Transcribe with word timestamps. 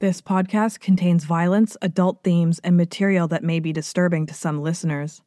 This 0.00 0.22
podcast 0.22 0.80
contains 0.80 1.24
violence, 1.24 1.76
adult 1.82 2.24
themes, 2.24 2.58
and 2.60 2.74
material 2.74 3.28
that 3.28 3.44
may 3.44 3.60
be 3.60 3.70
disturbing 3.70 4.24
to 4.28 4.32
some 4.32 4.62
listeners. 4.62 5.20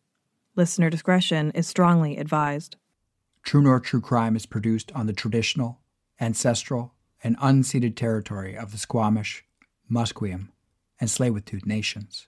Listener 0.55 0.89
discretion 0.89 1.51
is 1.51 1.67
strongly 1.67 2.17
advised. 2.17 2.77
True 3.43 3.61
North 3.61 3.83
True 3.83 4.01
Crime 4.01 4.35
is 4.35 4.47
produced 4.47 4.91
on 4.93 5.05
the 5.05 5.13
traditional, 5.13 5.81
ancestral, 6.19 6.95
and 7.23 7.37
unceded 7.37 7.95
territory 7.95 8.57
of 8.57 8.71
the 8.71 8.79
Squamish, 8.79 9.45
Musqueam, 9.91 10.47
and 10.99 11.07
Tsleil-Waututh 11.07 11.67
nations. 11.67 12.27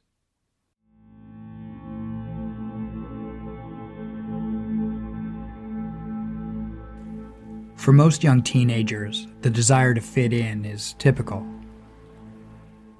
For 7.76 7.92
most 7.92 8.24
young 8.24 8.44
teenagers, 8.44 9.26
the 9.42 9.50
desire 9.50 9.96
to 9.96 10.02
fit 10.02 10.32
in 10.32 10.64
is 10.64 10.94
typical. 11.00 11.44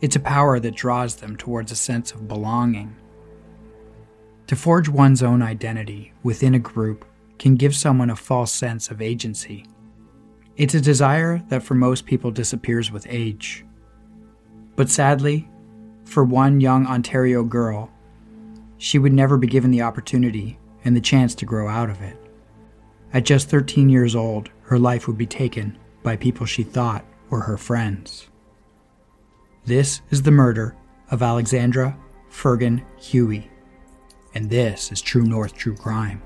It's 0.06 0.16
a 0.16 0.20
power 0.20 0.60
that 0.60 0.76
draws 0.76 1.16
them 1.16 1.36
towards 1.36 1.72
a 1.72 1.76
sense 1.76 2.12
of 2.12 2.28
belonging. 2.28 2.96
To 4.46 4.56
forge 4.56 4.88
one's 4.88 5.24
own 5.24 5.42
identity 5.42 6.14
within 6.22 6.54
a 6.54 6.60
group 6.60 7.06
can 7.40 7.56
give 7.56 7.76
someone 7.76 8.12
a 8.12 8.16
false 8.16 8.54
sense 8.54 8.92
of 8.92 9.02
agency. 9.02 9.66
It's 10.58 10.76
a 10.76 10.80
desire 10.80 11.42
that 11.50 11.64
for 11.64 11.74
most 11.74 12.06
people 12.06 12.30
disappears 12.30 12.92
with 12.92 13.08
age. 13.10 13.66
But 14.76 14.92
sadly, 14.92 15.50
for 16.04 16.24
one 16.24 16.62
young 16.62 16.86
Ontario 16.86 17.44
girl, 17.44 17.90
she 18.78 19.00
would 19.00 19.12
never 19.12 19.38
be 19.38 19.48
given 19.48 19.72
the 19.72 19.82
opportunity 19.82 20.60
and 20.84 20.96
the 20.96 21.02
chance 21.02 21.34
to 21.34 21.48
grow 21.48 21.68
out 21.68 21.90
of 21.90 22.00
it. 22.04 22.18
At 23.12 23.26
just 23.26 23.50
13 23.50 23.90
years 23.90 24.16
old, 24.16 24.52
her 24.66 24.78
life 24.78 25.08
would 25.08 25.18
be 25.18 25.26
taken 25.26 25.80
by 26.04 26.16
people 26.16 26.46
she 26.46 26.62
thought 26.62 27.04
were 27.32 27.42
her 27.42 27.58
friends. 27.58 28.28
This 29.66 30.02
is 30.12 30.22
the 30.22 30.30
murder 30.30 30.76
of 31.10 31.24
Alexandra 31.24 31.98
Fergan 32.30 32.86
Huey, 33.00 33.50
and 34.36 34.48
this 34.48 34.92
is 34.92 35.02
True 35.02 35.24
North 35.24 35.56
True 35.56 35.76
Crime. 35.76 36.22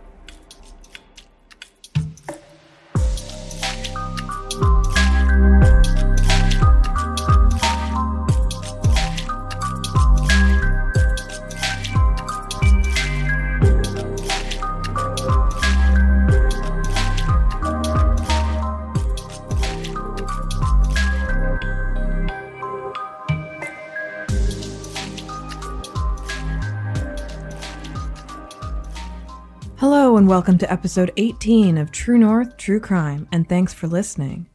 And 30.19 30.27
welcome 30.27 30.57
to 30.57 30.69
episode 30.69 31.13
18 31.15 31.77
of 31.77 31.93
True 31.93 32.17
North 32.17 32.57
True 32.57 32.81
Crime, 32.81 33.25
and 33.31 33.47
thanks 33.47 33.73
for 33.73 33.87
listening. 33.87 34.49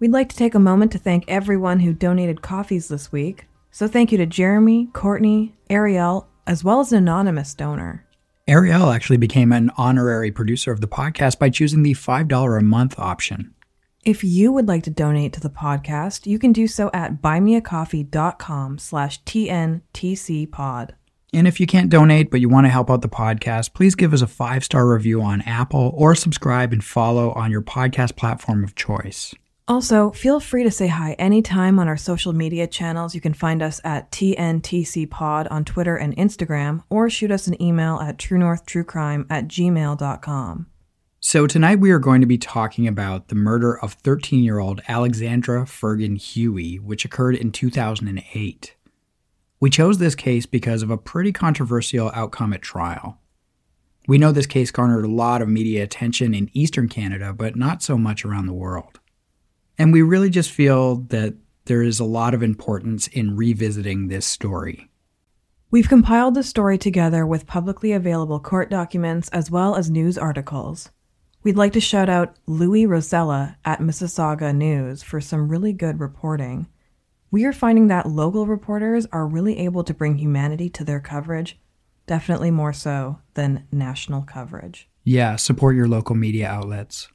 We'd 0.00 0.10
like 0.10 0.30
to 0.30 0.36
take 0.36 0.54
a 0.54 0.58
moment 0.58 0.90
to 0.92 0.98
thank 0.98 1.26
everyone 1.28 1.80
who 1.80 1.92
donated 1.92 2.40
coffees 2.40 2.88
this 2.88 3.12
week. 3.12 3.44
So, 3.70 3.86
thank 3.86 4.10
you 4.10 4.16
to 4.16 4.24
Jeremy, 4.24 4.86
Courtney, 4.94 5.54
Ariel, 5.68 6.28
as 6.46 6.64
well 6.64 6.80
as 6.80 6.92
an 6.92 6.98
anonymous 6.98 7.52
donor. 7.52 8.06
Ariel 8.48 8.88
actually 8.88 9.18
became 9.18 9.52
an 9.52 9.70
honorary 9.76 10.32
producer 10.32 10.72
of 10.72 10.80
the 10.80 10.88
podcast 10.88 11.38
by 11.38 11.50
choosing 11.50 11.82
the 11.82 11.92
$5 11.92 12.58
a 12.58 12.62
month 12.62 12.98
option. 12.98 13.52
If 14.06 14.24
you 14.24 14.50
would 14.50 14.66
like 14.66 14.84
to 14.84 14.90
donate 14.90 15.34
to 15.34 15.40
the 15.40 15.50
podcast, 15.50 16.24
you 16.24 16.38
can 16.38 16.54
do 16.54 16.66
so 16.66 16.90
at 16.94 17.20
buymeacoffee.com 17.20 18.78
slash 18.78 19.22
tntcpod. 19.24 20.92
And 21.32 21.48
if 21.48 21.60
you 21.60 21.66
can't 21.66 21.90
donate 21.90 22.30
but 22.30 22.40
you 22.40 22.48
want 22.48 22.66
to 22.66 22.70
help 22.70 22.90
out 22.90 23.02
the 23.02 23.08
podcast, 23.08 23.72
please 23.74 23.94
give 23.94 24.12
us 24.12 24.22
a 24.22 24.26
five 24.26 24.64
star 24.64 24.88
review 24.88 25.22
on 25.22 25.40
Apple 25.42 25.92
or 25.94 26.14
subscribe 26.14 26.72
and 26.72 26.84
follow 26.84 27.32
on 27.32 27.50
your 27.50 27.62
podcast 27.62 28.16
platform 28.16 28.64
of 28.64 28.74
choice. 28.74 29.34
Also, 29.68 30.10
feel 30.10 30.40
free 30.40 30.64
to 30.64 30.70
say 30.70 30.88
hi 30.88 31.12
anytime 31.14 31.78
on 31.78 31.88
our 31.88 31.96
social 31.96 32.32
media 32.32 32.66
channels. 32.66 33.14
You 33.14 33.20
can 33.20 33.32
find 33.32 33.62
us 33.62 33.80
at 33.84 34.10
TNTCPod 34.10 35.46
on 35.50 35.64
Twitter 35.64 35.96
and 35.96 36.16
Instagram, 36.16 36.82
or 36.90 37.08
shoot 37.08 37.30
us 37.30 37.46
an 37.46 37.60
email 37.62 38.00
at 38.00 38.18
truenorthtruecrime 38.18 39.26
at 39.30 39.46
gmail.com. 39.46 40.66
So, 41.20 41.46
tonight 41.46 41.78
we 41.78 41.92
are 41.92 42.00
going 42.00 42.20
to 42.20 42.26
be 42.26 42.38
talking 42.38 42.88
about 42.88 43.28
the 43.28 43.36
murder 43.36 43.78
of 43.78 43.92
13 43.92 44.42
year 44.42 44.58
old 44.58 44.82
Aleksandra 44.82 45.62
Firgan-Hewie, 45.62 46.80
which 46.80 47.04
occurred 47.04 47.36
in 47.36 47.52
2008. 47.52 48.74
We 49.62 49.70
chose 49.70 49.98
this 49.98 50.16
case 50.16 50.44
because 50.44 50.82
of 50.82 50.90
a 50.90 50.98
pretty 50.98 51.30
controversial 51.30 52.10
outcome 52.16 52.52
at 52.52 52.62
trial. 52.62 53.20
We 54.08 54.18
know 54.18 54.32
this 54.32 54.44
case 54.44 54.72
garnered 54.72 55.04
a 55.04 55.08
lot 55.08 55.40
of 55.40 55.48
media 55.48 55.84
attention 55.84 56.34
in 56.34 56.50
Eastern 56.52 56.88
Canada, 56.88 57.32
but 57.32 57.54
not 57.54 57.80
so 57.80 57.96
much 57.96 58.24
around 58.24 58.46
the 58.46 58.52
world. 58.52 58.98
And 59.78 59.92
we 59.92 60.02
really 60.02 60.30
just 60.30 60.50
feel 60.50 60.96
that 61.10 61.36
there 61.66 61.80
is 61.80 62.00
a 62.00 62.04
lot 62.04 62.34
of 62.34 62.42
importance 62.42 63.06
in 63.06 63.36
revisiting 63.36 64.08
this 64.08 64.26
story. 64.26 64.90
We've 65.70 65.88
compiled 65.88 66.34
the 66.34 66.42
story 66.42 66.76
together 66.76 67.24
with 67.24 67.46
publicly 67.46 67.92
available 67.92 68.40
court 68.40 68.68
documents 68.68 69.28
as 69.28 69.48
well 69.48 69.76
as 69.76 69.88
news 69.88 70.18
articles. 70.18 70.90
We'd 71.44 71.56
like 71.56 71.74
to 71.74 71.80
shout 71.80 72.08
out 72.08 72.36
Louis 72.46 72.84
Rosella 72.84 73.58
at 73.64 73.78
Mississauga 73.78 74.52
News 74.52 75.04
for 75.04 75.20
some 75.20 75.48
really 75.48 75.72
good 75.72 76.00
reporting. 76.00 76.66
We 77.32 77.46
are 77.46 77.52
finding 77.54 77.86
that 77.86 78.10
local 78.10 78.46
reporters 78.46 79.06
are 79.10 79.26
really 79.26 79.58
able 79.60 79.84
to 79.84 79.94
bring 79.94 80.18
humanity 80.18 80.68
to 80.68 80.84
their 80.84 81.00
coverage, 81.00 81.58
definitely 82.06 82.50
more 82.50 82.74
so 82.74 83.20
than 83.32 83.66
national 83.72 84.20
coverage. 84.20 84.86
Yeah, 85.02 85.36
support 85.36 85.74
your 85.74 85.88
local 85.88 86.14
media 86.14 86.46
outlets. 86.46 87.08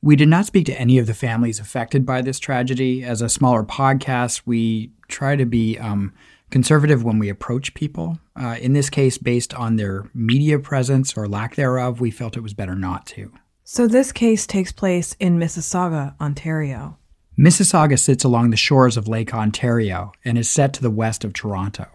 We 0.00 0.14
did 0.14 0.28
not 0.28 0.46
speak 0.46 0.66
to 0.66 0.80
any 0.80 0.98
of 0.98 1.08
the 1.08 1.14
families 1.14 1.58
affected 1.58 2.06
by 2.06 2.22
this 2.22 2.38
tragedy. 2.38 3.02
As 3.02 3.20
a 3.20 3.28
smaller 3.28 3.64
podcast, 3.64 4.42
we 4.46 4.92
try 5.08 5.34
to 5.34 5.44
be 5.44 5.78
um, 5.78 6.12
conservative 6.50 7.02
when 7.02 7.18
we 7.18 7.28
approach 7.28 7.74
people. 7.74 8.20
Uh, 8.40 8.56
in 8.60 8.72
this 8.72 8.88
case, 8.88 9.18
based 9.18 9.52
on 9.52 9.74
their 9.74 10.08
media 10.14 10.60
presence 10.60 11.16
or 11.16 11.26
lack 11.26 11.56
thereof, 11.56 12.00
we 12.00 12.12
felt 12.12 12.36
it 12.36 12.42
was 12.42 12.54
better 12.54 12.76
not 12.76 13.04
to. 13.06 13.32
So, 13.64 13.88
this 13.88 14.12
case 14.12 14.46
takes 14.46 14.70
place 14.70 15.16
in 15.18 15.40
Mississauga, 15.40 16.14
Ontario. 16.20 16.98
Mississauga 17.36 17.98
sits 17.98 18.22
along 18.22 18.50
the 18.50 18.56
shores 18.56 18.96
of 18.96 19.08
Lake 19.08 19.34
Ontario 19.34 20.12
and 20.24 20.38
is 20.38 20.48
set 20.48 20.72
to 20.74 20.82
the 20.82 20.90
west 20.90 21.24
of 21.24 21.32
Toronto. 21.32 21.88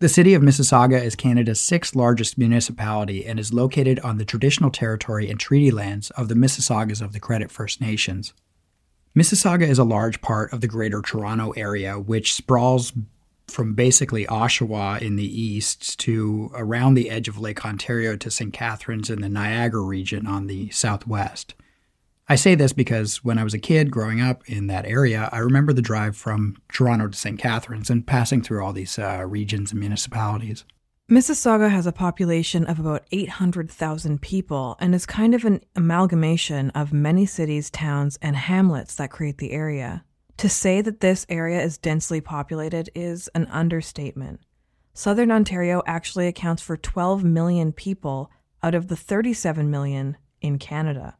The 0.00 0.08
city 0.08 0.34
of 0.34 0.42
Mississauga 0.42 1.00
is 1.00 1.14
Canada's 1.14 1.60
sixth 1.60 1.94
largest 1.94 2.36
municipality 2.36 3.24
and 3.24 3.38
is 3.38 3.52
located 3.52 4.00
on 4.00 4.18
the 4.18 4.24
traditional 4.24 4.70
territory 4.70 5.30
and 5.30 5.38
treaty 5.38 5.70
lands 5.70 6.10
of 6.10 6.26
the 6.26 6.34
Mississaugas 6.34 7.00
of 7.00 7.12
the 7.12 7.20
Credit 7.20 7.52
First 7.52 7.80
Nations. 7.80 8.32
Mississauga 9.16 9.62
is 9.62 9.78
a 9.78 9.84
large 9.84 10.20
part 10.22 10.52
of 10.52 10.60
the 10.60 10.66
Greater 10.66 11.02
Toronto 11.02 11.52
Area, 11.52 11.96
which 11.96 12.34
sprawls 12.34 12.92
from 13.46 13.74
basically 13.74 14.26
Oshawa 14.26 15.00
in 15.00 15.14
the 15.14 15.40
east 15.40 16.00
to 16.00 16.50
around 16.54 16.94
the 16.94 17.10
edge 17.10 17.28
of 17.28 17.38
Lake 17.38 17.64
Ontario 17.64 18.16
to 18.16 18.30
St. 18.30 18.52
Catharines 18.52 19.08
in 19.08 19.20
the 19.20 19.28
Niagara 19.28 19.82
region 19.82 20.26
on 20.26 20.48
the 20.48 20.68
southwest. 20.70 21.54
I 22.30 22.36
say 22.36 22.54
this 22.54 22.72
because 22.72 23.24
when 23.24 23.38
I 23.38 23.42
was 23.42 23.54
a 23.54 23.58
kid 23.58 23.90
growing 23.90 24.20
up 24.20 24.48
in 24.48 24.68
that 24.68 24.86
area, 24.86 25.28
I 25.32 25.38
remember 25.38 25.72
the 25.72 25.82
drive 25.82 26.16
from 26.16 26.56
Toronto 26.72 27.08
to 27.08 27.18
St. 27.18 27.40
Catharines 27.40 27.90
and 27.90 28.06
passing 28.06 28.40
through 28.40 28.64
all 28.64 28.72
these 28.72 29.00
uh, 29.00 29.24
regions 29.26 29.72
and 29.72 29.80
municipalities. 29.80 30.64
Mississauga 31.10 31.68
has 31.72 31.88
a 31.88 31.92
population 31.92 32.66
of 32.66 32.78
about 32.78 33.04
800,000 33.10 34.22
people 34.22 34.76
and 34.78 34.94
is 34.94 35.06
kind 35.06 35.34
of 35.34 35.44
an 35.44 35.60
amalgamation 35.74 36.70
of 36.70 36.92
many 36.92 37.26
cities, 37.26 37.68
towns, 37.68 38.16
and 38.22 38.36
hamlets 38.36 38.94
that 38.94 39.10
create 39.10 39.38
the 39.38 39.50
area. 39.50 40.04
To 40.36 40.48
say 40.48 40.82
that 40.82 41.00
this 41.00 41.26
area 41.28 41.60
is 41.60 41.78
densely 41.78 42.20
populated 42.20 42.90
is 42.94 43.26
an 43.34 43.46
understatement. 43.46 44.38
Southern 44.94 45.32
Ontario 45.32 45.82
actually 45.84 46.28
accounts 46.28 46.62
for 46.62 46.76
12 46.76 47.24
million 47.24 47.72
people 47.72 48.30
out 48.62 48.76
of 48.76 48.86
the 48.86 48.94
37 48.94 49.68
million 49.68 50.16
in 50.40 50.60
Canada. 50.60 51.16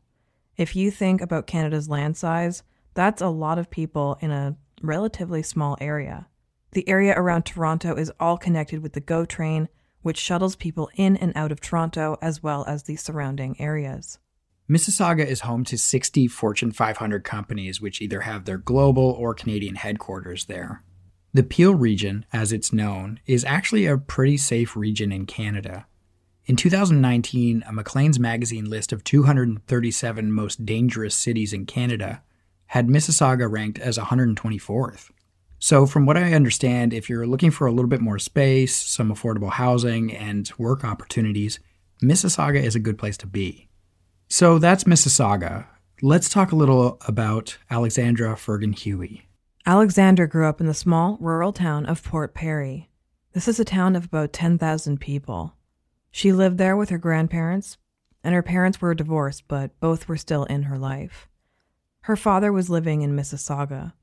If 0.61 0.77
you 0.77 0.91
think 0.91 1.23
about 1.23 1.47
Canada's 1.47 1.89
land 1.89 2.19
size, 2.19 2.65
that's 2.93 3.23
a 3.23 3.29
lot 3.29 3.59
of 3.59 3.71
people 3.71 4.19
in 4.21 4.31
a 4.31 4.59
relatively 4.83 5.43
small 5.43 5.79
area. 5.81 6.29
The 6.73 6.87
area 6.87 7.15
around 7.17 7.45
Toronto 7.45 7.95
is 7.95 8.12
all 8.21 8.37
connected 8.37 8.83
with 8.83 8.93
the 8.93 9.01
GO 9.01 9.25
train, 9.25 9.71
which 10.03 10.19
shuttles 10.19 10.57
people 10.57 10.91
in 10.97 11.17
and 11.17 11.33
out 11.35 11.51
of 11.51 11.62
Toronto 11.62 12.19
as 12.21 12.43
well 12.43 12.67
as 12.69 12.83
the 12.83 12.97
surrounding 12.97 13.59
areas. 13.59 14.19
Mississauga 14.69 15.25
is 15.25 15.41
home 15.41 15.65
to 15.65 15.79
60 15.79 16.29
Fortune 16.29 16.73
500 16.73 17.25
companies, 17.25 17.81
which 17.81 18.03
either 18.03 18.21
have 18.21 18.45
their 18.45 18.59
global 18.59 19.17
or 19.19 19.33
Canadian 19.33 19.77
headquarters 19.77 20.45
there. 20.45 20.85
The 21.33 21.43
Peel 21.43 21.75
region, 21.75 22.27
as 22.35 22.53
it's 22.53 22.71
known, 22.71 23.19
is 23.25 23.47
actually 23.47 23.87
a 23.87 23.97
pretty 23.97 24.37
safe 24.37 24.77
region 24.77 25.11
in 25.11 25.25
Canada. 25.25 25.87
In 26.47 26.57
2019, 26.57 27.63
a 27.67 27.73
Maclean's 27.73 28.19
magazine 28.19 28.69
list 28.69 28.93
of 28.93 29.05
237 29.05 30.33
most 30.33 30.65
dangerous 30.65 31.15
cities 31.15 31.53
in 31.53 31.67
Canada 31.67 32.23
had 32.67 32.89
Mississauga 32.89 33.51
ranked 33.51 33.79
as 33.79 33.99
124th. 33.99 35.11
So, 35.59 35.85
from 35.85 36.07
what 36.07 36.17
I 36.17 36.33
understand, 36.33 36.95
if 36.95 37.11
you're 37.11 37.27
looking 37.27 37.51
for 37.51 37.67
a 37.67 37.73
little 37.73 37.89
bit 37.89 38.01
more 38.01 38.19
space, 38.19 38.75
some 38.75 39.13
affordable 39.13 39.51
housing, 39.51 40.15
and 40.17 40.51
work 40.57 40.85
opportunities, 40.85 41.61
Mississauga 42.03 42.63
is 42.63 42.75
a 42.75 42.81
good 42.81 42.97
place 42.97 43.19
to 43.19 43.27
be. 43.27 43.69
So, 44.29 44.59
that's 44.59 44.85
Mississauga. 44.85 45.67
Let's 46.01 46.31
talk 46.31 46.51
a 46.51 46.57
little 46.57 46.97
about 47.07 47.59
Aleksandra 47.71 48.35
Firgan-Hewie. 48.37 49.23
Alexandra 49.67 50.27
grew 50.27 50.47
up 50.47 50.63
in 50.63 50.67
the 50.67 50.73
small 50.73 51.19
rural 51.21 51.53
town 51.53 51.85
of 51.85 52.03
Port 52.03 52.33
Perry. 52.33 52.89
This 53.35 53.47
is 53.47 53.61
a 53.61 53.65
town 53.65 53.95
of 53.95 54.07
about 54.07 54.33
10,000 54.33 54.99
people. 54.99 55.55
She 56.11 56.33
lived 56.33 56.59
there 56.59 56.77
with 56.77 56.91
her 56.91 56.99
grandparents, 56.99 57.79
and 58.23 58.35
her 58.35 58.43
parents 58.43 58.81
were 58.81 58.95
divorced, 58.95 59.45
but 59.49 59.79
both 59.81 60.09
were 60.09 60.17
still 60.17 60.45
in 60.45 60.65
her 60.65 60.79
life. 60.79 61.29
Her 62.03 62.17
father 62.17 62.53
was 62.53 62.71
living 62.71 63.03
in 63.03 63.15
Mississauga. 63.15 63.95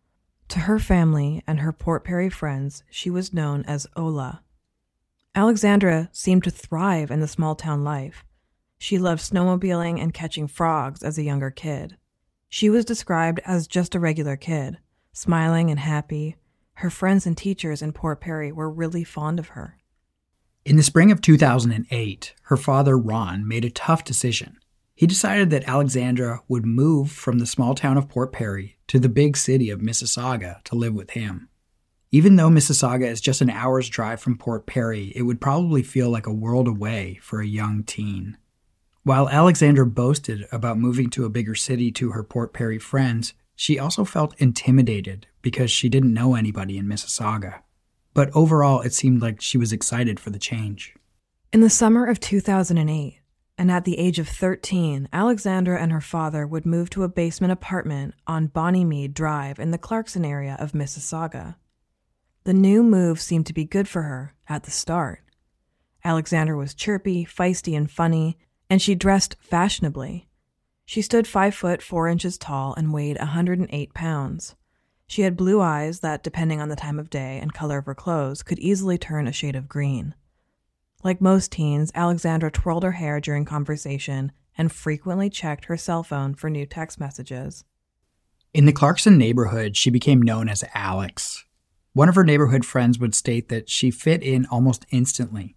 To 0.50 0.60
her 0.60 0.80
family 0.80 1.44
and 1.46 1.60
her 1.60 1.74
Port 1.74 2.04
Perry 2.04 2.30
friends, 2.30 2.84
she 2.90 3.10
was 3.10 3.34
known 3.34 3.64
as 3.66 3.88
Ola. 3.96 4.44
Alexandra 5.36 6.10
seemed 6.12 6.44
to 6.46 6.52
thrive 6.52 7.12
in 7.12 7.20
the 7.20 7.28
small 7.28 7.54
town 7.54 7.84
life. 7.84 8.24
She 8.80 8.98
loved 8.98 9.22
snowmobiling 9.22 10.00
and 10.00 10.14
catching 10.14 10.48
frogs 10.48 11.04
as 11.04 11.18
a 11.18 11.24
younger 11.24 11.52
kid. 11.52 11.98
She 12.50 12.70
was 12.70 12.86
described 12.86 13.42
as 13.46 13.68
just 13.68 13.94
a 13.94 14.00
regular 14.00 14.38
kid, 14.38 14.78
smiling 15.12 15.70
and 15.70 15.80
happy. 15.80 16.38
Her 16.76 16.90
friends 16.90 17.26
and 17.26 17.38
teachers 17.38 17.82
in 17.82 17.92
Port 17.92 18.22
Perry 18.22 18.52
were 18.52 18.70
really 18.70 19.04
fond 19.04 19.40
of 19.40 19.50
her. 19.50 19.78
In 20.68 20.76
the 20.76 20.84
spring 20.84 21.14
of 21.14 21.22
2008, 21.22 22.34
her 22.42 22.58
father, 22.58 22.98
Ron, 22.98 23.48
made 23.48 23.64
a 23.64 23.70
tough 23.70 24.04
decision. 24.04 24.58
He 24.96 25.08
decided 25.08 25.50
that 25.50 25.66
Alexandra 25.66 26.42
would 26.50 26.66
move 26.66 27.10
from 27.10 27.40
the 27.40 27.46
small 27.46 27.74
town 27.74 27.96
of 27.96 28.10
Port 28.10 28.34
Perry 28.34 28.78
to 28.88 29.00
the 29.00 29.08
big 29.08 29.38
city 29.38 29.70
of 29.70 29.80
Mississauga 29.80 30.62
to 30.66 30.76
live 30.76 30.94
with 30.94 31.12
him. 31.12 31.48
Even 32.12 32.36
though 32.36 32.50
Mississauga 32.50 33.06
is 33.08 33.22
just 33.22 33.40
an 33.40 33.50
hour's 33.50 33.88
drive 33.88 34.20
from 34.20 34.38
Port 34.38 34.66
Perry, 34.66 35.14
it 35.16 35.22
would 35.22 35.40
probably 35.40 35.84
feel 35.84 36.10
like 36.10 36.28
a 36.28 36.34
world 36.34 36.68
away 36.68 37.18
for 37.22 37.40
a 37.40 37.48
young 37.48 37.86
teen. 37.86 38.36
While 39.04 39.30
Alexandra 39.30 39.86
boasted 39.86 40.48
about 40.52 40.78
moving 40.78 41.10
to 41.12 41.24
a 41.24 41.30
bigger 41.30 41.56
city 41.56 41.94
to 41.94 42.12
her 42.12 42.26
Port 42.26 42.52
Perry 42.52 42.78
friends, 42.78 43.34
she 43.56 43.80
also 43.80 44.04
felt 44.04 44.38
intimidated 44.38 45.28
because 45.42 45.72
she 45.72 45.88
didn't 45.88 46.14
know 46.14 46.36
anybody 46.36 46.78
in 46.78 46.88
Mississauga 46.88 47.62
but 48.18 48.36
overall 48.36 48.82
it 48.82 48.96
seemed 48.96 49.22
like 49.22 49.40
she 49.40 49.60
was 49.60 49.72
excited 49.72 50.20
for 50.20 50.32
the 50.32 50.40
change. 50.40 50.96
In 51.54 51.62
the 51.62 51.70
summer 51.70 52.08
of 52.08 52.20
2008, 52.20 53.20
and 53.60 53.72
at 53.72 53.86
the 53.86 54.00
age 54.00 54.18
of 54.18 54.28
13, 54.28 55.08
Alexandra 55.14 55.80
and 55.80 55.92
her 55.92 56.02
father 56.02 56.48
would 56.48 56.66
move 56.66 56.90
to 56.90 57.04
a 57.04 57.10
basement 57.10 57.54
apartment 57.54 58.16
on 58.26 58.48
Bonnymead 58.48 59.14
Drive 59.14 59.60
in 59.60 59.70
the 59.70 59.78
Clarkson 59.78 60.26
area 60.26 60.58
of 60.60 60.72
Mississauga. 60.72 61.58
The 62.44 62.56
new 62.56 62.82
move 62.82 63.22
seemed 63.22 63.46
to 63.46 63.54
be 63.54 63.66
good 63.66 63.88
for 63.88 64.02
her 64.02 64.34
at 64.50 64.64
the 64.64 64.72
start. 64.72 65.22
Alexandra 66.04 66.58
was 66.58 66.74
chirpy, 66.74 67.24
feisty, 67.24 67.78
and 67.78 67.90
funny, 67.90 68.36
and 68.68 68.82
she 68.82 68.96
dressed 68.96 69.36
fashionably. 69.40 70.28
She 70.86 71.04
stood 71.04 71.28
five 71.28 71.54
foot 71.54 71.84
four 71.84 72.08
inches 72.08 72.40
tall 72.40 72.74
and 72.74 72.92
weighed 72.92 73.20
108 73.20 73.94
pounds. 73.94 74.56
She 75.08 75.22
had 75.22 75.38
blue 75.38 75.62
eyes 75.62 76.02
that, 76.02 76.24
depending 76.24 76.60
on 76.62 76.70
the 76.70 76.76
time 76.76 77.00
of 77.00 77.10
day 77.10 77.40
and 77.40 77.54
color 77.54 77.78
of 77.78 77.86
her 77.86 77.96
clothes, 77.96 78.44
could 78.44 78.60
easily 78.60 78.98
turn 78.98 79.28
a 79.28 79.32
shade 79.32 79.56
of 79.56 79.70
green. 79.70 80.14
Like 81.04 81.22
most 81.22 81.52
teens, 81.54 81.92
Alexandra 81.96 82.52
twirled 82.52 82.84
her 82.84 82.92
hair 82.94 83.22
during 83.22 83.46
conversation 83.46 84.34
and 84.58 84.72
frequently 84.72 85.30
checked 85.30 85.66
her 85.66 85.78
cell 85.78 86.04
phone 86.04 86.34
for 86.36 86.50
new 86.50 86.66
text 86.66 87.00
messages. 87.00 87.64
In 88.54 88.66
the 88.66 88.74
Clarkson 88.74 89.18
neighborhood, 89.18 89.78
she 89.78 89.90
became 89.90 90.22
known 90.22 90.50
as 90.50 90.64
Alex. 90.74 91.46
One 91.94 92.10
of 92.10 92.16
her 92.16 92.24
neighborhood 92.24 92.66
friends 92.66 93.00
would 93.00 93.16
state 93.16 93.50
that 93.50 93.70
she 93.70 93.92
fit 93.92 94.24
in 94.24 94.46
almost 94.48 94.86
instantly. 94.92 95.56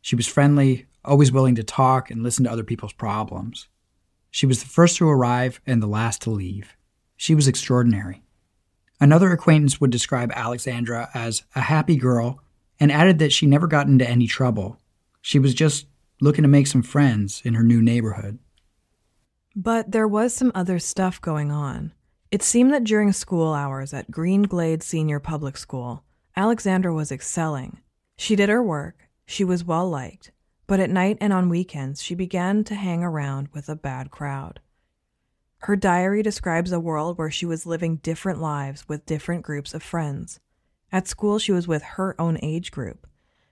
She 0.00 0.16
was 0.16 0.26
friendly, 0.26 0.86
always 1.04 1.32
willing 1.32 1.54
to 1.56 1.64
talk 1.64 2.10
and 2.10 2.22
listen 2.22 2.44
to 2.44 2.52
other 2.52 2.64
people's 2.64 2.92
problems. 2.92 3.68
She 4.30 4.46
was 4.46 4.62
the 4.62 4.68
first 4.68 4.96
to 4.98 5.08
arrive 5.08 5.60
and 5.66 5.82
the 5.82 5.86
last 5.86 6.22
to 6.22 6.30
leave. 6.30 6.76
She 7.16 7.34
was 7.34 7.48
extraordinary. 7.48 8.21
Another 9.02 9.32
acquaintance 9.32 9.80
would 9.80 9.90
describe 9.90 10.30
Alexandra 10.32 11.10
as 11.12 11.42
a 11.56 11.60
happy 11.62 11.96
girl 11.96 12.38
and 12.78 12.92
added 12.92 13.18
that 13.18 13.32
she 13.32 13.46
never 13.46 13.66
got 13.66 13.88
into 13.88 14.08
any 14.08 14.28
trouble. 14.28 14.78
She 15.20 15.40
was 15.40 15.54
just 15.54 15.88
looking 16.20 16.42
to 16.42 16.48
make 16.48 16.68
some 16.68 16.84
friends 16.84 17.42
in 17.44 17.54
her 17.54 17.64
new 17.64 17.82
neighborhood. 17.82 18.38
But 19.56 19.90
there 19.90 20.06
was 20.06 20.32
some 20.32 20.52
other 20.54 20.78
stuff 20.78 21.20
going 21.20 21.50
on. 21.50 21.92
It 22.30 22.44
seemed 22.44 22.72
that 22.72 22.84
during 22.84 23.10
school 23.10 23.52
hours 23.54 23.92
at 23.92 24.12
Green 24.12 24.44
Glade 24.44 24.84
Senior 24.84 25.18
Public 25.18 25.56
School, 25.56 26.04
Alexandra 26.36 26.94
was 26.94 27.10
excelling. 27.10 27.80
She 28.16 28.36
did 28.36 28.48
her 28.48 28.62
work, 28.62 29.08
she 29.26 29.42
was 29.42 29.64
well 29.64 29.90
liked, 29.90 30.30
but 30.68 30.78
at 30.78 30.90
night 30.90 31.18
and 31.20 31.32
on 31.32 31.48
weekends 31.48 32.04
she 32.04 32.14
began 32.14 32.62
to 32.62 32.76
hang 32.76 33.02
around 33.02 33.48
with 33.52 33.68
a 33.68 33.74
bad 33.74 34.12
crowd. 34.12 34.60
Her 35.64 35.76
diary 35.76 36.24
describes 36.24 36.72
a 36.72 36.80
world 36.80 37.18
where 37.18 37.30
she 37.30 37.46
was 37.46 37.66
living 37.66 37.98
different 37.98 38.40
lives 38.40 38.88
with 38.88 39.06
different 39.06 39.44
groups 39.44 39.74
of 39.74 39.82
friends. 39.82 40.40
At 40.90 41.06
school, 41.06 41.38
she 41.38 41.52
was 41.52 41.68
with 41.68 41.82
her 41.82 42.20
own 42.20 42.36
age 42.42 42.72
group. 42.72 43.06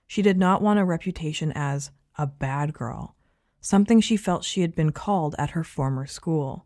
She 0.07 0.21
did 0.21 0.37
not 0.37 0.61
want 0.61 0.77
a 0.77 0.83
reputation 0.83 1.53
as 1.55 1.89
a 2.17 2.27
bad 2.27 2.73
girl, 2.73 3.15
something 3.61 4.01
she 4.01 4.17
felt 4.17 4.43
she 4.43 4.59
had 4.59 4.75
been 4.75 4.91
called 4.91 5.35
at 5.37 5.51
her 5.51 5.63
former 5.63 6.05
school. 6.05 6.65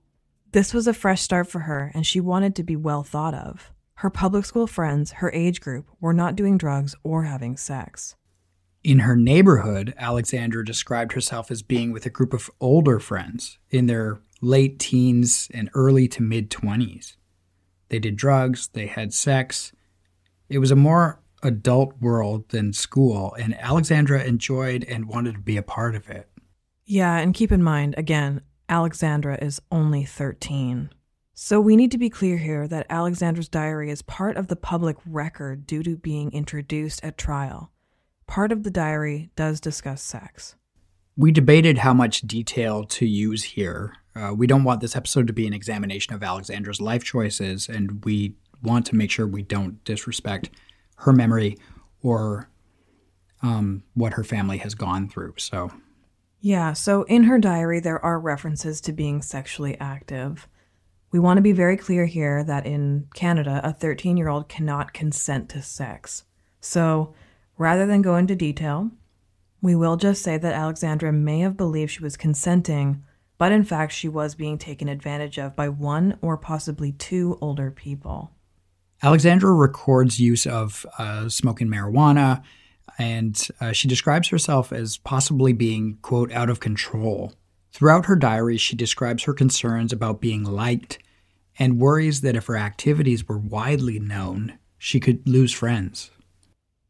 This 0.51 0.73
was 0.73 0.87
a 0.87 0.93
fresh 0.93 1.21
start 1.21 1.47
for 1.47 1.59
her, 1.59 1.91
and 1.93 2.07
she 2.07 2.19
wanted 2.19 2.55
to 2.55 2.63
be 2.63 2.75
well 2.75 3.03
thought 3.03 3.35
of. 3.35 3.71
Her 3.99 4.09
public 4.09 4.45
school 4.45 4.65
friends, 4.65 5.11
her 5.11 5.31
age 5.31 5.61
group, 5.61 5.87
were 6.01 6.11
not 6.11 6.35
doing 6.35 6.57
drugs 6.57 6.95
or 7.03 7.25
having 7.25 7.55
sex. 7.55 8.15
In 8.83 8.99
her 8.99 9.15
neighborhood, 9.15 9.93
Alexandra 9.97 10.65
described 10.65 11.13
herself 11.13 11.51
as 11.51 11.61
being 11.61 11.91
with 11.91 12.07
a 12.07 12.09
group 12.09 12.33
of 12.33 12.49
older 12.59 12.99
friends 12.99 13.59
in 13.69 13.85
their 13.85 14.19
late 14.41 14.79
teens 14.79 15.49
and 15.53 15.69
early 15.73 16.07
to 16.09 16.21
mid 16.21 16.49
20s. 16.49 17.15
They 17.89 17.99
did 17.99 18.15
drugs, 18.15 18.67
they 18.67 18.87
had 18.87 19.13
sex. 19.13 19.71
It 20.49 20.59
was 20.59 20.71
a 20.71 20.75
more 20.75 21.19
adult 21.43 21.99
world 22.01 22.49
than 22.49 22.73
school, 22.73 23.35
and 23.39 23.59
Alexandra 23.59 24.23
enjoyed 24.23 24.83
and 24.83 25.07
wanted 25.07 25.33
to 25.33 25.39
be 25.39 25.57
a 25.57 25.63
part 25.63 25.95
of 25.95 26.09
it. 26.09 26.29
Yeah, 26.85 27.17
and 27.17 27.33
keep 27.33 27.51
in 27.51 27.63
mind, 27.63 27.95
again, 27.97 28.41
Alexandra 28.69 29.37
is 29.43 29.61
only 29.71 30.05
13. 30.05 30.89
So 31.33 31.59
we 31.59 31.75
need 31.75 31.91
to 31.91 31.97
be 31.97 32.09
clear 32.09 32.37
here 32.37 32.67
that 32.67 32.87
Alexandra's 32.89 33.49
diary 33.49 33.89
is 33.89 34.01
part 34.01 34.37
of 34.37 34.47
the 34.47 34.55
public 34.55 34.97
record 35.05 35.67
due 35.67 35.83
to 35.83 35.97
being 35.97 36.31
introduced 36.31 37.03
at 37.03 37.17
trial. 37.17 37.71
Part 38.25 38.51
of 38.51 38.63
the 38.63 38.71
diary 38.71 39.29
does 39.35 39.59
discuss 39.59 40.01
sex. 40.01 40.55
We 41.17 41.31
debated 41.31 41.79
how 41.79 41.93
much 41.93 42.21
detail 42.21 42.85
to 42.85 43.05
use 43.05 43.43
here. 43.43 43.93
Uh, 44.15 44.33
we 44.33 44.47
don't 44.47 44.63
want 44.63 44.79
this 44.79 44.95
episode 44.95 45.27
to 45.27 45.33
be 45.33 45.45
an 45.45 45.53
examination 45.53 46.13
of 46.13 46.23
Alexandra's 46.23 46.79
life 46.79 47.03
choices, 47.03 47.67
and 47.67 48.03
we 48.05 48.35
want 48.63 48.85
to 48.85 48.95
make 48.95 49.11
sure 49.11 49.27
we 49.27 49.43
don't 49.43 49.83
disrespect 49.83 50.49
her 50.97 51.11
memory 51.11 51.57
or 52.01 52.49
um, 53.41 53.83
what 53.93 54.13
her 54.13 54.23
family 54.23 54.57
has 54.57 54.73
gone 54.73 55.09
through. 55.09 55.33
So, 55.37 55.71
yeah, 56.39 56.73
so 56.73 57.03
in 57.03 57.23
her 57.23 57.37
diary, 57.37 57.79
there 57.79 58.03
are 58.03 58.19
references 58.19 58.79
to 58.81 58.93
being 58.93 59.21
sexually 59.21 59.77
active. 59.79 60.47
We 61.11 61.19
want 61.19 61.37
to 61.37 61.41
be 61.41 61.51
very 61.51 61.77
clear 61.77 62.05
here 62.05 62.43
that 62.43 62.65
in 62.65 63.07
Canada, 63.13 63.61
a 63.63 63.73
13 63.73 64.17
year 64.17 64.29
old 64.29 64.47
cannot 64.47 64.93
consent 64.93 65.49
to 65.49 65.61
sex. 65.61 66.23
So, 66.61 67.13
rather 67.57 67.85
than 67.85 68.01
go 68.01 68.15
into 68.15 68.35
detail, 68.35 68.91
we 69.61 69.75
will 69.75 69.97
just 69.97 70.21
say 70.21 70.37
that 70.37 70.53
Alexandra 70.53 71.11
may 71.11 71.39
have 71.39 71.57
believed 71.57 71.91
she 71.91 72.03
was 72.03 72.17
consenting, 72.17 73.03
but 73.37 73.51
in 73.51 73.63
fact 73.63 73.91
she 73.91 74.07
was 74.07 74.35
being 74.35 74.57
taken 74.57 74.87
advantage 74.87 75.37
of 75.37 75.55
by 75.55 75.69
one 75.69 76.17
or 76.21 76.37
possibly 76.37 76.91
two 76.91 77.37
older 77.41 77.71
people. 77.71 78.31
Alexandra 79.03 79.51
records 79.53 80.19
use 80.19 80.47
of 80.47 80.85
uh, 80.97 81.27
smoking 81.29 81.67
marijuana, 81.67 82.41
and 82.97 83.47
uh, 83.59 83.71
she 83.71 83.87
describes 83.87 84.29
herself 84.29 84.71
as 84.71 84.97
possibly 84.97 85.53
being, 85.53 85.97
quote, 86.01 86.31
out 86.31 86.49
of 86.49 86.59
control. 86.59 87.33
Throughout 87.71 88.05
her 88.05 88.15
diary, 88.15 88.57
she 88.57 88.75
describes 88.75 89.23
her 89.23 89.33
concerns 89.33 89.91
about 89.91 90.21
being 90.21 90.43
liked 90.43 90.99
and 91.59 91.79
worries 91.79 92.21
that 92.21 92.35
if 92.35 92.47
her 92.47 92.57
activities 92.57 93.27
were 93.27 93.37
widely 93.37 93.99
known, 93.99 94.57
she 94.77 94.99
could 94.99 95.27
lose 95.27 95.51
friends. 95.51 96.11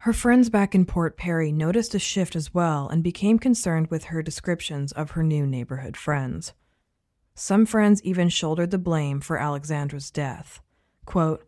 Her 0.05 0.13
friends 0.13 0.51
back 0.51 0.75
in 0.75 0.85
Port 0.85 1.17
Perry 1.17 1.51
noticed 1.51 1.95
a 1.95 1.97
shift 1.97 2.35
as 2.35 2.53
well 2.53 2.87
and 2.87 3.03
became 3.03 3.39
concerned 3.39 3.87
with 3.87 4.03
her 4.03 4.21
descriptions 4.21 4.91
of 4.91 5.09
her 5.09 5.23
new 5.23 5.47
neighborhood 5.47 5.97
friends. 5.97 6.53
Some 7.33 7.65
friends 7.65 8.03
even 8.03 8.29
shouldered 8.29 8.69
the 8.69 8.77
blame 8.77 9.19
for 9.19 9.39
Alexandra's 9.39 10.11
death. 10.11 10.61
Quote, 11.05 11.43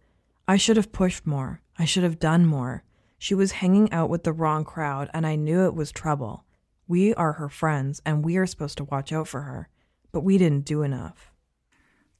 I 0.47 0.57
should 0.57 0.75
have 0.75 0.91
pushed 0.91 1.27
more. 1.27 1.61
I 1.77 1.85
should 1.85 2.01
have 2.01 2.17
done 2.17 2.47
more. 2.47 2.83
She 3.19 3.35
was 3.35 3.51
hanging 3.51 3.93
out 3.93 4.09
with 4.09 4.23
the 4.23 4.33
wrong 4.33 4.65
crowd, 4.65 5.11
and 5.13 5.27
I 5.27 5.35
knew 5.35 5.67
it 5.67 5.75
was 5.75 5.91
trouble. 5.91 6.43
We 6.87 7.13
are 7.13 7.33
her 7.33 7.49
friends, 7.49 8.01
and 8.07 8.25
we 8.25 8.37
are 8.37 8.47
supposed 8.47 8.79
to 8.79 8.85
watch 8.85 9.13
out 9.13 9.27
for 9.27 9.41
her, 9.41 9.69
but 10.11 10.21
we 10.21 10.39
didn't 10.39 10.65
do 10.65 10.81
enough. 10.81 11.31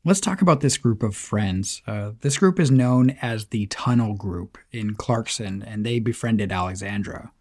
Let's 0.06 0.22
talk 0.22 0.42
about 0.42 0.62
this 0.62 0.78
group 0.78 1.04
of 1.04 1.16
friends. 1.16 1.82
Uh, 1.86 2.12
this 2.22 2.38
group 2.38 2.60
is 2.60 2.72
known 2.72 3.12
as 3.22 3.48
the 3.48 3.66
Tunnel 3.68 4.14
Group 4.14 4.58
in 4.72 4.96
Clarkson, 4.96 5.62
and 5.64 5.86
they 5.86 6.00
befriended 6.00 6.52
Alexandra. 6.52 7.32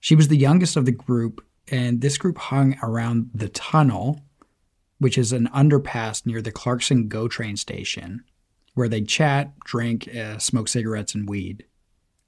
She 0.00 0.14
was 0.14 0.28
the 0.28 0.36
youngest 0.36 0.76
of 0.76 0.84
the 0.84 0.92
group, 0.92 1.42
and 1.68 2.02
this 2.02 2.18
group 2.18 2.36
hung 2.36 2.76
around 2.82 3.30
the 3.32 3.48
tunnel, 3.48 4.20
which 4.98 5.16
is 5.16 5.32
an 5.32 5.48
underpass 5.48 6.26
near 6.26 6.42
the 6.42 6.52
Clarkson 6.52 7.08
GO 7.08 7.26
train 7.26 7.56
station, 7.56 8.22
where 8.74 8.88
they 8.88 9.00
chat, 9.00 9.58
drink, 9.60 10.14
uh, 10.14 10.36
smoke 10.38 10.68
cigarettes, 10.68 11.14
and 11.14 11.26
weed. 11.26 11.64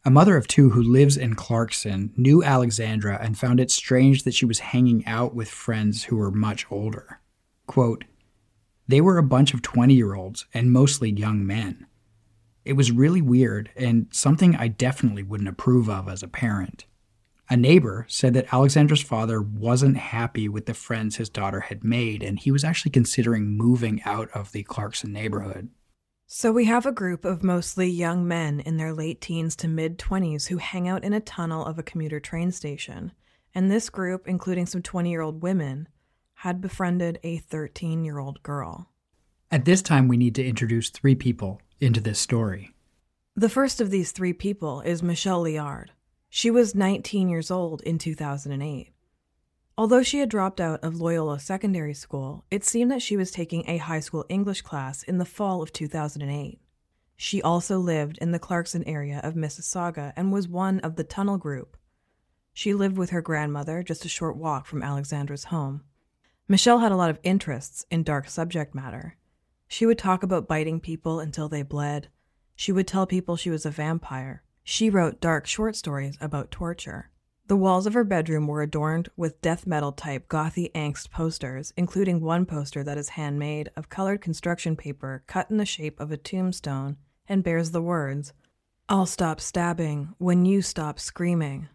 A 0.06 0.10
mother 0.10 0.36
of 0.36 0.46
two 0.46 0.70
who 0.70 0.82
lives 0.82 1.16
in 1.16 1.34
Clarkson 1.34 2.14
knew 2.16 2.42
Alexandra 2.42 3.18
and 3.20 3.36
found 3.36 3.60
it 3.60 3.70
strange 3.70 4.22
that 4.22 4.34
she 4.34 4.46
was 4.46 4.60
hanging 4.60 5.04
out 5.04 5.34
with 5.34 5.48
friends 5.48 6.04
who 6.04 6.16
were 6.16 6.30
much 6.30 6.64
older. 6.70 7.20
Quote, 7.66 8.04
they 8.88 9.00
were 9.00 9.18
a 9.18 9.22
bunch 9.22 9.54
of 9.54 9.62
20 9.62 9.94
year 9.94 10.14
olds 10.14 10.46
and 10.54 10.72
mostly 10.72 11.10
young 11.10 11.46
men. 11.46 11.86
It 12.64 12.74
was 12.74 12.90
really 12.90 13.22
weird 13.22 13.70
and 13.76 14.06
something 14.10 14.56
I 14.56 14.68
definitely 14.68 15.22
wouldn't 15.22 15.48
approve 15.48 15.88
of 15.88 16.08
as 16.08 16.22
a 16.22 16.28
parent. 16.28 16.86
A 17.48 17.56
neighbor 17.56 18.06
said 18.08 18.34
that 18.34 18.52
Alexandra's 18.52 19.02
father 19.02 19.40
wasn't 19.40 19.96
happy 19.96 20.48
with 20.48 20.66
the 20.66 20.74
friends 20.74 21.16
his 21.16 21.28
daughter 21.28 21.60
had 21.60 21.84
made, 21.84 22.24
and 22.24 22.40
he 22.40 22.50
was 22.50 22.64
actually 22.64 22.90
considering 22.90 23.56
moving 23.56 24.02
out 24.04 24.28
of 24.32 24.50
the 24.50 24.64
Clarkson 24.64 25.12
neighborhood. 25.12 25.68
So 26.26 26.50
we 26.50 26.64
have 26.64 26.86
a 26.86 26.92
group 26.92 27.24
of 27.24 27.44
mostly 27.44 27.88
young 27.88 28.26
men 28.26 28.58
in 28.58 28.78
their 28.78 28.92
late 28.92 29.20
teens 29.20 29.54
to 29.56 29.68
mid 29.68 29.96
20s 29.96 30.48
who 30.48 30.56
hang 30.56 30.88
out 30.88 31.04
in 31.04 31.12
a 31.12 31.20
tunnel 31.20 31.64
of 31.64 31.78
a 31.78 31.84
commuter 31.84 32.18
train 32.18 32.50
station. 32.50 33.12
And 33.54 33.70
this 33.70 33.90
group, 33.90 34.26
including 34.26 34.66
some 34.66 34.82
20 34.82 35.08
year 35.08 35.20
old 35.20 35.40
women, 35.40 35.88
had 36.40 36.60
befriended 36.60 37.18
a 37.22 37.38
13 37.38 38.04
year 38.04 38.18
old 38.18 38.42
girl. 38.42 38.90
At 39.50 39.64
this 39.64 39.80
time, 39.82 40.08
we 40.08 40.16
need 40.16 40.34
to 40.34 40.44
introduce 40.44 40.90
three 40.90 41.14
people 41.14 41.60
into 41.80 42.00
this 42.00 42.18
story. 42.18 42.74
The 43.34 43.48
first 43.48 43.80
of 43.80 43.90
these 43.90 44.12
three 44.12 44.32
people 44.32 44.80
is 44.80 45.02
Michelle 45.02 45.42
Liard. 45.42 45.90
She 46.28 46.50
was 46.50 46.74
19 46.74 47.28
years 47.28 47.50
old 47.50 47.80
in 47.82 47.98
2008. 47.98 48.90
Although 49.78 50.02
she 50.02 50.18
had 50.18 50.28
dropped 50.28 50.60
out 50.60 50.82
of 50.82 51.00
Loyola 51.00 51.38
Secondary 51.38 51.94
School, 51.94 52.44
it 52.50 52.64
seemed 52.64 52.90
that 52.90 53.02
she 53.02 53.16
was 53.16 53.30
taking 53.30 53.64
a 53.66 53.76
high 53.76 54.00
school 54.00 54.24
English 54.28 54.62
class 54.62 55.02
in 55.02 55.18
the 55.18 55.24
fall 55.24 55.62
of 55.62 55.72
2008. 55.72 56.58
She 57.16 57.42
also 57.42 57.78
lived 57.78 58.18
in 58.18 58.32
the 58.32 58.38
Clarkson 58.38 58.84
area 58.84 59.20
of 59.22 59.34
Mississauga 59.34 60.12
and 60.16 60.32
was 60.32 60.48
one 60.48 60.80
of 60.80 60.96
the 60.96 61.04
tunnel 61.04 61.38
group. 61.38 61.76
She 62.52 62.74
lived 62.74 62.96
with 62.96 63.10
her 63.10 63.22
grandmother 63.22 63.82
just 63.82 64.04
a 64.04 64.08
short 64.08 64.36
walk 64.36 64.66
from 64.66 64.82
Alexandra's 64.82 65.44
home. 65.44 65.82
Michelle 66.48 66.78
had 66.78 66.92
a 66.92 66.96
lot 66.96 67.10
of 67.10 67.18
interests 67.24 67.84
in 67.90 68.04
dark 68.04 68.28
subject 68.28 68.72
matter. 68.72 69.16
She 69.66 69.84
would 69.84 69.98
talk 69.98 70.22
about 70.22 70.46
biting 70.46 70.78
people 70.78 71.18
until 71.18 71.48
they 71.48 71.62
bled. 71.62 72.08
She 72.54 72.70
would 72.70 72.86
tell 72.86 73.04
people 73.04 73.36
she 73.36 73.50
was 73.50 73.66
a 73.66 73.70
vampire. 73.70 74.44
She 74.62 74.88
wrote 74.88 75.20
dark 75.20 75.46
short 75.46 75.74
stories 75.74 76.16
about 76.20 76.52
torture. 76.52 77.10
The 77.48 77.56
walls 77.56 77.86
of 77.86 77.94
her 77.94 78.04
bedroom 78.04 78.46
were 78.46 78.62
adorned 78.62 79.08
with 79.16 79.40
death 79.40 79.66
metal 79.66 79.90
type 79.90 80.28
gothy 80.28 80.70
angst 80.72 81.10
posters, 81.10 81.72
including 81.76 82.20
one 82.20 82.46
poster 82.46 82.84
that 82.84 82.98
is 82.98 83.10
handmade 83.10 83.70
of 83.76 83.88
colored 83.88 84.20
construction 84.20 84.76
paper 84.76 85.24
cut 85.26 85.50
in 85.50 85.56
the 85.56 85.66
shape 85.66 85.98
of 85.98 86.12
a 86.12 86.16
tombstone 86.16 86.96
and 87.28 87.42
bears 87.42 87.72
the 87.72 87.82
words, 87.82 88.32
I'll 88.88 89.06
stop 89.06 89.40
stabbing 89.40 90.14
when 90.18 90.44
you 90.44 90.62
stop 90.62 91.00
screaming. 91.00 91.68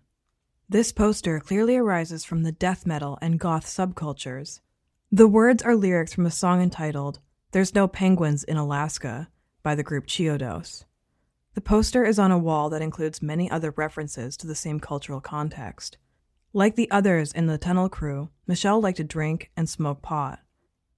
This 0.72 0.94
poster 0.94 1.42
clearly 1.42 1.75
arises 1.75 2.24
from 2.24 2.44
the 2.44 2.54
death 2.54 2.86
metal 2.86 3.18
and 3.22 3.38
goth 3.38 3.66
subcultures. 3.66 4.62
The 5.12 5.28
words 5.28 5.62
are 5.63 5.75
lyrics 5.75 6.13
from 6.13 6.25
a 6.25 6.32
song 6.32 6.62
entitled 6.62 7.20
There's 7.51 7.75
No 7.75 7.90
Penguins 7.90 8.46
in 8.46 8.56
Alaska 8.56 9.28
by 9.63 9.75
the 9.75 9.84
group 9.84 10.08
Chiodos. 10.08 10.86
The 11.56 11.60
poster 11.60 12.06
is 12.06 12.18
on 12.18 12.32
a 12.32 12.40
wall 12.40 12.70
that 12.70 12.82
includes 12.82 13.22
many 13.22 13.51
other 13.51 13.72
references 13.75 14.38
to 14.38 14.48
the 14.48 14.56
same 14.56 14.80
cultural 14.80 15.20
context. 15.20 15.98
Like 16.54 16.78
the 16.78 16.90
others 16.90 17.34
in 17.34 17.48
the 17.48 17.58
tunnel 17.58 17.90
crew, 17.90 18.30
Michelle 18.48 18.80
liked 18.80 18.96
to 18.96 19.04
drink 19.04 19.51
and 19.58 19.68
smoke 19.68 20.01
pot. 20.01 20.40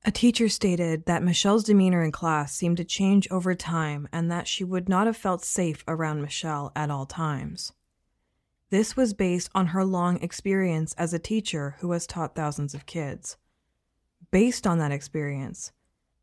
A 0.05 0.11
teacher 0.11 0.49
stated 0.49 1.07
that 1.07 1.23
Michelle's 1.23 1.63
demeanor 1.63 2.03
in 2.03 2.11
class 2.11 2.53
seemed 2.53 2.77
to 2.77 2.83
change 2.83 3.27
over 3.31 3.55
time 3.55 4.07
and 4.13 4.29
that 4.29 4.47
she 4.47 4.63
would 4.63 4.87
not 4.87 5.07
have 5.07 5.17
felt 5.17 5.43
safe 5.43 5.83
around 5.87 6.21
Michelle 6.21 6.71
at 6.75 6.91
all 6.91 7.07
times. 7.07 7.71
This 8.73 8.97
was 8.97 9.13
based 9.13 9.51
on 9.53 9.67
her 9.67 9.85
long 9.85 10.17
experience 10.23 10.95
as 10.97 11.13
a 11.13 11.19
teacher 11.19 11.75
who 11.77 11.91
has 11.91 12.07
taught 12.07 12.33
thousands 12.33 12.73
of 12.73 12.87
kids. 12.87 13.37
Based 14.31 14.65
on 14.65 14.79
that 14.79 14.91
experience, 14.91 15.71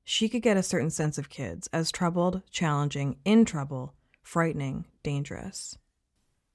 she 0.02 0.28
could 0.28 0.42
get 0.42 0.56
a 0.56 0.62
certain 0.64 0.90
sense 0.90 1.16
of 1.16 1.28
kids 1.28 1.68
as 1.72 1.92
troubled, 1.92 2.42
challenging, 2.50 3.18
in 3.24 3.44
trouble, 3.44 3.94
frightening, 4.24 4.86
dangerous. 5.04 5.78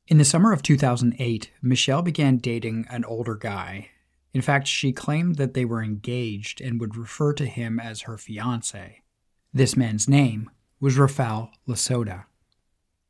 In 0.10 0.18
the 0.18 0.26
summer 0.26 0.52
of 0.52 0.62
2008, 0.64 1.52
Michelle 1.62 2.02
began 2.02 2.40
dating 2.40 2.86
an 2.90 3.06
older 3.06 3.36
guy. 3.36 3.92
In 4.34 4.42
fact, 4.42 4.68
she 4.68 4.92
claimed 4.92 5.38
that 5.38 5.54
they 5.54 5.64
were 5.64 5.82
engaged 5.82 6.60
and 6.60 6.78
would 6.82 6.98
refer 6.98 7.32
to 7.36 7.46
him 7.46 7.80
as 7.80 8.02
her 8.02 8.18
fiance. 8.18 9.02
This 9.54 9.78
man's 9.78 10.10
name 10.10 10.50
was 10.82 10.98
Rafael 10.98 11.52
Lasota. 11.66 12.26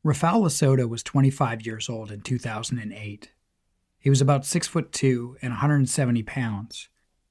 Rafael 0.06 0.42
Lasota 0.42 0.88
was 0.88 1.02
25 1.02 1.66
years 1.66 1.88
old 1.88 2.12
in 2.12 2.20
2008. 2.20 3.32
He 3.98 4.08
was 4.08 4.20
about 4.20 4.46
6 4.46 4.68
foot 4.68 4.92
2 4.92 5.38
and 5.42 5.50
170 5.50 6.22
pounds. 6.22 6.88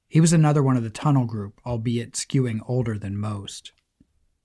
He 0.08 0.20
was 0.20 0.34
another 0.34 0.62
one 0.62 0.76
of 0.76 0.82
the 0.82 0.90
tunnel 0.90 1.24
group, 1.24 1.58
albeit 1.64 2.12
skewing 2.12 2.60
older 2.68 2.98
than 2.98 3.16
most. 3.16 3.72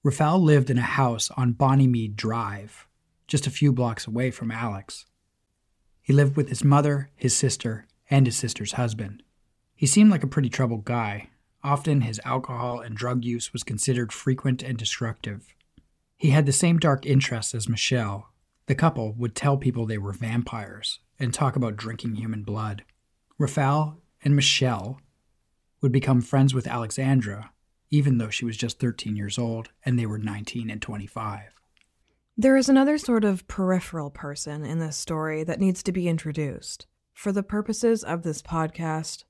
Rafael 0.01 0.41
lived 0.41 0.69
in 0.69 0.77
a 0.77 0.81
house 0.83 1.29
on 1.35 1.55
Bonnymead 1.55 2.15
Drive, 2.15 2.87
just 3.27 3.47
a 3.47 3.51
few 3.51 3.73
blocks 3.73 4.07
away 4.07 4.31
from 4.31 4.49
Alex. 4.49 5.05
He 6.01 6.13
lived 6.13 6.37
with 6.37 6.47
his 6.47 6.63
mother, 6.63 7.09
his 7.17 7.35
sister, 7.35 7.85
and 8.09 8.25
his 8.25 8.37
sister's 8.37 8.71
husband. 8.71 9.23
He 9.75 9.85
seemed 9.85 10.09
like 10.09 10.23
a 10.23 10.27
pretty 10.27 10.47
troubled 10.47 10.85
guy. 10.85 11.31
Often 11.65 12.01
his 12.01 12.21
alcohol 12.23 12.79
and 12.79 12.95
drug 12.95 13.25
use 13.25 13.51
was 13.51 13.63
considered 13.63 14.13
frequent 14.13 14.63
and 14.63 14.77
destructive. 14.77 15.53
He 16.21 16.29
had 16.29 16.45
the 16.45 16.51
same 16.51 16.77
dark 16.77 17.07
interests 17.07 17.55
as 17.55 17.67
Michelle. 17.67 18.29
The 18.67 18.75
couple 18.75 19.13
would 19.13 19.33
tell 19.33 19.57
people 19.57 19.87
they 19.87 19.97
were 19.97 20.13
vampires 20.13 20.99
and 21.19 21.33
talk 21.33 21.55
about 21.55 21.77
drinking 21.77 22.13
human 22.13 22.43
blood. 22.43 22.83
Rafael 23.39 23.97
and 24.23 24.35
Michelle 24.35 25.01
would 25.81 25.91
become 25.91 26.21
friends 26.21 26.53
with 26.53 26.67
Alexandra, 26.67 27.49
even 27.89 28.19
though 28.19 28.29
she 28.29 28.45
was 28.45 28.55
just 28.55 28.79
13 28.79 29.15
years 29.15 29.39
old 29.39 29.69
and 29.83 29.97
they 29.97 30.05
were 30.05 30.19
19 30.19 30.69
and 30.69 30.79
25. 30.79 31.55
There 32.37 32.55
is 32.55 32.69
another 32.69 32.99
sort 32.99 33.23
of 33.23 33.47
peripheral 33.47 34.11
person 34.11 34.63
in 34.63 34.77
this 34.77 34.97
story 34.97 35.43
that 35.45 35.59
needs 35.59 35.81
to 35.81 35.91
be 35.91 36.07
introduced. 36.07 36.85
For 37.15 37.31
the 37.31 37.41
purposes 37.41 38.03
of 38.03 38.21
this 38.21 38.43
podcast, 38.43 39.23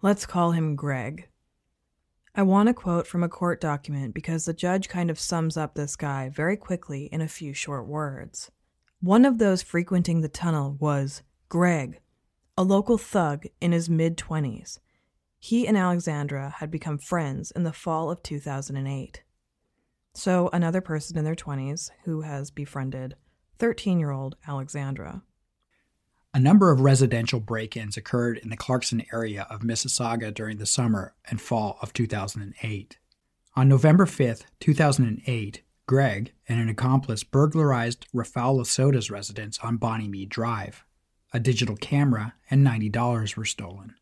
let's 0.00 0.24
call 0.24 0.52
him 0.52 0.76
Greg. 0.76 1.28
I 2.38 2.42
want 2.42 2.68
to 2.68 2.72
quote 2.72 3.08
from 3.08 3.24
a 3.24 3.28
court 3.28 3.60
document 3.60 4.14
because 4.14 4.44
the 4.44 4.52
judge 4.52 4.88
kind 4.88 5.10
of 5.10 5.18
sums 5.18 5.56
up 5.56 5.74
this 5.74 5.96
guy 5.96 6.28
very 6.28 6.56
quickly 6.56 7.06
in 7.06 7.20
a 7.20 7.26
few 7.26 7.52
short 7.52 7.88
words. 7.88 8.52
One 9.00 9.24
of 9.24 9.38
those 9.38 9.60
frequenting 9.60 10.20
the 10.20 10.28
tunnel 10.28 10.76
was 10.78 11.24
Greg, 11.48 11.98
a 12.56 12.62
local 12.62 12.96
thug 12.96 13.46
in 13.60 13.72
his 13.72 13.90
mid 13.90 14.16
20s. 14.16 14.78
He 15.40 15.66
and 15.66 15.76
Alexandra 15.76 16.54
had 16.58 16.70
become 16.70 16.98
friends 16.98 17.50
in 17.50 17.64
the 17.64 17.72
fall 17.72 18.08
of 18.08 18.22
2008. 18.22 19.24
So, 20.14 20.48
another 20.52 20.80
person 20.80 21.18
in 21.18 21.24
their 21.24 21.34
20s 21.34 21.90
who 22.04 22.20
has 22.20 22.52
befriended 22.52 23.16
13 23.58 23.98
year 23.98 24.12
old 24.12 24.36
Alexandra. 24.46 25.22
A 26.34 26.40
number 26.40 26.70
of 26.70 26.80
residential 26.80 27.40
break 27.40 27.76
ins 27.76 27.96
occurred 27.96 28.38
in 28.38 28.50
the 28.50 28.56
Clarkson 28.56 29.02
area 29.12 29.46
of 29.48 29.62
Mississauga 29.62 30.32
during 30.32 30.58
the 30.58 30.66
summer 30.66 31.14
and 31.30 31.40
fall 31.40 31.78
of 31.80 31.94
2008. 31.94 32.98
On 33.56 33.68
November 33.68 34.04
5, 34.04 34.44
2008, 34.60 35.62
Greg 35.86 36.32
and 36.46 36.60
an 36.60 36.68
accomplice 36.68 37.24
burglarized 37.24 38.06
Rafael 38.12 38.58
Lasota's 38.58 39.10
residence 39.10 39.58
on 39.60 39.78
Bonnymead 39.78 40.28
Drive. 40.28 40.84
A 41.32 41.40
digital 41.40 41.76
camera 41.76 42.34
and 42.50 42.64
$90 42.64 43.36
were 43.36 43.44
stolen. 43.46 43.94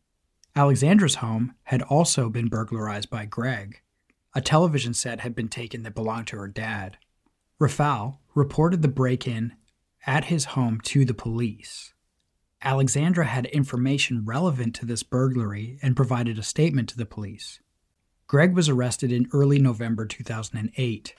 Alexandra's 0.56 1.16
home 1.16 1.54
had 1.64 1.82
also 1.82 2.28
been 2.28 2.48
burglarized 2.48 3.08
by 3.08 3.24
Greg. 3.24 3.82
A 4.34 4.40
television 4.40 4.94
set 4.94 5.20
had 5.20 5.34
been 5.34 5.48
taken 5.48 5.84
that 5.84 5.94
belonged 5.94 6.26
to 6.28 6.36
her 6.38 6.48
dad. 6.48 6.98
Rafael 7.60 8.20
reported 8.34 8.82
the 8.82 8.88
break 8.88 9.28
in 9.28 9.54
at 10.06 10.24
his 10.24 10.46
home 10.46 10.80
to 10.82 11.04
the 11.04 11.14
police. 11.14 11.94
Alexandra 12.62 13.26
had 13.26 13.46
information 13.46 14.24
relevant 14.24 14.74
to 14.74 14.86
this 14.86 15.02
burglary 15.02 15.78
and 15.82 15.96
provided 15.96 16.38
a 16.38 16.42
statement 16.42 16.88
to 16.88 16.96
the 16.96 17.06
police. 17.06 17.60
Greg 18.26 18.54
was 18.54 18.68
arrested 18.68 19.12
in 19.12 19.28
early 19.32 19.58
November 19.58 20.06
2008. 20.06 21.14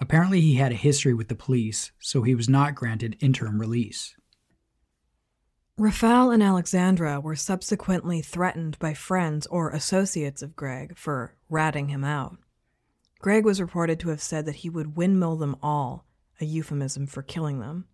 Apparently, 0.00 0.40
he 0.40 0.54
had 0.54 0.72
a 0.72 0.76
history 0.76 1.14
with 1.14 1.28
the 1.28 1.34
police, 1.34 1.92
so 2.00 2.22
he 2.22 2.34
was 2.34 2.48
not 2.48 2.74
granted 2.74 3.16
interim 3.20 3.60
release. 3.60 4.16
Rafael 5.76 6.32
and 6.32 6.42
Alexandra 6.42 7.20
were 7.20 7.36
subsequently 7.36 8.20
threatened 8.20 8.76
by 8.80 8.94
friends 8.94 9.46
or 9.46 9.70
associates 9.70 10.42
of 10.42 10.56
Greg 10.56 10.96
for 10.96 11.36
ratting 11.48 11.88
him 11.88 12.02
out. 12.02 12.38
Greg 13.20 13.44
was 13.44 13.60
reported 13.60 14.00
to 14.00 14.08
have 14.08 14.22
said 14.22 14.46
that 14.46 14.56
he 14.56 14.70
would 14.70 14.96
windmill 14.96 15.36
them 15.36 15.56
all, 15.62 16.04
a 16.40 16.44
euphemism 16.44 17.06
for 17.06 17.22
killing 17.22 17.60
them. 17.60 17.86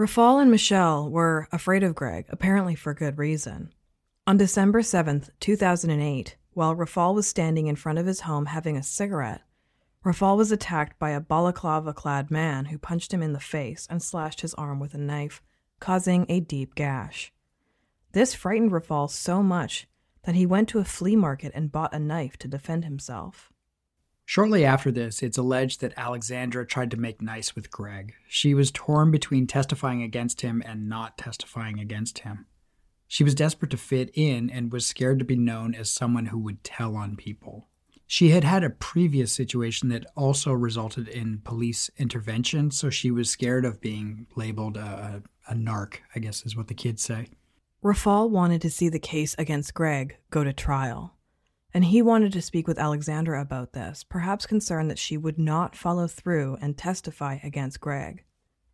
Rafal 0.00 0.40
and 0.40 0.50
Michelle 0.50 1.10
were 1.10 1.46
afraid 1.52 1.82
of 1.82 1.94
Greg, 1.94 2.24
apparently 2.30 2.74
for 2.74 2.94
good 2.94 3.18
reason. 3.18 3.74
On 4.26 4.38
December 4.38 4.80
7th, 4.80 5.28
2008, 5.40 6.38
while 6.54 6.74
Rafal 6.74 7.14
was 7.14 7.28
standing 7.28 7.66
in 7.66 7.76
front 7.76 7.98
of 7.98 8.06
his 8.06 8.22
home 8.22 8.46
having 8.46 8.78
a 8.78 8.82
cigarette, 8.82 9.42
Rafal 10.02 10.38
was 10.38 10.50
attacked 10.50 10.98
by 10.98 11.10
a 11.10 11.20
balaclava 11.20 11.92
clad 11.92 12.30
man 12.30 12.64
who 12.64 12.78
punched 12.78 13.12
him 13.12 13.22
in 13.22 13.34
the 13.34 13.40
face 13.40 13.86
and 13.90 14.02
slashed 14.02 14.40
his 14.40 14.54
arm 14.54 14.80
with 14.80 14.94
a 14.94 14.98
knife, 14.98 15.42
causing 15.80 16.24
a 16.30 16.40
deep 16.40 16.74
gash. 16.74 17.30
This 18.12 18.32
frightened 18.32 18.72
Rafal 18.72 19.10
so 19.10 19.42
much 19.42 19.86
that 20.22 20.34
he 20.34 20.46
went 20.46 20.70
to 20.70 20.78
a 20.78 20.84
flea 20.84 21.14
market 21.14 21.52
and 21.54 21.70
bought 21.70 21.92
a 21.92 21.98
knife 21.98 22.38
to 22.38 22.48
defend 22.48 22.86
himself. 22.86 23.52
Shortly 24.30 24.64
after 24.64 24.92
this, 24.92 25.24
it's 25.24 25.38
alleged 25.38 25.80
that 25.80 25.92
Alexandra 25.96 26.64
tried 26.64 26.92
to 26.92 26.96
make 26.96 27.20
nice 27.20 27.56
with 27.56 27.72
Greg. 27.72 28.14
She 28.28 28.54
was 28.54 28.70
torn 28.70 29.10
between 29.10 29.48
testifying 29.48 30.04
against 30.04 30.42
him 30.42 30.62
and 30.64 30.88
not 30.88 31.18
testifying 31.18 31.80
against 31.80 32.20
him. 32.20 32.46
She 33.08 33.24
was 33.24 33.34
desperate 33.34 33.72
to 33.72 33.76
fit 33.76 34.08
in 34.14 34.48
and 34.48 34.70
was 34.70 34.86
scared 34.86 35.18
to 35.18 35.24
be 35.24 35.34
known 35.34 35.74
as 35.74 35.90
someone 35.90 36.26
who 36.26 36.38
would 36.38 36.62
tell 36.62 36.94
on 36.94 37.16
people. 37.16 37.66
She 38.06 38.28
had 38.28 38.44
had 38.44 38.62
a 38.62 38.70
previous 38.70 39.32
situation 39.32 39.88
that 39.88 40.06
also 40.16 40.52
resulted 40.52 41.08
in 41.08 41.40
police 41.42 41.90
intervention, 41.98 42.70
so 42.70 42.88
she 42.88 43.10
was 43.10 43.28
scared 43.28 43.64
of 43.64 43.80
being 43.80 44.28
labeled 44.36 44.76
a, 44.76 45.24
a 45.48 45.54
narc, 45.54 45.94
I 46.14 46.20
guess 46.20 46.46
is 46.46 46.56
what 46.56 46.68
the 46.68 46.74
kids 46.74 47.02
say. 47.02 47.30
Rafal 47.82 48.30
wanted 48.30 48.62
to 48.62 48.70
see 48.70 48.88
the 48.88 49.00
case 49.00 49.34
against 49.38 49.74
Greg 49.74 50.18
go 50.30 50.44
to 50.44 50.52
trial 50.52 51.16
and 51.72 51.84
he 51.86 52.02
wanted 52.02 52.32
to 52.32 52.42
speak 52.42 52.66
with 52.66 52.78
Alexandra 52.78 53.40
about 53.40 53.72
this, 53.72 54.04
perhaps 54.04 54.46
concerned 54.46 54.90
that 54.90 54.98
she 54.98 55.16
would 55.16 55.38
not 55.38 55.76
follow 55.76 56.06
through 56.06 56.58
and 56.60 56.76
testify 56.76 57.38
against 57.42 57.80
Greg. 57.80 58.24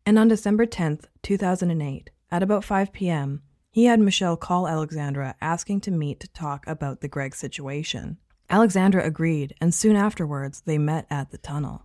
And 0.04 0.18
on 0.18 0.28
December 0.28 0.66
10th, 0.66 1.04
2008, 1.22 2.10
at 2.30 2.42
about 2.42 2.64
5 2.64 2.92
p.m., 2.92 3.42
he 3.70 3.84
had 3.84 4.00
Michelle 4.00 4.36
call 4.36 4.66
Alexandra 4.66 5.34
asking 5.40 5.82
to 5.82 5.90
meet 5.90 6.20
to 6.20 6.28
talk 6.28 6.66
about 6.66 7.00
the 7.00 7.08
Greg 7.08 7.34
situation. 7.34 8.16
Alexandra 8.48 9.04
agreed, 9.04 9.54
and 9.60 9.74
soon 9.74 9.96
afterwards, 9.96 10.62
they 10.64 10.78
met 10.78 11.06
at 11.10 11.30
the 11.30 11.38
tunnel. 11.38 11.82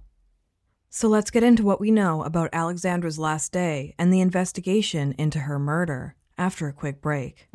So 0.90 1.08
let's 1.08 1.32
get 1.32 1.44
into 1.44 1.64
what 1.64 1.82
we 1.82 1.90
know 1.90 2.24
about 2.24 2.50
Alexandra's 2.54 3.18
last 3.18 3.52
day 3.52 3.96
and 3.98 4.14
the 4.14 4.22
investigation 4.22 5.14
into 5.18 5.40
her 5.40 5.58
murder 5.58 6.16
after 6.38 6.68
a 6.68 6.74
quick 6.74 7.02
break. 7.02 7.48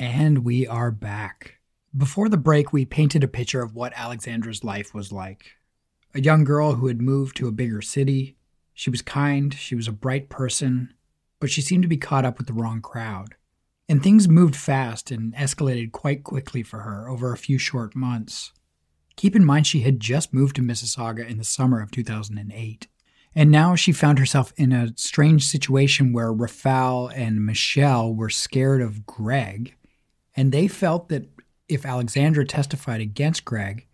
And 0.00 0.46
we 0.46 0.66
are 0.66 0.90
back. 0.90 1.58
Before 1.94 2.30
the 2.30 2.38
break, 2.38 2.72
we 2.72 2.86
painted 2.86 3.22
a 3.22 3.28
picture 3.28 3.60
of 3.60 3.74
what 3.74 3.92
Alexandra's 3.94 4.64
life 4.64 4.94
was 4.94 5.12
like. 5.12 5.58
A 6.14 6.22
young 6.22 6.42
girl 6.42 6.72
who 6.72 6.86
had 6.86 7.02
moved 7.02 7.36
to 7.36 7.48
a 7.48 7.52
bigger 7.52 7.82
city. 7.82 8.38
She 8.72 8.88
was 8.88 9.02
kind, 9.02 9.52
she 9.52 9.74
was 9.74 9.86
a 9.86 9.92
bright 9.92 10.30
person, 10.30 10.94
but 11.38 11.50
she 11.50 11.60
seemed 11.60 11.82
to 11.82 11.88
be 11.88 11.98
caught 11.98 12.24
up 12.24 12.38
with 12.38 12.46
the 12.46 12.54
wrong 12.54 12.80
crowd. 12.80 13.34
And 13.90 14.02
things 14.02 14.26
moved 14.26 14.56
fast 14.56 15.10
and 15.10 15.34
escalated 15.34 15.92
quite 15.92 16.24
quickly 16.24 16.62
for 16.62 16.80
her 16.80 17.06
over 17.06 17.34
a 17.34 17.36
few 17.36 17.58
short 17.58 17.94
months. 17.94 18.52
Keep 19.16 19.36
in 19.36 19.44
mind, 19.44 19.66
she 19.66 19.80
had 19.80 20.00
just 20.00 20.32
moved 20.32 20.56
to 20.56 20.62
Mississauga 20.62 21.28
in 21.28 21.36
the 21.36 21.44
summer 21.44 21.82
of 21.82 21.90
2008. 21.90 22.88
And 23.34 23.50
now 23.50 23.74
she 23.74 23.92
found 23.92 24.18
herself 24.18 24.54
in 24.56 24.72
a 24.72 24.96
strange 24.96 25.46
situation 25.46 26.14
where 26.14 26.32
Rafal 26.32 27.12
and 27.14 27.44
Michelle 27.44 28.14
were 28.14 28.30
scared 28.30 28.80
of 28.80 29.04
Greg 29.04 29.74
and 30.36 30.52
they 30.52 30.68
felt 30.68 31.08
that 31.08 31.28
if 31.68 31.86
Alexandra 31.86 32.44
testified 32.44 33.00
against 33.00 33.44
Greg, 33.44 33.86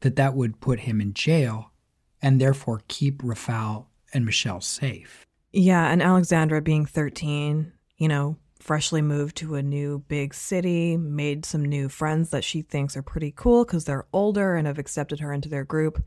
that 0.00 0.16
that 0.16 0.34
would 0.34 0.60
put 0.60 0.80
him 0.80 1.00
in 1.00 1.14
jail 1.14 1.72
and 2.22 2.40
therefore 2.40 2.82
keep 2.88 3.22
Rafal 3.22 3.86
and 4.12 4.24
Michelle 4.24 4.60
safe. 4.60 5.24
Yeah, 5.52 5.90
and 5.90 6.02
Alexandra 6.02 6.60
being 6.62 6.86
13, 6.86 7.72
you 7.96 8.08
know, 8.08 8.36
freshly 8.60 9.02
moved 9.02 9.36
to 9.36 9.56
a 9.56 9.62
new 9.62 10.04
big 10.08 10.32
city, 10.34 10.96
made 10.96 11.44
some 11.44 11.64
new 11.64 11.88
friends 11.88 12.30
that 12.30 12.44
she 12.44 12.62
thinks 12.62 12.96
are 12.96 13.02
pretty 13.02 13.32
cool 13.36 13.64
because 13.64 13.84
they're 13.84 14.06
older 14.12 14.56
and 14.56 14.66
have 14.66 14.78
accepted 14.78 15.20
her 15.20 15.32
into 15.32 15.48
their 15.48 15.64
group. 15.64 16.02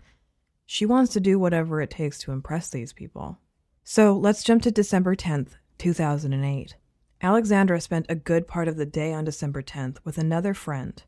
She 0.66 0.86
wants 0.86 1.14
to 1.14 1.20
do 1.20 1.40
whatever 1.40 1.82
it 1.82 1.92
takes 1.92 2.18
to 2.20 2.32
impress 2.32 2.70
these 2.70 2.94
people. 2.94 3.38
So 3.84 4.18
let's 4.18 4.44
jump 4.44 4.64
to 4.64 4.72
December 4.72 5.16
10th, 5.16 5.52
2008. 5.78 6.76
Alexandra 7.22 7.82
spent 7.82 8.06
a 8.10 8.16
good 8.16 8.48
part 8.48 8.68
of 8.68 8.78
the 8.78 8.86
day 8.86 9.12
on 9.12 9.26
December 9.26 9.64
10th 9.64 9.98
with 10.04 10.18
another 10.18 10.54
friend. 10.54 11.04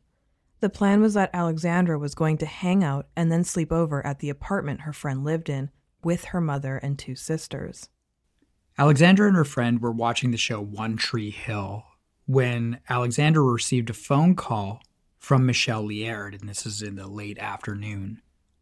The 0.60 0.68
plan 0.68 1.00
was 1.00 1.14
that 1.14 1.30
Alexandra 1.32 1.98
was 1.98 2.14
going 2.14 2.36
to 2.38 2.46
hang 2.46 2.82
out 2.82 3.06
and 3.16 3.30
then 3.30 3.44
sleep 3.44 3.70
over 3.70 4.04
at 4.04 4.18
the 4.18 4.28
apartment 4.28 4.82
her 4.82 4.92
friend 4.92 5.24
lived 5.24 5.48
in 5.48 5.70
with 6.02 6.26
her 6.26 6.40
mother 6.40 6.76
and 6.78 6.98
two 6.98 7.14
sisters. 7.14 7.88
Alexandra 8.76 9.28
and 9.28 9.36
her 9.36 9.44
friend 9.44 9.80
were 9.80 9.92
watching 9.92 10.32
the 10.32 10.36
show 10.36 10.60
One 10.60 10.96
Tree 10.96 11.30
Hill 11.30 11.84
when 12.26 12.80
Alexandra 12.88 13.42
received 13.42 13.90
a 13.90 13.94
phone 13.94 14.34
call 14.34 14.82
from 15.18 15.46
Michelle 15.46 15.84
Liard, 15.84 16.38
and 16.38 16.48
this 16.48 16.66
is 16.66 16.82
in 16.82 16.96
the 16.96 17.06
late 17.06 17.38
afternoon. 17.38 18.20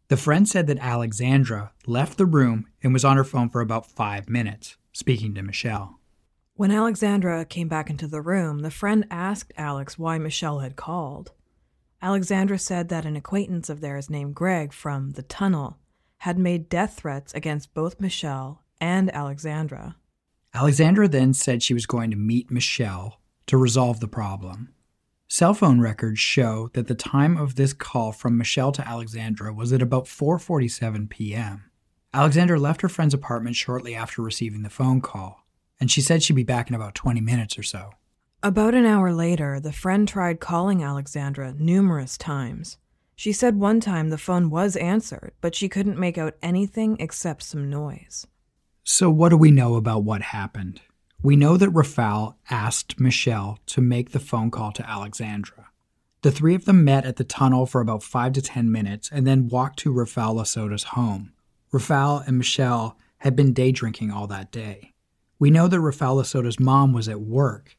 The 0.09 0.17
friend 0.17 0.47
said 0.47 0.67
that 0.67 0.79
Alexandra 0.79 1.71
left 1.85 2.17
the 2.17 2.25
room 2.25 2.67
and 2.83 2.93
was 2.93 3.05
on 3.05 3.17
her 3.17 3.23
phone 3.23 3.49
for 3.49 3.61
about 3.61 3.89
five 3.89 4.29
minutes, 4.29 4.75
speaking 4.91 5.33
to 5.35 5.41
Michelle. 5.41 5.98
When 6.59 6.71
Alexandra 6.71 7.45
came 7.45 7.69
back 7.69 7.89
into 7.89 8.05
the 8.05 8.21
room, 8.21 8.59
the 8.59 8.69
friend 8.69 9.05
asked 9.09 9.53
Alex 9.55 9.97
why 9.97 10.17
Michelle 10.17 10.59
had 10.59 10.75
called. 10.75 11.31
Alexandra 12.01 12.59
said 12.59 12.89
that 12.89 13.05
an 13.05 13.15
acquaintance 13.15 13.69
of 13.69 13.79
theirs 13.79 14.09
named 14.09 14.35
Greg 14.35 14.73
from 14.73 15.11
the 15.11 15.23
tunnel 15.23 15.77
had 16.17 16.37
made 16.37 16.67
death 16.67 16.97
threats 16.97 17.33
against 17.33 17.73
both 17.73 18.01
Michelle 18.01 18.61
and 18.81 19.09
Alexandra. 19.15 19.95
Alexandra 20.53 21.07
then 21.07 21.33
said 21.33 21.63
she 21.63 21.73
was 21.73 21.85
going 21.85 22.11
to 22.11 22.17
meet 22.17 22.51
Michelle 22.51 23.21
to 23.45 23.55
resolve 23.55 24.01
the 24.01 24.09
problem. 24.09 24.73
Cell 25.29 25.53
phone 25.53 25.79
records 25.79 26.19
show 26.19 26.71
that 26.73 26.87
the 26.87 26.93
time 26.93 27.37
of 27.37 27.55
this 27.55 27.71
call 27.71 28.11
from 28.11 28.37
Michelle 28.37 28.73
to 28.73 28.85
Alexandra 28.85 29.53
was 29.53 29.71
at 29.71 29.81
about 29.81 30.07
4:47 30.07 31.09
p.m. 31.09 31.71
Alexandra 32.13 32.59
left 32.59 32.81
her 32.81 32.89
friend's 32.89 33.13
apartment 33.13 33.55
shortly 33.55 33.95
after 33.95 34.21
receiving 34.21 34.63
the 34.63 34.69
phone 34.69 34.99
call 34.99 35.45
and 35.79 35.89
she 35.89 36.01
said 36.01 36.21
she'd 36.21 36.35
be 36.35 36.43
back 36.43 36.69
in 36.69 36.75
about 36.75 36.95
20 36.95 37.21
minutes 37.21 37.57
or 37.57 37.63
so. 37.63 37.91
About 38.41 38.73
an 38.73 38.85
hour 38.85 39.11
later, 39.11 39.59
the 39.59 39.73
friend 39.73 40.07
tried 40.07 40.39
calling 40.39 40.83
Alexandra 40.83 41.53
numerous 41.57 42.17
times. 42.17 42.77
She 43.15 43.33
said 43.33 43.59
one 43.59 43.81
time 43.81 44.09
the 44.09 44.17
phone 44.17 44.49
was 44.49 44.77
answered, 44.77 45.33
but 45.41 45.53
she 45.53 45.67
couldn't 45.67 45.99
make 45.99 46.17
out 46.17 46.35
anything 46.41 46.95
except 46.99 47.43
some 47.43 47.69
noise. 47.69 48.25
So, 48.85 49.09
what 49.09 49.29
do 49.29 49.37
we 49.37 49.51
know 49.51 49.75
about 49.75 50.05
what 50.05 50.21
happened? 50.21 50.79
We 51.21 51.35
know 51.35 51.57
that 51.57 51.71
Rafal 51.71 52.35
asked 52.49 52.97
Michelle 52.97 53.59
to 53.65 53.81
make 53.81 54.11
the 54.11 54.21
phone 54.21 54.51
call 54.51 54.71
to 54.71 54.89
Alexandra. 54.89 55.67
The 56.21 56.31
three 56.31 56.55
of 56.55 56.63
them 56.63 56.85
met 56.85 57.05
at 57.05 57.17
the 57.17 57.25
tunnel 57.25 57.65
for 57.65 57.81
about 57.81 58.03
five 58.03 58.31
to 58.33 58.41
ten 58.41 58.71
minutes 58.71 59.09
and 59.11 59.27
then 59.27 59.49
walked 59.49 59.79
to 59.79 59.93
Rafal 59.93 60.35
Lasota's 60.35 60.83
home. 60.83 61.33
Rafal 61.73 62.25
and 62.25 62.37
Michelle 62.37 62.97
had 63.17 63.35
been 63.35 63.51
day 63.51 63.73
drinking 63.73 64.11
all 64.11 64.27
that 64.27 64.49
day. 64.49 64.93
We 65.39 65.49
know 65.49 65.67
that 65.69 65.77
Rafal 65.77 66.17
Lasota's 66.17 66.59
mom 66.59 66.91
was 66.91 67.07
at 67.07 67.21
work. 67.21 67.77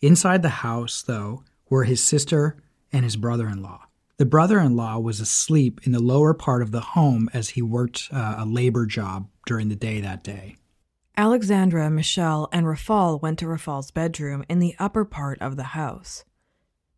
Inside 0.00 0.42
the 0.42 0.48
house, 0.48 1.02
though, 1.02 1.42
were 1.68 1.84
his 1.84 2.02
sister 2.02 2.56
and 2.92 3.04
his 3.04 3.16
brother 3.16 3.48
in 3.48 3.62
law. 3.62 3.86
The 4.16 4.24
brother 4.24 4.60
in 4.60 4.76
law 4.76 5.00
was 5.00 5.18
asleep 5.18 5.80
in 5.82 5.90
the 5.90 6.00
lower 6.00 6.34
part 6.34 6.62
of 6.62 6.70
the 6.70 6.80
home 6.80 7.28
as 7.34 7.50
he 7.50 7.62
worked 7.62 8.08
uh, 8.12 8.36
a 8.38 8.46
labor 8.46 8.86
job 8.86 9.28
during 9.44 9.68
the 9.68 9.74
day 9.74 10.00
that 10.00 10.22
day. 10.22 10.56
Alexandra, 11.16 11.90
Michelle, 11.90 12.48
and 12.52 12.66
Rafal 12.66 13.20
went 13.20 13.40
to 13.40 13.46
Rafal's 13.46 13.90
bedroom 13.90 14.44
in 14.48 14.60
the 14.60 14.76
upper 14.78 15.04
part 15.04 15.40
of 15.40 15.56
the 15.56 15.74
house. 15.74 16.24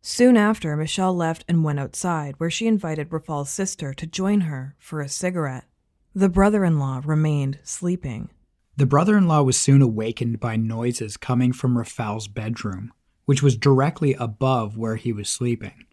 Soon 0.01 0.37
after, 0.37 0.75
Michelle 0.75 1.15
left 1.15 1.43
and 1.47 1.63
went 1.63 1.79
outside, 1.79 2.35
where 2.37 2.51
she 2.51 2.67
invited 2.67 3.09
Rafal's 3.09 3.49
sister 3.49 3.93
to 3.95 4.05
join 4.05 4.41
her 4.41 4.75
for 4.77 5.01
a 5.01 5.09
cigarette. 5.09 5.65
The 6.13 6.29
brother 6.29 6.63
in 6.63 6.77
law 6.77 7.01
remained 7.03 7.59
sleeping. 7.63 8.29
The 8.77 8.85
brother 8.85 9.17
in 9.17 9.27
law 9.27 9.41
was 9.41 9.57
soon 9.57 9.81
awakened 9.81 10.39
by 10.39 10.55
noises 10.55 11.17
coming 11.17 11.51
from 11.51 11.75
Rafal's 11.75 12.27
bedroom, 12.27 12.93
which 13.25 13.41
was 13.41 13.57
directly 13.57 14.13
above 14.13 14.77
where 14.77 14.97
he 14.97 15.11
was 15.11 15.29
sleeping. 15.29 15.85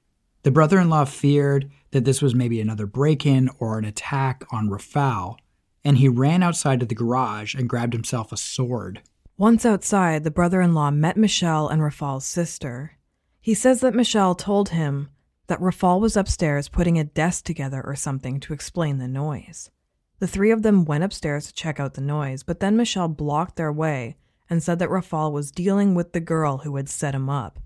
The 0.42 0.50
brother 0.50 0.78
in 0.78 0.90
law 0.90 1.06
feared 1.06 1.70
that 1.92 2.04
this 2.04 2.20
was 2.20 2.34
maybe 2.34 2.60
another 2.60 2.84
break 2.84 3.24
in 3.24 3.48
or 3.58 3.78
an 3.78 3.86
attack 3.86 4.44
on 4.52 4.68
Rafal, 4.68 5.38
and 5.82 5.96
he 5.96 6.10
ran 6.10 6.42
outside 6.42 6.78
to 6.80 6.86
the 6.86 6.94
garage 6.94 7.54
and 7.54 7.70
grabbed 7.70 7.94
himself 7.94 8.32
a 8.32 8.36
sword. 8.36 9.00
Once 9.38 9.64
outside, 9.64 10.22
the 10.22 10.30
brother 10.30 10.60
in 10.60 10.74
law 10.74 10.90
met 10.90 11.16
Michelle 11.16 11.68
and 11.68 11.80
Rafal's 11.80 12.26
sister. 12.26 12.98
He 13.40 13.54
says 13.54 13.80
that 13.80 13.94
Michelle 13.94 14.34
told 14.34 14.68
him 14.68 15.08
that 15.46 15.58
Rafal 15.58 16.00
was 16.00 16.18
upstairs 16.18 16.68
putting 16.68 16.98
a 16.98 17.04
desk 17.04 17.46
together 17.46 17.82
or 17.82 17.96
something 17.96 18.40
to 18.40 18.52
explain 18.52 18.98
the 18.98 19.08
noise. 19.08 19.70
The 20.18 20.26
three 20.26 20.50
of 20.50 20.62
them 20.62 20.84
went 20.84 21.04
upstairs 21.04 21.46
to 21.46 21.54
check 21.54 21.80
out 21.80 21.94
the 21.94 22.00
noise, 22.00 22.42
but 22.42 22.60
then 22.60 22.76
Michelle 22.76 23.08
blocked 23.08 23.56
their 23.56 23.72
way 23.72 24.16
and 24.48 24.62
said 24.62 24.78
that 24.78 24.88
Rafal 24.88 25.32
was 25.32 25.50
dealing 25.50 25.94
with 25.94 26.12
the 26.12 26.20
girl 26.20 26.58
who 26.58 26.76
had 26.76 26.88
set 26.88 27.14
him 27.14 27.28
up, 27.28 27.58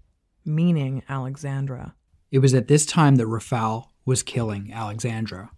meaning 0.44 1.02
Alexandra. 1.08 1.94
It 2.30 2.38
was 2.38 2.54
at 2.54 2.68
this 2.68 2.86
time 2.86 3.16
that 3.16 3.26
Rafal 3.26 3.88
was 4.04 4.22
killing 4.22 4.72
Alexandra. 4.72 5.50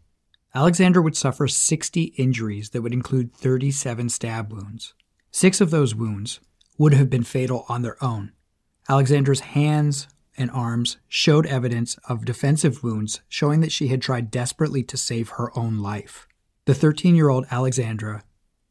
Alexandra 0.54 1.02
would 1.02 1.16
suffer 1.16 1.46
60 1.46 2.02
injuries 2.16 2.70
that 2.70 2.82
would 2.82 2.92
include 2.92 3.32
37 3.34 4.08
stab 4.08 4.52
wounds. 4.52 4.94
Six 5.30 5.60
of 5.60 5.70
those 5.70 5.94
wounds 5.94 6.40
would 6.76 6.92
have 6.94 7.08
been 7.08 7.22
fatal 7.22 7.64
on 7.68 7.82
their 7.82 8.02
own. 8.02 8.32
Alexandra's 8.88 9.40
hands 9.40 10.08
and 10.36 10.50
arms 10.50 10.96
showed 11.06 11.46
evidence 11.46 11.96
of 12.08 12.24
defensive 12.24 12.82
wounds, 12.82 13.20
showing 13.28 13.60
that 13.60 13.70
she 13.70 13.88
had 13.88 14.02
tried 14.02 14.30
desperately 14.30 14.82
to 14.82 14.96
save 14.96 15.30
her 15.30 15.56
own 15.56 15.78
life. 15.78 16.26
The 16.70 16.76
13 16.76 17.16
year 17.16 17.28
old 17.28 17.46
Alexandra 17.50 18.22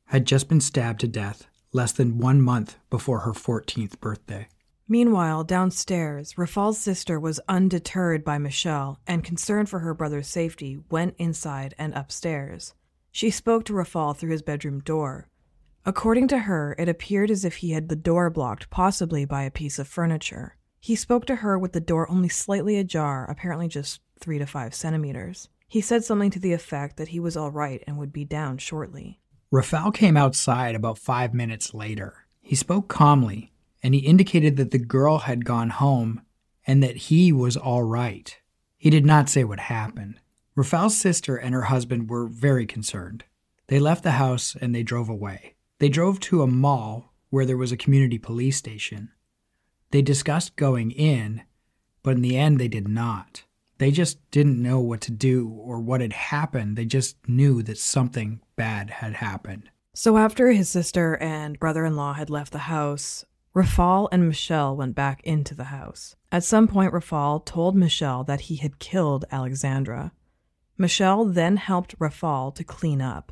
had 0.05 0.23
just 0.23 0.47
been 0.47 0.61
stabbed 0.61 1.01
to 1.01 1.07
death 1.09 1.47
less 1.73 1.91
than 1.91 2.17
one 2.17 2.41
month 2.41 2.77
before 2.89 3.19
her 3.19 3.33
14th 3.33 3.99
birthday. 3.99 4.47
Meanwhile, 4.87 5.43
downstairs, 5.43 6.35
Rafal's 6.37 6.77
sister 6.77 7.19
was 7.19 7.41
undeterred 7.49 8.23
by 8.23 8.37
Michelle 8.37 9.01
and, 9.05 9.21
concerned 9.21 9.67
for 9.67 9.79
her 9.79 9.93
brother's 9.93 10.29
safety, 10.29 10.79
went 10.89 11.13
inside 11.17 11.75
and 11.77 11.93
upstairs. 11.93 12.73
She 13.11 13.29
spoke 13.29 13.65
to 13.65 13.73
Rafal 13.73 14.15
through 14.15 14.31
his 14.31 14.43
bedroom 14.43 14.79
door. 14.79 15.27
According 15.85 16.29
to 16.29 16.37
her, 16.37 16.77
it 16.79 16.87
appeared 16.87 17.29
as 17.29 17.43
if 17.43 17.57
he 17.57 17.71
had 17.71 17.89
the 17.89 17.97
door 17.97 18.29
blocked, 18.29 18.69
possibly 18.69 19.25
by 19.25 19.43
a 19.43 19.51
piece 19.51 19.77
of 19.77 19.89
furniture. 19.89 20.55
He 20.79 20.95
spoke 20.95 21.25
to 21.25 21.35
her 21.35 21.59
with 21.59 21.73
the 21.73 21.81
door 21.81 22.09
only 22.09 22.29
slightly 22.29 22.77
ajar, 22.77 23.29
apparently 23.29 23.67
just 23.67 23.99
three 24.21 24.39
to 24.39 24.45
five 24.45 24.73
centimeters. 24.73 25.49
He 25.69 25.81
said 25.81 26.03
something 26.03 26.31
to 26.31 26.39
the 26.39 26.53
effect 26.53 26.97
that 26.97 27.09
he 27.09 27.19
was 27.19 27.37
all 27.37 27.51
right 27.51 27.83
and 27.85 27.97
would 27.97 28.11
be 28.11 28.25
down 28.25 28.57
shortly. 28.57 29.19
Rafal 29.53 29.93
came 29.93 30.17
outside 30.17 30.73
about 30.73 30.97
five 30.97 31.31
minutes 31.31 31.75
later. 31.75 32.25
He 32.41 32.55
spoke 32.55 32.87
calmly, 32.87 33.53
and 33.83 33.93
he 33.93 33.99
indicated 33.99 34.57
that 34.57 34.71
the 34.71 34.79
girl 34.79 35.19
had 35.19 35.45
gone 35.45 35.69
home 35.69 36.23
and 36.65 36.81
that 36.81 36.95
he 36.95 37.31
was 37.31 37.55
all 37.55 37.83
right. 37.83 38.35
He 38.77 38.89
did 38.89 39.05
not 39.05 39.29
say 39.29 39.43
what 39.43 39.59
happened. 39.59 40.19
Rafal's 40.57 40.97
sister 40.97 41.35
and 41.35 41.53
her 41.53 41.63
husband 41.63 42.09
were 42.09 42.27
very 42.27 42.65
concerned. 42.65 43.23
They 43.67 43.79
left 43.79 44.03
the 44.03 44.11
house 44.11 44.57
and 44.59 44.73
they 44.73 44.81
drove 44.81 45.07
away. 45.07 45.53
They 45.77 45.89
drove 45.89 46.19
to 46.21 46.41
a 46.41 46.47
mall 46.47 47.13
where 47.29 47.45
there 47.45 47.57
was 47.57 47.71
a 47.71 47.77
community 47.77 48.17
police 48.17 48.57
station. 48.57 49.11
They 49.91 50.01
discussed 50.01 50.55
going 50.55 50.89
in, 50.91 51.43
but 52.01 52.15
in 52.15 52.21
the 52.21 52.37
end, 52.37 52.59
they 52.59 52.67
did 52.67 52.87
not. 52.87 53.43
They 53.79 53.91
just 53.91 54.19
didn't 54.29 54.61
know 54.61 54.79
what 54.79 55.01
to 55.01 55.11
do 55.11 55.49
or 55.49 55.79
what 55.79 56.01
had 56.01 56.13
happened. 56.13 56.75
They 56.75 56.85
just 56.85 57.15
knew 57.27 57.63
that 57.63 57.77
something 57.77 58.41
bad 58.55 58.89
had 58.89 59.15
happened. 59.15 59.71
So, 59.93 60.17
after 60.17 60.51
his 60.51 60.69
sister 60.69 61.17
and 61.17 61.57
brother 61.59 61.85
in 61.85 61.95
law 61.95 62.13
had 62.13 62.29
left 62.29 62.51
the 62.51 62.59
house, 62.59 63.25
Rafal 63.55 64.09
and 64.11 64.27
Michelle 64.27 64.75
went 64.75 64.95
back 64.95 65.21
into 65.23 65.55
the 65.55 65.65
house. 65.65 66.15
At 66.31 66.43
some 66.43 66.67
point, 66.67 66.93
Rafal 66.93 67.43
told 67.45 67.75
Michelle 67.75 68.23
that 68.25 68.41
he 68.41 68.57
had 68.57 68.79
killed 68.79 69.25
Alexandra. 69.31 70.11
Michelle 70.77 71.25
then 71.25 71.57
helped 71.57 71.97
Rafal 71.99 72.53
to 72.55 72.63
clean 72.63 73.01
up. 73.01 73.31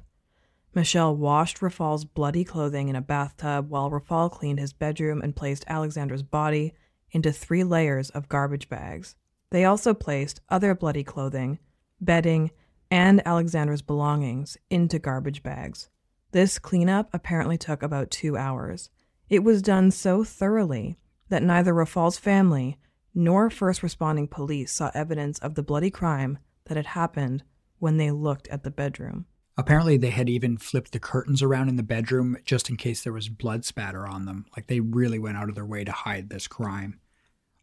Michelle 0.73 1.15
washed 1.15 1.59
Rafal's 1.59 2.05
bloody 2.05 2.43
clothing 2.43 2.87
in 2.87 2.95
a 2.95 3.01
bathtub 3.01 3.69
while 3.69 3.91
Rafal 3.91 4.31
cleaned 4.31 4.59
his 4.59 4.73
bedroom 4.73 5.21
and 5.21 5.35
placed 5.35 5.65
Alexandra's 5.67 6.23
body 6.23 6.73
into 7.11 7.31
three 7.31 7.63
layers 7.63 8.09
of 8.11 8.29
garbage 8.29 8.69
bags. 8.69 9.15
They 9.51 9.65
also 9.65 9.93
placed 9.93 10.41
other 10.49 10.75
bloody 10.75 11.03
clothing, 11.03 11.59
bedding, 12.01 12.51
and 12.91 13.25
Alexandra's 13.25 13.81
belongings 13.81 14.57
into 14.69 14.99
garbage 14.99 15.43
bags. 15.43 15.89
This 16.31 16.59
cleanup 16.59 17.09
apparently 17.13 17.57
took 17.57 17.81
about 17.81 18.11
two 18.11 18.37
hours. 18.37 18.89
It 19.29 19.43
was 19.43 19.61
done 19.61 19.91
so 19.91 20.23
thoroughly 20.23 20.97
that 21.29 21.43
neither 21.43 21.73
Rafal's 21.73 22.17
family 22.17 22.77
nor 23.13 23.49
first 23.49 23.81
responding 23.81 24.27
police 24.27 24.71
saw 24.71 24.91
evidence 24.93 25.39
of 25.39 25.55
the 25.55 25.63
bloody 25.63 25.89
crime 25.89 26.37
that 26.65 26.77
had 26.77 26.87
happened 26.87 27.43
when 27.79 27.97
they 27.97 28.11
looked 28.11 28.47
at 28.49 28.63
the 28.63 28.71
bedroom. 28.71 29.25
Apparently, 29.57 29.97
they 29.97 30.11
had 30.11 30.29
even 30.29 30.57
flipped 30.57 30.91
the 30.91 30.99
curtains 30.99 31.41
around 31.41 31.67
in 31.67 31.77
the 31.77 31.83
bedroom 31.83 32.37
just 32.45 32.69
in 32.69 32.77
case 32.77 33.03
there 33.03 33.13
was 33.13 33.27
blood 33.27 33.65
spatter 33.65 34.05
on 34.05 34.25
them. 34.25 34.45
Like 34.55 34.67
they 34.67 34.79
really 34.79 35.17
went 35.17 35.37
out 35.37 35.49
of 35.49 35.55
their 35.55 35.65
way 35.65 35.83
to 35.83 35.91
hide 35.91 36.29
this 36.29 36.47
crime. 36.47 36.99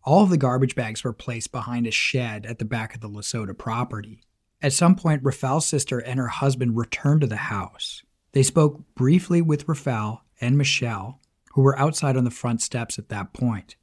All 0.05 0.23
of 0.23 0.31
the 0.31 0.37
garbage 0.37 0.75
bags 0.75 1.03
were 1.03 1.15
placed 1.15 1.51
behind 1.51 1.87
a 1.87 1.91
shed 1.91 2.45
at 2.45 2.59
the 2.59 2.67
back 2.67 2.95
of 2.95 3.01
the 3.01 3.09
Lasota 3.09 3.57
property. 3.57 4.21
At 4.61 4.75
some 4.75 4.97
point, 4.97 5.23
Rafal's 5.23 5.67
sister 5.67 5.99
and 5.99 6.19
her 6.19 6.29
husband 6.29 6.77
returned 6.77 7.23
to 7.23 7.27
the 7.27 7.37
house. 7.37 8.03
They 8.33 8.43
spoke 8.43 8.83
briefly 8.95 9.41
with 9.41 9.67
Rafal 9.67 10.21
and 10.41 10.59
Michelle, 10.59 11.21
who 11.55 11.63
were 11.63 11.79
outside 11.79 12.17
on 12.17 12.25
the 12.25 12.31
front 12.31 12.61
steps 12.61 12.99
at 12.99 13.09
that 13.09 13.33
point. 13.33 13.77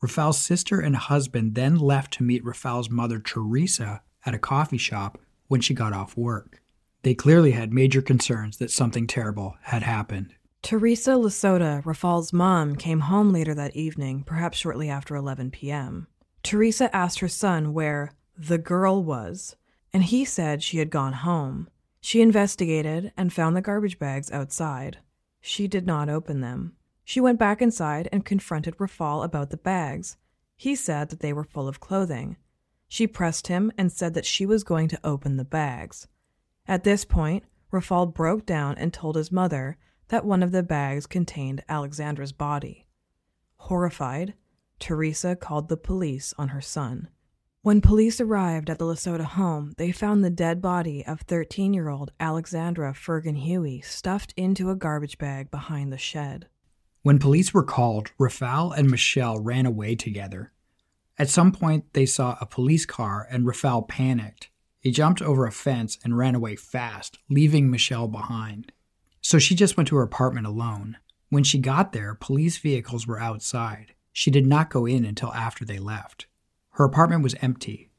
Rafal's 0.00 0.38
sister 0.38 0.80
and 0.80 0.96
husband 0.96 1.54
then 1.54 1.76
left 1.76 2.12
to 2.14 2.24
meet 2.24 2.44
Rafal's 2.44 2.90
mother, 2.90 3.20
Teresa, 3.20 4.02
at 4.26 4.34
a 4.34 4.38
coffee 4.38 4.78
shop 4.78 5.18
when 5.46 5.60
she 5.60 5.74
got 5.74 5.92
off 5.92 6.16
work. 6.16 6.60
They 7.02 7.14
clearly 7.14 7.52
had 7.52 7.72
major 7.72 8.02
concerns 8.02 8.56
that 8.58 8.72
something 8.72 9.06
terrible 9.06 9.56
had 9.62 9.82
happened. 9.82 10.34
Teresa 10.68 11.12
Lasota, 11.12 11.82
Rafal's 11.82 12.30
mom, 12.30 12.76
came 12.76 13.00
home 13.00 13.32
later 13.32 13.54
that 13.54 13.74
evening, 13.74 14.22
perhaps 14.22 14.58
shortly 14.58 14.90
after 14.90 15.16
11 15.16 15.50
p.m. 15.50 16.08
Teresa 16.42 16.94
asked 16.94 17.20
her 17.20 17.26
son 17.26 17.72
where 17.72 18.12
the 18.36 18.58
girl 18.58 19.02
was, 19.02 19.56
and 19.94 20.02
he 20.02 20.26
said 20.26 20.62
she 20.62 20.76
had 20.76 20.90
gone 20.90 21.14
home. 21.14 21.70
She 22.02 22.20
investigated 22.20 23.14
and 23.16 23.32
found 23.32 23.56
the 23.56 23.62
garbage 23.62 23.98
bags 23.98 24.30
outside. 24.30 24.98
She 25.40 25.68
did 25.68 25.86
not 25.86 26.10
open 26.10 26.42
them. 26.42 26.74
She 27.02 27.18
went 27.18 27.38
back 27.38 27.62
inside 27.62 28.06
and 28.12 28.22
confronted 28.22 28.76
Rafal 28.76 29.24
about 29.24 29.48
the 29.48 29.56
bags. 29.56 30.18
He 30.54 30.74
said 30.76 31.08
that 31.08 31.20
they 31.20 31.32
were 31.32 31.44
full 31.44 31.66
of 31.66 31.80
clothing. 31.80 32.36
She 32.88 33.06
pressed 33.06 33.46
him 33.46 33.72
and 33.78 33.90
said 33.90 34.12
that 34.12 34.26
she 34.26 34.44
was 34.44 34.64
going 34.64 34.88
to 34.88 35.00
open 35.02 35.38
the 35.38 35.46
bags. 35.46 36.08
At 36.66 36.84
this 36.84 37.06
point, 37.06 37.44
Rafal 37.72 38.12
broke 38.12 38.44
down 38.44 38.76
and 38.76 38.92
told 38.92 39.16
his 39.16 39.32
mother 39.32 39.78
that 40.08 40.24
one 40.24 40.42
of 40.42 40.52
the 40.52 40.62
bags 40.62 41.06
contained 41.06 41.64
Alexandra's 41.68 42.32
body. 42.32 42.86
Horrified, 43.56 44.34
Teresa 44.78 45.36
called 45.36 45.68
the 45.68 45.76
police 45.76 46.32
on 46.38 46.48
her 46.48 46.60
son. 46.60 47.08
When 47.62 47.80
police 47.80 48.20
arrived 48.20 48.70
at 48.70 48.78
the 48.78 48.84
Lasota 48.84 49.24
home, 49.24 49.74
they 49.76 49.92
found 49.92 50.24
the 50.24 50.30
dead 50.30 50.62
body 50.62 51.04
of 51.04 51.22
13 51.22 51.74
year 51.74 51.88
old 51.88 52.12
Aleksandra 52.20 52.94
Firgan-Hewie 52.94 53.84
stuffed 53.84 54.32
into 54.36 54.70
a 54.70 54.76
garbage 54.76 55.18
bag 55.18 55.50
behind 55.50 55.92
the 55.92 55.98
shed. 55.98 56.46
When 57.02 57.18
police 57.18 57.52
were 57.52 57.64
called, 57.64 58.12
Rafal 58.18 58.76
and 58.76 58.90
Michelle 58.90 59.40
ran 59.40 59.66
away 59.66 59.96
together. 59.96 60.52
At 61.18 61.28
some 61.28 61.50
point, 61.50 61.92
they 61.94 62.06
saw 62.06 62.38
a 62.40 62.46
police 62.46 62.86
car 62.86 63.26
and 63.28 63.44
Rafal 63.44 63.88
panicked. 63.88 64.50
He 64.80 64.92
jumped 64.92 65.20
over 65.20 65.44
a 65.44 65.52
fence 65.52 65.98
and 66.04 66.16
ran 66.16 66.36
away 66.36 66.54
fast, 66.54 67.18
leaving 67.28 67.70
Michelle 67.70 68.08
behind. 68.08 68.72
So 69.28 69.38
she 69.38 69.54
just 69.54 69.76
went 69.76 69.90
to 69.90 69.96
her 69.96 70.02
apartment 70.02 70.46
alone. 70.46 70.96
When 71.28 71.44
she 71.44 71.58
got 71.58 71.92
there, 71.92 72.14
police 72.14 72.56
vehicles 72.56 73.06
were 73.06 73.20
outside. 73.20 73.92
She 74.10 74.30
did 74.30 74.46
not 74.46 74.70
go 74.70 74.86
in 74.86 75.04
until 75.04 75.34
after 75.34 75.66
they 75.66 75.78
left. 75.78 76.26
Her 76.70 76.86
apartment 76.86 77.22
was 77.22 77.34
empty. 77.42 77.90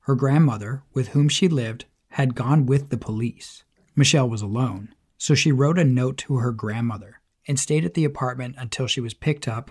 Her 0.00 0.14
grandmother, 0.14 0.82
with 0.92 1.08
whom 1.08 1.30
she 1.30 1.48
lived, 1.48 1.86
had 2.08 2.34
gone 2.34 2.66
with 2.66 2.90
the 2.90 2.98
police. 2.98 3.64
Michelle 3.96 4.28
was 4.28 4.42
alone, 4.42 4.94
so 5.16 5.34
she 5.34 5.50
wrote 5.50 5.78
a 5.78 5.84
note 5.84 6.18
to 6.18 6.36
her 6.36 6.52
grandmother 6.52 7.22
and 7.48 7.58
stayed 7.58 7.86
at 7.86 7.94
the 7.94 8.04
apartment 8.04 8.54
until 8.58 8.86
she 8.86 9.00
was 9.00 9.14
picked 9.14 9.48
up 9.48 9.70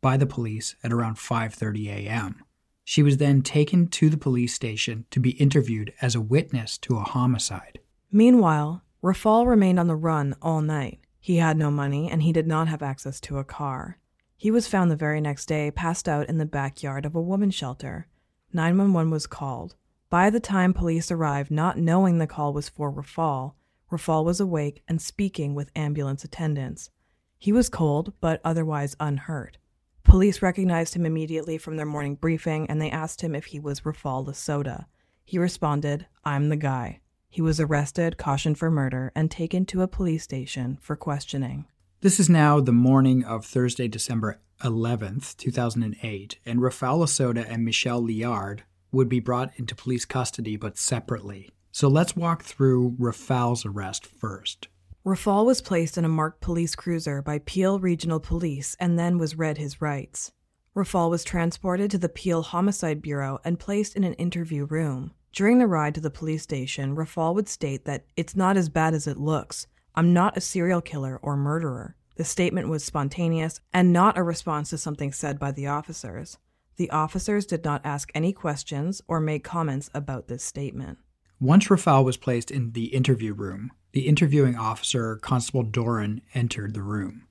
by 0.00 0.16
the 0.16 0.26
police 0.26 0.76
at 0.84 0.92
around 0.92 1.16
5:30 1.16 1.88
a.m. 1.88 2.44
She 2.84 3.02
was 3.02 3.16
then 3.16 3.42
taken 3.42 3.88
to 3.88 4.08
the 4.08 4.16
police 4.16 4.54
station 4.54 5.06
to 5.10 5.18
be 5.18 5.30
interviewed 5.30 5.92
as 6.00 6.14
a 6.14 6.20
witness 6.20 6.78
to 6.78 6.98
a 6.98 7.02
homicide. 7.02 7.80
Meanwhile, 8.12 8.84
Rafal 9.02 9.48
remained 9.48 9.80
on 9.80 9.88
the 9.88 9.96
run 9.96 10.36
all 10.40 10.60
night. 10.60 11.00
He 11.18 11.38
had 11.38 11.56
no 11.56 11.72
money 11.72 12.08
and 12.08 12.22
he 12.22 12.32
did 12.32 12.46
not 12.46 12.68
have 12.68 12.82
access 12.82 13.20
to 13.22 13.38
a 13.38 13.44
car. 13.44 13.98
He 14.36 14.50
was 14.50 14.68
found 14.68 14.90
the 14.90 14.96
very 14.96 15.20
next 15.20 15.46
day 15.46 15.72
passed 15.72 16.08
out 16.08 16.28
in 16.28 16.38
the 16.38 16.46
backyard 16.46 17.04
of 17.04 17.16
a 17.16 17.20
woman's 17.20 17.54
shelter. 17.54 18.06
911 18.52 19.10
was 19.10 19.26
called. 19.26 19.74
By 20.08 20.30
the 20.30 20.40
time 20.40 20.72
police 20.72 21.10
arrived, 21.10 21.50
not 21.50 21.78
knowing 21.78 22.18
the 22.18 22.26
call 22.28 22.52
was 22.52 22.68
for 22.68 22.92
Rafal, 22.92 23.54
Rafal 23.90 24.24
was 24.24 24.40
awake 24.40 24.82
and 24.86 25.02
speaking 25.02 25.54
with 25.54 25.72
ambulance 25.74 26.22
attendants. 26.22 26.90
He 27.38 27.52
was 27.52 27.68
cold, 27.68 28.12
but 28.20 28.40
otherwise 28.44 28.94
unhurt. 29.00 29.58
Police 30.04 30.42
recognized 30.42 30.94
him 30.94 31.06
immediately 31.06 31.58
from 31.58 31.76
their 31.76 31.86
morning 31.86 32.14
briefing 32.14 32.68
and 32.70 32.80
they 32.80 32.90
asked 32.90 33.20
him 33.20 33.34
if 33.34 33.46
he 33.46 33.58
was 33.58 33.80
Rafal 33.80 34.26
Lasota. 34.26 34.86
He 35.24 35.38
responded, 35.38 36.06
I'm 36.24 36.50
the 36.50 36.56
guy. 36.56 37.00
He 37.32 37.40
was 37.40 37.58
arrested, 37.58 38.18
cautioned 38.18 38.58
for 38.58 38.70
murder, 38.70 39.10
and 39.14 39.30
taken 39.30 39.64
to 39.64 39.80
a 39.80 39.88
police 39.88 40.22
station 40.22 40.76
for 40.82 40.96
questioning. 40.96 41.64
This 42.02 42.20
is 42.20 42.28
now 42.28 42.60
the 42.60 42.72
morning 42.72 43.24
of 43.24 43.46
Thursday, 43.46 43.88
December 43.88 44.38
11th, 44.60 45.38
2008, 45.38 46.38
and 46.44 46.60
Rafal 46.60 46.98
Lasota 46.98 47.46
and 47.48 47.64
Michelle 47.64 48.02
Liard 48.02 48.64
would 48.90 49.08
be 49.08 49.18
brought 49.18 49.50
into 49.56 49.74
police 49.74 50.04
custody 50.04 50.58
but 50.58 50.76
separately. 50.76 51.48
So 51.70 51.88
let's 51.88 52.14
walk 52.14 52.42
through 52.42 52.96
Rafal's 53.00 53.64
arrest 53.64 54.04
first. 54.04 54.68
Rafal 55.02 55.46
was 55.46 55.62
placed 55.62 55.96
in 55.96 56.04
a 56.04 56.10
marked 56.10 56.42
police 56.42 56.74
cruiser 56.74 57.22
by 57.22 57.38
Peel 57.38 57.80
Regional 57.80 58.20
Police 58.20 58.76
and 58.78 58.98
then 58.98 59.16
was 59.16 59.38
read 59.38 59.56
his 59.56 59.80
rights. 59.80 60.32
Rafal 60.76 61.08
was 61.08 61.24
transported 61.24 61.90
to 61.92 61.98
the 61.98 62.10
Peel 62.10 62.42
Homicide 62.42 63.00
Bureau 63.00 63.38
and 63.42 63.58
placed 63.58 63.96
in 63.96 64.04
an 64.04 64.12
interview 64.14 64.66
room. 64.66 65.14
During 65.32 65.58
the 65.58 65.66
ride 65.66 65.94
to 65.94 66.00
the 66.02 66.10
police 66.10 66.42
station, 66.42 66.94
Rafal 66.94 67.34
would 67.34 67.48
state 67.48 67.86
that 67.86 68.04
it's 68.16 68.36
not 68.36 68.58
as 68.58 68.68
bad 68.68 68.92
as 68.92 69.06
it 69.06 69.16
looks. 69.16 69.66
I'm 69.94 70.12
not 70.12 70.36
a 70.36 70.42
serial 70.42 70.82
killer 70.82 71.18
or 71.22 71.38
murderer. 71.38 71.96
The 72.16 72.24
statement 72.24 72.68
was 72.68 72.84
spontaneous 72.84 73.58
and 73.72 73.94
not 73.94 74.18
a 74.18 74.22
response 74.22 74.68
to 74.70 74.78
something 74.78 75.10
said 75.10 75.38
by 75.38 75.52
the 75.52 75.66
officers. 75.66 76.36
The 76.76 76.90
officers 76.90 77.46
did 77.46 77.64
not 77.64 77.80
ask 77.82 78.10
any 78.14 78.34
questions 78.34 79.00
or 79.08 79.20
make 79.20 79.42
comments 79.42 79.88
about 79.94 80.28
this 80.28 80.44
statement. 80.44 80.98
Once 81.40 81.68
Rafal 81.68 82.04
was 82.04 82.18
placed 82.18 82.50
in 82.50 82.72
the 82.72 82.86
interview 82.86 83.32
room, 83.32 83.72
the 83.92 84.06
interviewing 84.08 84.56
officer, 84.56 85.16
Constable 85.16 85.62
Doran, 85.62 86.20
entered 86.34 86.74
the 86.74 86.82
room. 86.82 87.26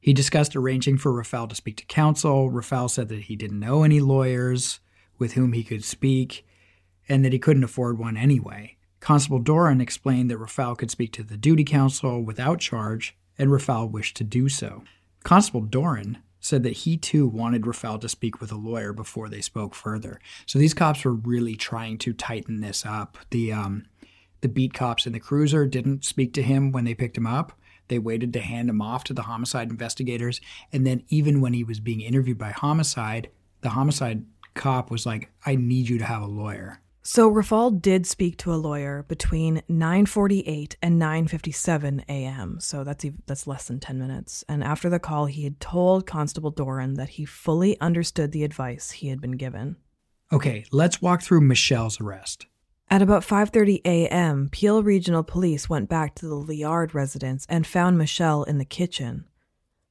He 0.00 0.14
discussed 0.14 0.56
arranging 0.56 0.96
for 0.96 1.12
Rafal 1.12 1.50
to 1.50 1.54
speak 1.54 1.76
to 1.76 1.84
counsel. 1.84 2.50
Rafal 2.50 2.88
said 2.88 3.08
that 3.08 3.24
he 3.24 3.36
didn't 3.36 3.60
know 3.60 3.82
any 3.82 4.00
lawyers 4.00 4.80
with 5.18 5.34
whom 5.34 5.52
he 5.52 5.62
could 5.62 5.84
speak 5.84 6.46
and 7.08 7.24
that 7.24 7.32
he 7.32 7.38
couldn't 7.38 7.64
afford 7.64 7.98
one 7.98 8.16
anyway. 8.16 8.76
Constable 9.00 9.40
Doran 9.40 9.80
explained 9.80 10.30
that 10.30 10.38
Rafal 10.38 10.78
could 10.78 10.90
speak 10.90 11.12
to 11.14 11.22
the 11.22 11.36
duty 11.36 11.64
counsel 11.64 12.22
without 12.22 12.60
charge, 12.60 13.16
and 13.36 13.50
Rafal 13.50 13.90
wished 13.90 14.16
to 14.18 14.24
do 14.24 14.48
so. 14.48 14.84
Constable 15.24 15.62
Doran 15.62 16.18
said 16.38 16.62
that 16.64 16.78
he 16.78 16.96
too 16.96 17.26
wanted 17.26 17.62
Rafal 17.62 18.00
to 18.00 18.08
speak 18.08 18.40
with 18.40 18.50
a 18.52 18.56
lawyer 18.56 18.92
before 18.92 19.28
they 19.28 19.40
spoke 19.40 19.74
further. 19.74 20.20
So 20.46 20.58
these 20.58 20.74
cops 20.74 21.04
were 21.04 21.14
really 21.14 21.56
trying 21.56 21.98
to 21.98 22.12
tighten 22.12 22.60
this 22.60 22.84
up. 22.84 23.16
The 23.30 23.52
um, 23.52 23.84
the 24.40 24.48
beat 24.48 24.74
cops 24.74 25.06
in 25.06 25.12
the 25.12 25.20
cruiser 25.20 25.66
didn't 25.66 26.04
speak 26.04 26.34
to 26.34 26.42
him 26.42 26.72
when 26.72 26.84
they 26.84 26.94
picked 26.94 27.16
him 27.16 27.28
up. 27.28 27.52
They 27.88 27.98
waited 27.98 28.32
to 28.32 28.40
hand 28.40 28.68
him 28.68 28.82
off 28.82 29.04
to 29.04 29.14
the 29.14 29.22
homicide 29.22 29.70
investigators. 29.70 30.40
And 30.72 30.86
then, 30.86 31.04
even 31.08 31.40
when 31.40 31.52
he 31.52 31.64
was 31.64 31.80
being 31.80 32.00
interviewed 32.00 32.38
by 32.38 32.50
homicide, 32.50 33.30
the 33.60 33.70
homicide 33.70 34.24
cop 34.54 34.90
was 34.90 35.06
like, 35.06 35.30
I 35.46 35.54
need 35.54 35.88
you 35.88 35.98
to 35.98 36.04
have 36.04 36.22
a 36.22 36.26
lawyer. 36.26 36.80
So 37.04 37.28
Rafal 37.28 37.82
did 37.82 38.06
speak 38.06 38.36
to 38.38 38.54
a 38.54 38.54
lawyer 38.54 39.04
between 39.08 39.62
9:48 39.68 40.76
and 40.80 41.00
9:57 41.00 42.04
a.m. 42.08 42.60
So 42.60 42.84
that's 42.84 43.04
that's 43.26 43.48
less 43.48 43.66
than 43.66 43.80
10 43.80 43.98
minutes. 43.98 44.44
And 44.48 44.62
after 44.62 44.88
the 44.88 45.00
call, 45.00 45.26
he 45.26 45.42
had 45.42 45.58
told 45.58 46.06
Constable 46.06 46.52
Doran 46.52 46.94
that 46.94 47.10
he 47.10 47.24
fully 47.24 47.78
understood 47.80 48.30
the 48.30 48.44
advice 48.44 48.92
he 48.92 49.08
had 49.08 49.20
been 49.20 49.36
given. 49.36 49.76
Okay, 50.32 50.64
let's 50.70 51.02
walk 51.02 51.22
through 51.22 51.40
Michelle's 51.40 52.00
arrest. 52.00 52.46
At 52.88 53.02
about 53.02 53.24
5:30 53.24 53.80
a.m., 53.84 54.48
Peel 54.52 54.84
Regional 54.84 55.24
Police 55.24 55.68
went 55.68 55.88
back 55.88 56.14
to 56.16 56.28
the 56.28 56.36
Liard 56.36 56.94
residence 56.94 57.46
and 57.48 57.66
found 57.66 57.98
Michelle 57.98 58.44
in 58.44 58.58
the 58.58 58.64
kitchen. 58.64 59.24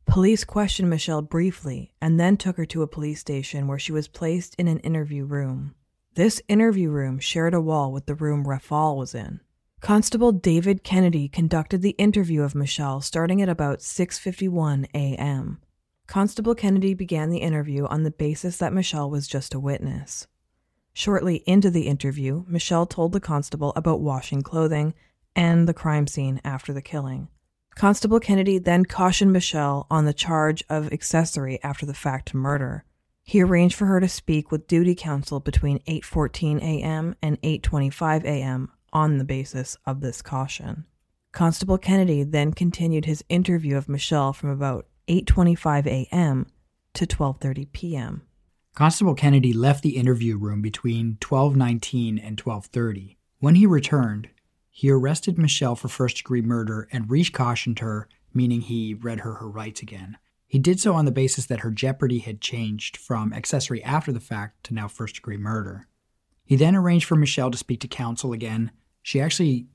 Police 0.05 0.45
questioned 0.45 0.89
Michelle 0.89 1.21
briefly 1.21 1.93
and 2.01 2.17
then 2.17 2.37
took 2.37 2.55
her 2.55 2.65
to 2.67 2.83
a 2.83 2.87
police 2.87 3.19
station 3.19 3.67
where 3.67 3.79
she 3.79 3.91
was 3.91 4.07
placed 4.07 4.55
in 4.55 4.69
an 4.69 4.79
interview 4.79 5.25
room. 5.25 5.75
This 6.15 6.41
interview 6.49 6.89
room 6.89 7.19
shared 7.19 7.53
a 7.53 7.61
wall 7.61 7.93
with 7.93 8.05
the 8.05 8.15
room 8.15 8.43
Rafal 8.43 8.97
was 8.97 9.15
in. 9.15 9.39
Constable 9.79 10.33
David 10.33 10.83
Kennedy 10.83 11.29
conducted 11.29 11.81
the 11.81 11.91
interview 11.91 12.41
of 12.41 12.53
Michelle 12.53 12.99
starting 12.99 13.41
at 13.41 13.47
about 13.47 13.79
6:51 13.79 14.87
a.m. 14.93 15.61
Constable 16.07 16.53
Kennedy 16.53 16.93
began 16.93 17.29
the 17.29 17.37
interview 17.37 17.85
on 17.85 18.03
the 18.03 18.11
basis 18.11 18.57
that 18.57 18.73
Michelle 18.73 19.09
was 19.09 19.25
just 19.25 19.53
a 19.53 19.59
witness. 19.59 20.27
Shortly 20.91 21.43
into 21.47 21.71
the 21.71 21.87
interview, 21.87 22.43
Michelle 22.45 22.85
told 22.85 23.13
the 23.13 23.21
constable 23.21 23.71
about 23.77 24.01
washing 24.01 24.41
clothing 24.41 24.93
and 25.33 25.65
the 25.65 25.73
crime 25.73 26.07
scene 26.07 26.41
after 26.43 26.73
the 26.73 26.81
killing. 26.81 27.29
Constable 27.75 28.19
Kennedy 28.19 28.57
then 28.57 28.83
cautioned 28.83 29.31
Michelle 29.31 29.87
on 29.89 30.03
the 30.03 30.13
charge 30.13 30.61
of 30.69 30.91
accessory 30.91 31.57
after 31.63 31.85
the 31.85 31.93
fact 31.93 32.33
murder. 32.33 32.83
He 33.31 33.41
arranged 33.41 33.75
for 33.75 33.85
her 33.85 34.01
to 34.01 34.09
speak 34.09 34.51
with 34.51 34.67
duty 34.67 34.93
counsel 34.93 35.39
between 35.39 35.79
8:14 35.87 36.61
a.m. 36.61 37.15
and 37.21 37.41
8:25 37.41 38.25
a.m. 38.25 38.69
on 38.91 39.19
the 39.19 39.23
basis 39.23 39.77
of 39.85 40.01
this 40.01 40.21
caution. 40.21 40.83
Constable 41.31 41.77
Kennedy 41.77 42.23
then 42.23 42.51
continued 42.51 43.05
his 43.05 43.23
interview 43.29 43.77
of 43.77 43.87
Michelle 43.87 44.33
from 44.33 44.49
about 44.49 44.85
8:25 45.07 45.87
a.m. 45.87 46.47
to 46.93 47.07
12:30 47.07 47.71
p.m. 47.71 48.23
Constable 48.75 49.15
Kennedy 49.15 49.53
left 49.53 49.81
the 49.81 49.95
interview 49.95 50.37
room 50.37 50.61
between 50.61 51.15
12:19 51.21 52.19
and 52.21 52.35
12:30. 52.35 53.15
When 53.39 53.55
he 53.55 53.65
returned, 53.65 54.27
he 54.69 54.91
arrested 54.91 55.37
Michelle 55.37 55.77
for 55.77 55.87
first-degree 55.87 56.41
murder 56.41 56.89
and 56.91 57.09
recautioned 57.09 57.79
her, 57.79 58.09
meaning 58.33 58.59
he 58.59 58.93
read 58.93 59.21
her 59.21 59.35
her 59.35 59.49
rights 59.49 59.81
again. 59.81 60.17
He 60.51 60.59
did 60.59 60.81
so 60.81 60.95
on 60.95 61.05
the 61.05 61.11
basis 61.11 61.45
that 61.45 61.61
her 61.61 61.71
jeopardy 61.71 62.19
had 62.19 62.41
changed 62.41 62.97
from 62.97 63.31
accessory 63.31 63.81
after 63.83 64.11
the 64.11 64.19
fact 64.19 64.65
to 64.65 64.73
now 64.73 64.89
first-degree 64.89 65.37
murder. 65.37 65.87
He 66.43 66.57
then 66.57 66.75
arranged 66.75 67.05
for 67.05 67.15
Michelle 67.15 67.51
to 67.51 67.57
speak 67.57 67.79
to 67.79 67.87
counsel 67.87 68.33
again. 68.33 68.71
She 69.01 69.21
actually 69.21 69.67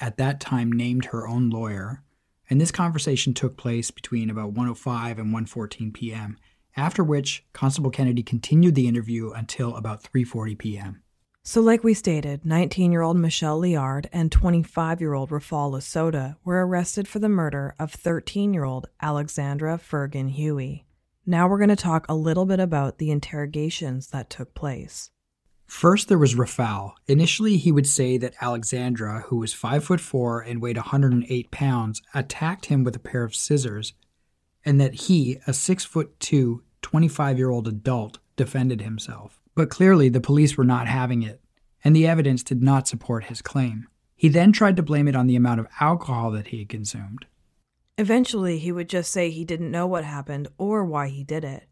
at 0.00 0.18
that 0.18 0.40
time 0.40 0.70
named 0.70 1.06
her 1.06 1.26
own 1.26 1.50
lawyer, 1.50 2.04
and 2.48 2.60
this 2.60 2.70
conversation 2.70 3.34
took 3.34 3.56
place 3.56 3.90
between 3.90 4.30
about 4.30 4.54
1:05 4.54 5.18
and 5.18 5.34
1:14 5.34 5.92
p.m 5.92 6.36
after 6.76 7.02
which 7.02 7.44
Constable 7.52 7.90
Kennedy 7.90 8.22
continued 8.22 8.74
the 8.74 8.88
interview 8.88 9.32
until 9.32 9.76
about 9.76 10.02
3:40 10.02 10.58
p.m. 10.58 11.02
So 11.42 11.62
like 11.62 11.82
we 11.82 11.94
stated, 11.94 12.42
19-year-old 12.42 13.16
Michelle 13.16 13.58
Liard 13.58 14.06
and 14.12 14.30
25-year-old 14.30 15.30
Rafal 15.30 15.72
Lasota 15.72 16.36
were 16.44 16.66
arrested 16.66 17.08
for 17.08 17.18
the 17.18 17.30
murder 17.30 17.74
of 17.78 17.92
13-year-old 17.92 18.88
Aleksandra 19.02 19.80
Firgan-Hewie. 19.80 20.84
Now 21.24 21.48
we're 21.48 21.56
going 21.56 21.70
to 21.70 21.76
talk 21.76 22.04
a 22.08 22.14
little 22.14 22.44
bit 22.44 22.60
about 22.60 22.98
the 22.98 23.10
interrogations 23.10 24.08
that 24.08 24.28
took 24.28 24.52
place. 24.52 25.10
First, 25.66 26.08
there 26.08 26.18
was 26.18 26.34
Rafal. 26.34 26.92
Initially, 27.06 27.56
he 27.56 27.72
would 27.72 27.86
say 27.86 28.18
that 28.18 28.34
Alexandra, 28.42 29.24
who 29.28 29.38
was 29.38 29.54
5 29.54 29.82
foot 29.82 30.00
4 30.00 30.42
and 30.42 30.60
weighed 30.60 30.76
108 30.76 31.50
pounds, 31.50 32.02
attacked 32.12 32.66
him 32.66 32.84
with 32.84 32.94
a 32.96 33.00
pair 33.00 33.24
of 33.24 33.34
scissors 33.34 33.94
and 34.62 34.78
that 34.78 34.94
he, 34.94 35.38
a 35.46 35.54
6 35.54 35.84
foot 35.86 36.20
2, 36.20 36.62
25 36.82 37.38
year 37.38 37.48
old 37.48 37.66
adult, 37.66 38.18
defended 38.36 38.82
himself. 38.82 39.39
But 39.54 39.70
clearly 39.70 40.08
the 40.08 40.20
police 40.20 40.56
were 40.56 40.64
not 40.64 40.88
having 40.88 41.22
it, 41.22 41.40
and 41.82 41.94
the 41.94 42.06
evidence 42.06 42.42
did 42.42 42.62
not 42.62 42.88
support 42.88 43.24
his 43.24 43.42
claim. 43.42 43.88
He 44.14 44.28
then 44.28 44.52
tried 44.52 44.76
to 44.76 44.82
blame 44.82 45.08
it 45.08 45.16
on 45.16 45.26
the 45.26 45.36
amount 45.36 45.60
of 45.60 45.66
alcohol 45.80 46.30
that 46.32 46.48
he 46.48 46.58
had 46.58 46.68
consumed. 46.68 47.26
Eventually, 47.96 48.58
he 48.58 48.72
would 48.72 48.88
just 48.88 49.10
say 49.12 49.30
he 49.30 49.44
didn't 49.44 49.70
know 49.70 49.86
what 49.86 50.04
happened 50.04 50.48
or 50.58 50.84
why 50.84 51.08
he 51.08 51.24
did 51.24 51.44
it. 51.44 51.68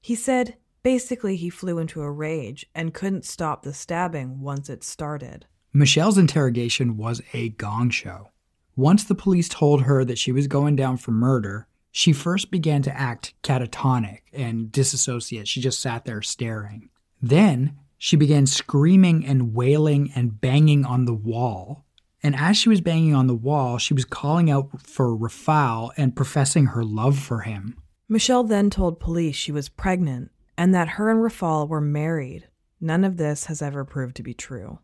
He 0.00 0.14
said 0.14 0.56
basically 0.82 1.36
he 1.36 1.50
flew 1.50 1.78
into 1.78 2.02
a 2.02 2.10
rage 2.10 2.66
and 2.74 2.94
couldn't 2.94 3.24
stop 3.24 3.62
the 3.62 3.72
stabbing 3.72 4.40
once 4.40 4.68
it 4.68 4.84
started. 4.84 5.46
Michelle's 5.72 6.18
interrogation 6.18 6.96
was 6.96 7.22
a 7.32 7.48
gong 7.48 7.90
show. 7.90 8.30
Once 8.76 9.04
the 9.04 9.14
police 9.14 9.48
told 9.48 9.82
her 9.82 10.04
that 10.04 10.18
she 10.18 10.30
was 10.30 10.46
going 10.46 10.76
down 10.76 10.96
for 10.96 11.10
murder, 11.10 11.66
she 11.90 12.12
first 12.12 12.50
began 12.50 12.82
to 12.82 12.96
act 12.96 13.34
catatonic 13.42 14.20
and 14.32 14.70
disassociate. 14.70 15.48
She 15.48 15.60
just 15.60 15.80
sat 15.80 16.04
there 16.04 16.22
staring. 16.22 16.90
Then 17.24 17.78
she 17.96 18.16
began 18.16 18.46
screaming 18.46 19.24
and 19.24 19.54
wailing 19.54 20.12
and 20.14 20.38
banging 20.42 20.84
on 20.84 21.06
the 21.06 21.14
wall. 21.14 21.86
And 22.22 22.36
as 22.36 22.58
she 22.58 22.68
was 22.68 22.82
banging 22.82 23.14
on 23.14 23.28
the 23.28 23.34
wall, 23.34 23.78
she 23.78 23.94
was 23.94 24.04
calling 24.04 24.50
out 24.50 24.68
for 24.82 25.16
Rafal 25.16 25.90
and 25.96 26.14
professing 26.14 26.66
her 26.66 26.84
love 26.84 27.18
for 27.18 27.40
him. 27.40 27.78
Michelle 28.10 28.44
then 28.44 28.68
told 28.68 29.00
police 29.00 29.36
she 29.36 29.52
was 29.52 29.70
pregnant 29.70 30.32
and 30.58 30.74
that 30.74 30.88
her 30.88 31.10
and 31.10 31.20
Rafal 31.20 31.66
were 31.66 31.80
married. 31.80 32.46
None 32.78 33.04
of 33.04 33.16
this 33.16 33.46
has 33.46 33.62
ever 33.62 33.86
proved 33.86 34.16
to 34.16 34.22
be 34.22 34.34
true. 34.34 34.80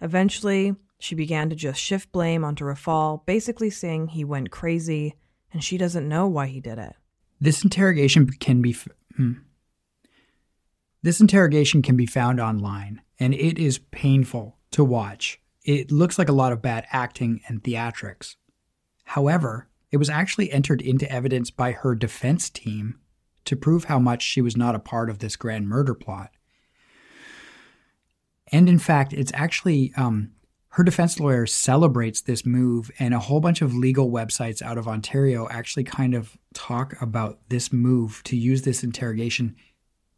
Eventually, 0.00 0.74
she 0.98 1.14
began 1.14 1.50
to 1.50 1.56
just 1.56 1.78
shift 1.78 2.12
blame 2.12 2.44
onto 2.44 2.64
Rafal, 2.64 3.26
basically 3.26 3.68
saying 3.68 4.08
he 4.08 4.24
went 4.24 4.50
crazy 4.50 5.16
and 5.52 5.62
she 5.62 5.76
doesn't 5.76 6.08
know 6.08 6.26
why 6.26 6.46
he 6.46 6.60
did 6.60 6.78
it. 6.78 6.94
This 7.42 7.62
interrogation 7.62 8.26
can 8.26 8.62
be 8.62 8.74
hmm. 9.16 9.32
This 11.04 11.20
interrogation 11.20 11.82
can 11.82 11.98
be 11.98 12.06
found 12.06 12.40
online 12.40 13.02
and 13.20 13.34
it 13.34 13.58
is 13.58 13.76
painful 13.76 14.56
to 14.70 14.82
watch. 14.82 15.38
It 15.62 15.92
looks 15.92 16.18
like 16.18 16.30
a 16.30 16.32
lot 16.32 16.50
of 16.50 16.62
bad 16.62 16.86
acting 16.92 17.42
and 17.46 17.62
theatrics. 17.62 18.36
However, 19.04 19.68
it 19.90 19.98
was 19.98 20.08
actually 20.08 20.50
entered 20.50 20.80
into 20.80 21.10
evidence 21.12 21.50
by 21.50 21.72
her 21.72 21.94
defense 21.94 22.48
team 22.48 23.00
to 23.44 23.54
prove 23.54 23.84
how 23.84 23.98
much 23.98 24.22
she 24.22 24.40
was 24.40 24.56
not 24.56 24.74
a 24.74 24.78
part 24.78 25.10
of 25.10 25.18
this 25.18 25.36
grand 25.36 25.68
murder 25.68 25.92
plot. 25.92 26.30
And 28.50 28.66
in 28.66 28.78
fact, 28.78 29.12
it's 29.12 29.32
actually 29.34 29.92
um, 29.98 30.32
her 30.68 30.84
defense 30.84 31.20
lawyer 31.20 31.44
celebrates 31.44 32.22
this 32.22 32.46
move, 32.46 32.90
and 32.98 33.12
a 33.12 33.18
whole 33.18 33.40
bunch 33.40 33.60
of 33.60 33.74
legal 33.74 34.10
websites 34.10 34.62
out 34.62 34.78
of 34.78 34.88
Ontario 34.88 35.48
actually 35.50 35.84
kind 35.84 36.14
of 36.14 36.38
talk 36.54 37.00
about 37.02 37.40
this 37.50 37.74
move 37.74 38.22
to 38.24 38.38
use 38.38 38.62
this 38.62 38.82
interrogation 38.82 39.54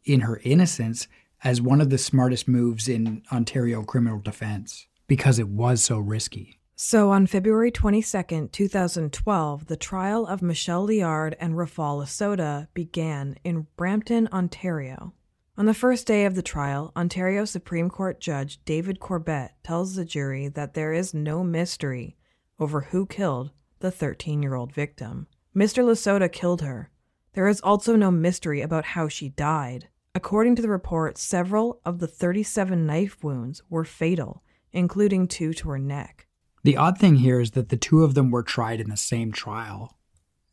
in 0.07 0.21
her 0.21 0.41
innocence 0.43 1.07
as 1.43 1.61
one 1.61 1.81
of 1.81 1.89
the 1.89 1.97
smartest 1.97 2.47
moves 2.47 2.87
in 2.87 3.21
Ontario 3.31 3.83
criminal 3.83 4.19
defense 4.19 4.87
because 5.07 5.39
it 5.39 5.47
was 5.49 5.83
so 5.83 5.99
risky. 5.99 6.59
So, 6.75 7.09
on 7.09 7.25
February 7.25 7.71
22, 7.71 8.49
2012, 8.51 9.65
the 9.65 9.77
trial 9.77 10.27
of 10.27 10.43
Michelle 10.43 10.85
Liard 10.85 11.35
and 11.39 11.55
Rafal 11.55 12.03
Lasota 12.03 12.67
began 12.73 13.35
in 13.43 13.65
Brampton, 13.75 14.27
Ontario. 14.31 15.13
On 15.57 15.65
the 15.65 15.73
first 15.73 16.05
day 16.05 16.25
of 16.25 16.35
the 16.35 16.43
trial, 16.43 16.91
Ontario 16.95 17.45
Supreme 17.45 17.89
Court 17.89 18.19
Judge 18.19 18.63
David 18.63 18.99
Corbett 18.99 19.53
tells 19.63 19.95
the 19.95 20.05
jury 20.05 20.49
that 20.49 20.75
there 20.75 20.93
is 20.93 21.15
no 21.15 21.43
mystery 21.43 22.15
over 22.59 22.81
who 22.81 23.07
killed 23.07 23.49
the 23.79 23.89
13 23.89 24.43
year 24.43 24.53
old 24.53 24.71
victim. 24.71 25.25
Mr. 25.55 25.83
Lasota 25.83 26.31
killed 26.31 26.61
her. 26.61 26.91
There 27.33 27.47
is 27.47 27.61
also 27.61 27.95
no 27.95 28.11
mystery 28.11 28.61
about 28.61 28.85
how 28.85 29.07
she 29.07 29.29
died. 29.29 29.87
According 30.17 30.55
to 30.55 30.63
the 30.63 30.69
report, 30.69 31.19
several 31.19 31.79
of 31.85 31.99
the 31.99 32.07
37 32.07 32.87
knife 32.87 33.23
wounds 33.23 33.61
were 33.69 33.85
fatal, 33.85 34.41
including 34.71 35.27
two 35.27 35.53
to 35.53 35.69
her 35.69 35.77
neck. 35.77 36.25
The 36.63 36.75
odd 36.75 36.97
thing 36.97 37.17
here 37.17 37.39
is 37.39 37.51
that 37.51 37.69
the 37.69 37.77
two 37.77 38.03
of 38.03 38.15
them 38.15 38.31
were 38.31 38.41
tried 38.41 38.81
in 38.81 38.89
the 38.89 38.97
same 38.97 39.31
trial, 39.31 39.99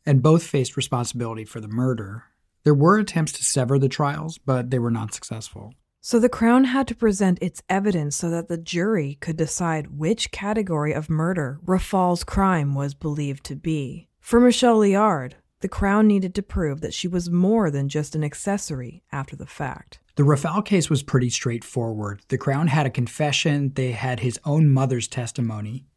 and 0.05 0.21
both 0.21 0.43
faced 0.43 0.77
responsibility 0.77 1.45
for 1.45 1.61
the 1.61 1.67
murder. 1.67 2.25
There 2.63 2.75
were 2.75 2.99
attempts 2.99 3.31
to 3.31 3.43
sever 3.43 3.79
the 3.79 3.89
trials, 3.89 4.37
but 4.37 4.69
they 4.69 4.77
were 4.77 4.91
not 4.91 5.15
successful. 5.15 5.73
So 5.99 6.19
the 6.19 6.29
Crown 6.29 6.65
had 6.65 6.87
to 6.89 6.95
present 6.95 7.39
its 7.41 7.63
evidence 7.67 8.15
so 8.15 8.29
that 8.29 8.47
the 8.47 8.59
jury 8.59 9.17
could 9.19 9.35
decide 9.35 9.97
which 9.97 10.29
category 10.29 10.93
of 10.93 11.09
murder 11.09 11.59
Rafal's 11.65 12.23
crime 12.23 12.75
was 12.75 12.93
believed 12.93 13.43
to 13.45 13.55
be. 13.55 14.09
For 14.19 14.39
Michelle 14.39 14.77
Liard, 14.77 15.33
the 15.65 15.69
Crown 15.69 16.05
needed 16.05 16.35
to 16.35 16.43
prove 16.43 16.81
that 16.81 16.93
she 16.93 17.07
was 17.07 17.31
more 17.31 17.71
than 17.71 17.89
just 17.89 18.13
an 18.13 18.23
accessory 18.23 19.01
after 19.11 19.35
the 19.35 19.47
fact. 19.47 19.97
The 20.13 20.21
Rafal 20.21 20.63
case 20.63 20.91
was 20.91 21.01
pretty 21.01 21.31
straightforward. 21.31 22.21
The 22.27 22.37
Crown 22.37 22.67
had 22.67 22.85
a 22.85 22.91
confession, 22.91 23.71
they 23.73 23.93
had 23.93 24.19
his 24.19 24.39
own 24.45 24.69
mother's 24.69 25.07
testimony, 25.07 25.87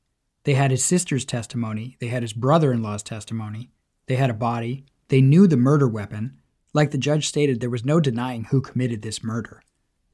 they 0.44 0.54
had 0.54 0.70
his 0.70 0.82
sister's 0.82 1.26
testimony, 1.26 1.98
they 2.00 2.06
had 2.06 2.22
his 2.22 2.32
brother 2.32 2.72
in 2.72 2.82
law's 2.82 3.02
testimony, 3.02 3.70
they 4.06 4.16
had 4.16 4.30
a 4.30 4.32
body, 4.32 4.86
they 5.08 5.20
knew 5.20 5.46
the 5.46 5.58
murder 5.58 5.86
weapon. 5.86 6.38
Like 6.72 6.90
the 6.90 6.96
judge 6.96 7.28
stated, 7.28 7.60
there 7.60 7.68
was 7.68 7.84
no 7.84 8.00
denying 8.00 8.44
who 8.44 8.62
committed 8.62 9.02
this 9.02 9.22
murder. 9.22 9.62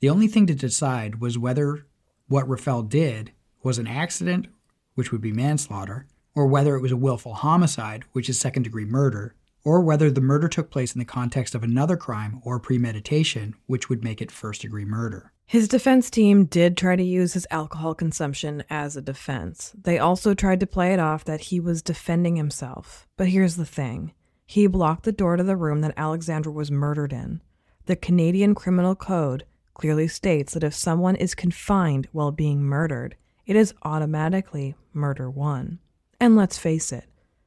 The 0.00 0.10
only 0.10 0.26
thing 0.26 0.48
to 0.48 0.54
decide 0.56 1.20
was 1.20 1.38
whether 1.38 1.86
what 2.26 2.48
Rafal 2.48 2.88
did 2.88 3.30
was 3.62 3.78
an 3.78 3.86
accident, 3.86 4.48
which 4.96 5.12
would 5.12 5.20
be 5.20 5.30
manslaughter, 5.30 6.08
or 6.34 6.48
whether 6.48 6.74
it 6.74 6.82
was 6.82 6.90
a 6.90 6.96
willful 6.96 7.34
homicide, 7.34 8.02
which 8.10 8.28
is 8.28 8.40
second 8.40 8.64
degree 8.64 8.84
murder, 8.84 9.36
or 9.64 9.80
whether 9.80 10.10
the 10.10 10.20
murder 10.20 10.46
took 10.46 10.70
place 10.70 10.94
in 10.94 10.98
the 10.98 11.04
context 11.04 11.54
of 11.54 11.62
another 11.62 11.96
crime 11.96 12.40
or 12.42 12.60
premeditation, 12.60 13.54
which 13.66 13.88
would 13.88 14.04
make 14.04 14.20
it 14.20 14.30
first 14.30 14.62
degree 14.62 14.84
murder. 14.84 15.32
His 15.46 15.68
defense 15.68 16.10
team 16.10 16.44
did 16.44 16.76
try 16.76 16.96
to 16.96 17.02
use 17.02 17.32
his 17.34 17.46
alcohol 17.50 17.94
consumption 17.94 18.64
as 18.70 18.96
a 18.96 19.02
defense. 19.02 19.74
They 19.80 19.98
also 19.98 20.34
tried 20.34 20.60
to 20.60 20.66
play 20.66 20.92
it 20.92 21.00
off 21.00 21.24
that 21.24 21.42
he 21.42 21.60
was 21.60 21.82
defending 21.82 22.36
himself. 22.36 23.06
But 23.16 23.28
here's 23.28 23.56
the 23.56 23.66
thing 23.66 24.12
he 24.46 24.66
blocked 24.66 25.04
the 25.04 25.12
door 25.12 25.36
to 25.36 25.42
the 25.42 25.56
room 25.56 25.80
that 25.80 25.96
Aleksandra 25.96 26.52
was 26.52 26.70
murdered 26.70 27.12
in. 27.12 27.40
The 27.86 27.96
Canadian 27.96 28.54
Criminal 28.54 28.94
Code 28.94 29.44
clearly 29.74 30.08
states 30.08 30.54
that 30.54 30.64
if 30.64 30.74
someone 30.74 31.16
is 31.16 31.34
confined 31.34 32.08
while 32.12 32.30
being 32.30 32.62
murdered, 32.62 33.16
it 33.46 33.56
is 33.56 33.74
automatically 33.82 34.74
murder 34.92 35.30
one. 35.30 35.78
And 36.20 36.36
let's 36.36 36.56
face 36.56 36.92
it, 36.92 37.04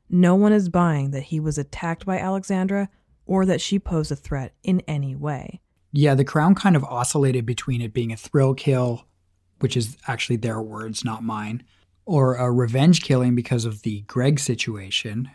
no 0.09 0.35
one 0.35 0.53
is 0.53 0.69
buying 0.69 1.11
that 1.11 1.23
he 1.23 1.39
was 1.39 1.57
attacked 1.57 2.05
by 2.05 2.17
Aleksandra 2.17 2.87
or 3.25 3.45
that 3.45 3.61
she 3.61 3.79
posed 3.79 4.11
a 4.11 4.15
threat 4.15 4.53
in 4.63 4.81
any 4.87 5.15
way. 5.15 5.61
Yeah, 5.91 6.15
the 6.15 6.23
Crown 6.23 6.55
kind 6.55 6.75
of 6.75 6.83
oscillated 6.83 7.45
between 7.45 7.81
it 7.81 7.93
being 7.93 8.11
a 8.11 8.17
thrill 8.17 8.53
kill, 8.53 9.05
which 9.59 9.75
is 9.75 9.97
actually 10.07 10.37
their 10.37 10.61
words, 10.61 11.03
not 11.03 11.23
mine, 11.23 11.63
or 12.05 12.35
a 12.35 12.51
revenge 12.51 13.01
killing 13.01 13.35
because 13.35 13.65
of 13.65 13.81
the 13.81 14.01
Greg 14.01 14.39
situation. 14.39 15.29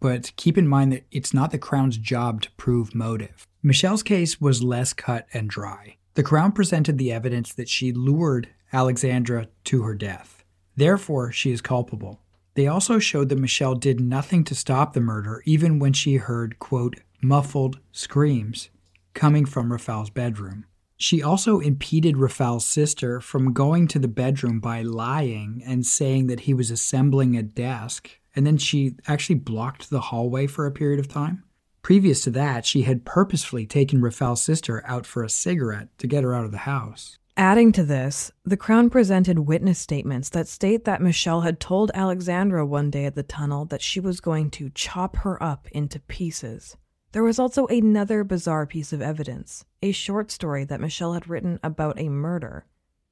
But 0.00 0.32
keep 0.36 0.56
in 0.56 0.68
mind 0.68 0.92
that 0.92 1.04
it's 1.10 1.34
not 1.34 1.50
the 1.50 1.58
Crown's 1.58 1.98
job 1.98 2.42
to 2.42 2.50
prove 2.52 2.94
motive. 2.94 3.46
Michelle's 3.62 4.02
case 4.02 4.40
was 4.40 4.62
less 4.62 4.92
cut 4.92 5.26
and 5.32 5.48
dry. 5.48 5.96
The 6.14 6.22
Crown 6.22 6.52
presented 6.52 6.98
the 6.98 7.12
evidence 7.12 7.54
that 7.54 7.68
she 7.68 7.92
lured 7.92 8.48
Aleksandra 8.72 9.48
to 9.64 9.82
her 9.82 9.94
death. 9.94 10.44
Therefore, 10.76 11.32
she 11.32 11.52
is 11.52 11.60
culpable. 11.60 12.20
They 12.54 12.66
also 12.66 12.98
showed 12.98 13.28
that 13.30 13.38
Michelle 13.38 13.74
did 13.74 14.00
nothing 14.00 14.44
to 14.44 14.54
stop 14.54 14.92
the 14.92 15.00
murder, 15.00 15.42
even 15.46 15.78
when 15.78 15.92
she 15.92 16.16
heard, 16.16 16.58
quote, 16.58 17.00
muffled 17.22 17.78
screams 17.92 18.68
coming 19.14 19.44
from 19.44 19.72
Rafal's 19.72 20.10
bedroom. 20.10 20.66
She 20.96 21.22
also 21.22 21.58
impeded 21.58 22.16
Rafal's 22.16 22.64
sister 22.64 23.20
from 23.20 23.52
going 23.52 23.88
to 23.88 23.98
the 23.98 24.08
bedroom 24.08 24.60
by 24.60 24.82
lying 24.82 25.62
and 25.66 25.84
saying 25.84 26.28
that 26.28 26.40
he 26.40 26.54
was 26.54 26.70
assembling 26.70 27.36
a 27.36 27.42
desk, 27.42 28.10
and 28.36 28.46
then 28.46 28.56
she 28.56 28.96
actually 29.08 29.36
blocked 29.36 29.90
the 29.90 30.00
hallway 30.00 30.46
for 30.46 30.66
a 30.66 30.70
period 30.72 31.00
of 31.00 31.08
time. 31.08 31.42
Previous 31.82 32.22
to 32.22 32.30
that, 32.30 32.64
she 32.64 32.82
had 32.82 33.04
purposefully 33.04 33.66
taken 33.66 34.00
Rafal's 34.00 34.42
sister 34.42 34.84
out 34.86 35.04
for 35.04 35.24
a 35.24 35.28
cigarette 35.28 35.88
to 35.98 36.06
get 36.06 36.22
her 36.22 36.34
out 36.34 36.44
of 36.44 36.52
the 36.52 36.58
house. 36.58 37.18
Adding 37.36 37.72
to 37.72 37.84
this, 37.84 38.30
the 38.44 38.58
Crown 38.58 38.90
presented 38.90 39.38
witness 39.38 39.78
statements 39.78 40.28
that 40.30 40.48
state 40.48 40.84
that 40.84 41.00
Michelle 41.00 41.40
had 41.40 41.60
told 41.60 41.90
Aleksandra 41.94 42.68
one 42.68 42.90
day 42.90 43.06
at 43.06 43.14
the 43.14 43.22
tunnel 43.22 43.64
that 43.66 43.80
she 43.80 44.00
was 44.00 44.20
going 44.20 44.50
to 44.50 44.68
chop 44.74 45.16
her 45.16 45.42
up 45.42 45.66
into 45.72 45.98
pieces. 45.98 46.76
There 47.12 47.22
was 47.22 47.38
also 47.38 47.66
another 47.68 48.22
bizarre 48.22 48.66
piece 48.66 48.92
of 48.92 49.00
evidence 49.00 49.64
a 49.80 49.92
short 49.92 50.30
story 50.30 50.64
that 50.64 50.80
Michelle 50.80 51.14
had 51.14 51.26
written 51.26 51.58
about 51.62 51.98
a 51.98 52.10
murder. 52.10 52.66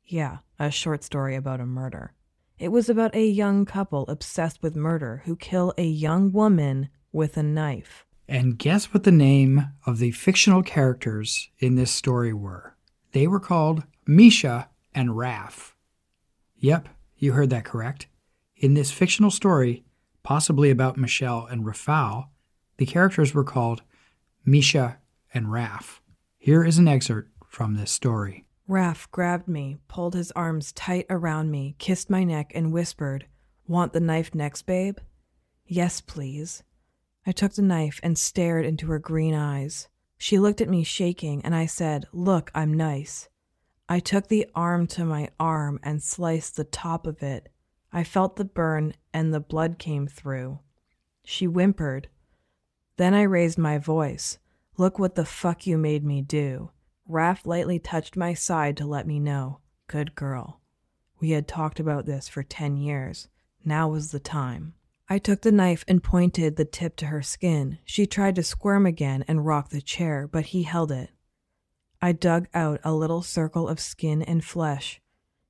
Yeah, 0.04 0.38
a 0.58 0.70
short 0.70 1.02
story 1.02 1.34
about 1.34 1.60
a 1.60 1.66
murder. 1.66 2.12
It 2.58 2.68
was 2.68 2.90
about 2.90 3.14
a 3.14 3.26
young 3.26 3.64
couple 3.64 4.04
obsessed 4.06 4.62
with 4.62 4.76
murder 4.76 5.22
who 5.24 5.34
kill 5.34 5.72
a 5.78 5.86
young 5.86 6.30
woman 6.30 6.90
with 7.10 7.38
a 7.38 7.42
knife. 7.42 8.04
And 8.28 8.58
guess 8.58 8.92
what 8.92 9.04
the 9.04 9.10
name 9.10 9.70
of 9.86 9.98
the 9.98 10.10
fictional 10.12 10.62
characters 10.62 11.48
in 11.58 11.76
this 11.76 11.90
story 11.90 12.34
were? 12.34 12.76
They 13.12 13.26
were 13.26 13.40
called 13.40 13.84
Misha 14.06 14.68
and 14.94 15.16
Raf. 15.16 15.76
Yep, 16.56 16.88
you 17.16 17.32
heard 17.32 17.50
that 17.50 17.64
correct. 17.64 18.06
In 18.56 18.74
this 18.74 18.90
fictional 18.90 19.30
story, 19.30 19.84
possibly 20.22 20.70
about 20.70 20.96
Michelle 20.96 21.46
and 21.46 21.64
Rafal, 21.64 22.28
the 22.76 22.86
characters 22.86 23.34
were 23.34 23.44
called 23.44 23.82
Misha, 24.44 24.98
and 25.32 25.52
Raf. 25.52 26.00
Here 26.38 26.64
is 26.64 26.78
an 26.78 26.88
excerpt 26.88 27.30
from 27.46 27.74
this 27.74 27.90
story. 27.90 28.46
Raf 28.66 29.10
grabbed 29.10 29.48
me, 29.48 29.78
pulled 29.88 30.14
his 30.14 30.32
arms 30.32 30.72
tight 30.72 31.06
around 31.10 31.50
me, 31.50 31.74
kissed 31.78 32.08
my 32.08 32.24
neck, 32.24 32.52
and 32.54 32.72
whispered, 32.72 33.26
Want 33.66 33.92
the 33.92 34.00
knife 34.00 34.34
next, 34.34 34.62
babe? 34.62 34.98
Yes, 35.66 36.00
please. 36.00 36.62
I 37.26 37.32
took 37.32 37.52
the 37.52 37.62
knife 37.62 38.00
and 38.02 38.16
stared 38.18 38.64
into 38.64 38.86
her 38.86 38.98
green 38.98 39.34
eyes. 39.34 39.88
She 40.22 40.38
looked 40.38 40.60
at 40.60 40.68
me 40.68 40.84
shaking, 40.84 41.42
and 41.46 41.54
I 41.54 41.64
said, 41.64 42.04
Look, 42.12 42.50
I'm 42.54 42.74
nice. 42.74 43.30
I 43.88 44.00
took 44.00 44.28
the 44.28 44.46
arm 44.54 44.86
to 44.88 45.06
my 45.06 45.30
arm 45.40 45.80
and 45.82 46.02
sliced 46.02 46.56
the 46.56 46.64
top 46.64 47.06
of 47.06 47.22
it. 47.22 47.48
I 47.90 48.04
felt 48.04 48.36
the 48.36 48.44
burn, 48.44 48.92
and 49.14 49.32
the 49.32 49.40
blood 49.40 49.78
came 49.78 50.06
through. 50.06 50.58
She 51.24 51.46
whimpered, 51.46 52.08
then 52.98 53.14
I 53.14 53.22
raised 53.22 53.56
my 53.56 53.78
voice. 53.78 54.38
Look 54.76 54.98
what 54.98 55.14
the 55.14 55.24
fuck 55.24 55.66
you 55.66 55.78
made 55.78 56.04
me 56.04 56.20
do. 56.20 56.70
Raf 57.08 57.46
lightly 57.46 57.78
touched 57.78 58.14
my 58.14 58.34
side 58.34 58.76
to 58.76 58.86
let 58.86 59.06
me 59.06 59.18
know. 59.18 59.60
Good 59.86 60.14
girl. 60.14 60.60
We 61.18 61.30
had 61.30 61.48
talked 61.48 61.80
about 61.80 62.04
this 62.04 62.28
for 62.28 62.42
10 62.42 62.76
years. 62.76 63.28
Now 63.64 63.88
was 63.88 64.10
the 64.10 64.20
time. 64.20 64.74
I 65.12 65.18
took 65.18 65.40
the 65.42 65.50
knife 65.50 65.84
and 65.88 66.04
pointed 66.04 66.54
the 66.54 66.64
tip 66.64 66.94
to 66.98 67.06
her 67.06 67.20
skin. 67.20 67.78
She 67.84 68.06
tried 68.06 68.36
to 68.36 68.44
squirm 68.44 68.86
again 68.86 69.24
and 69.26 69.44
rock 69.44 69.70
the 69.70 69.82
chair, 69.82 70.28
but 70.30 70.46
he 70.46 70.62
held 70.62 70.92
it. 70.92 71.10
I 72.00 72.12
dug 72.12 72.46
out 72.54 72.78
a 72.84 72.94
little 72.94 73.20
circle 73.20 73.66
of 73.66 73.80
skin 73.80 74.22
and 74.22 74.44
flesh. 74.44 75.00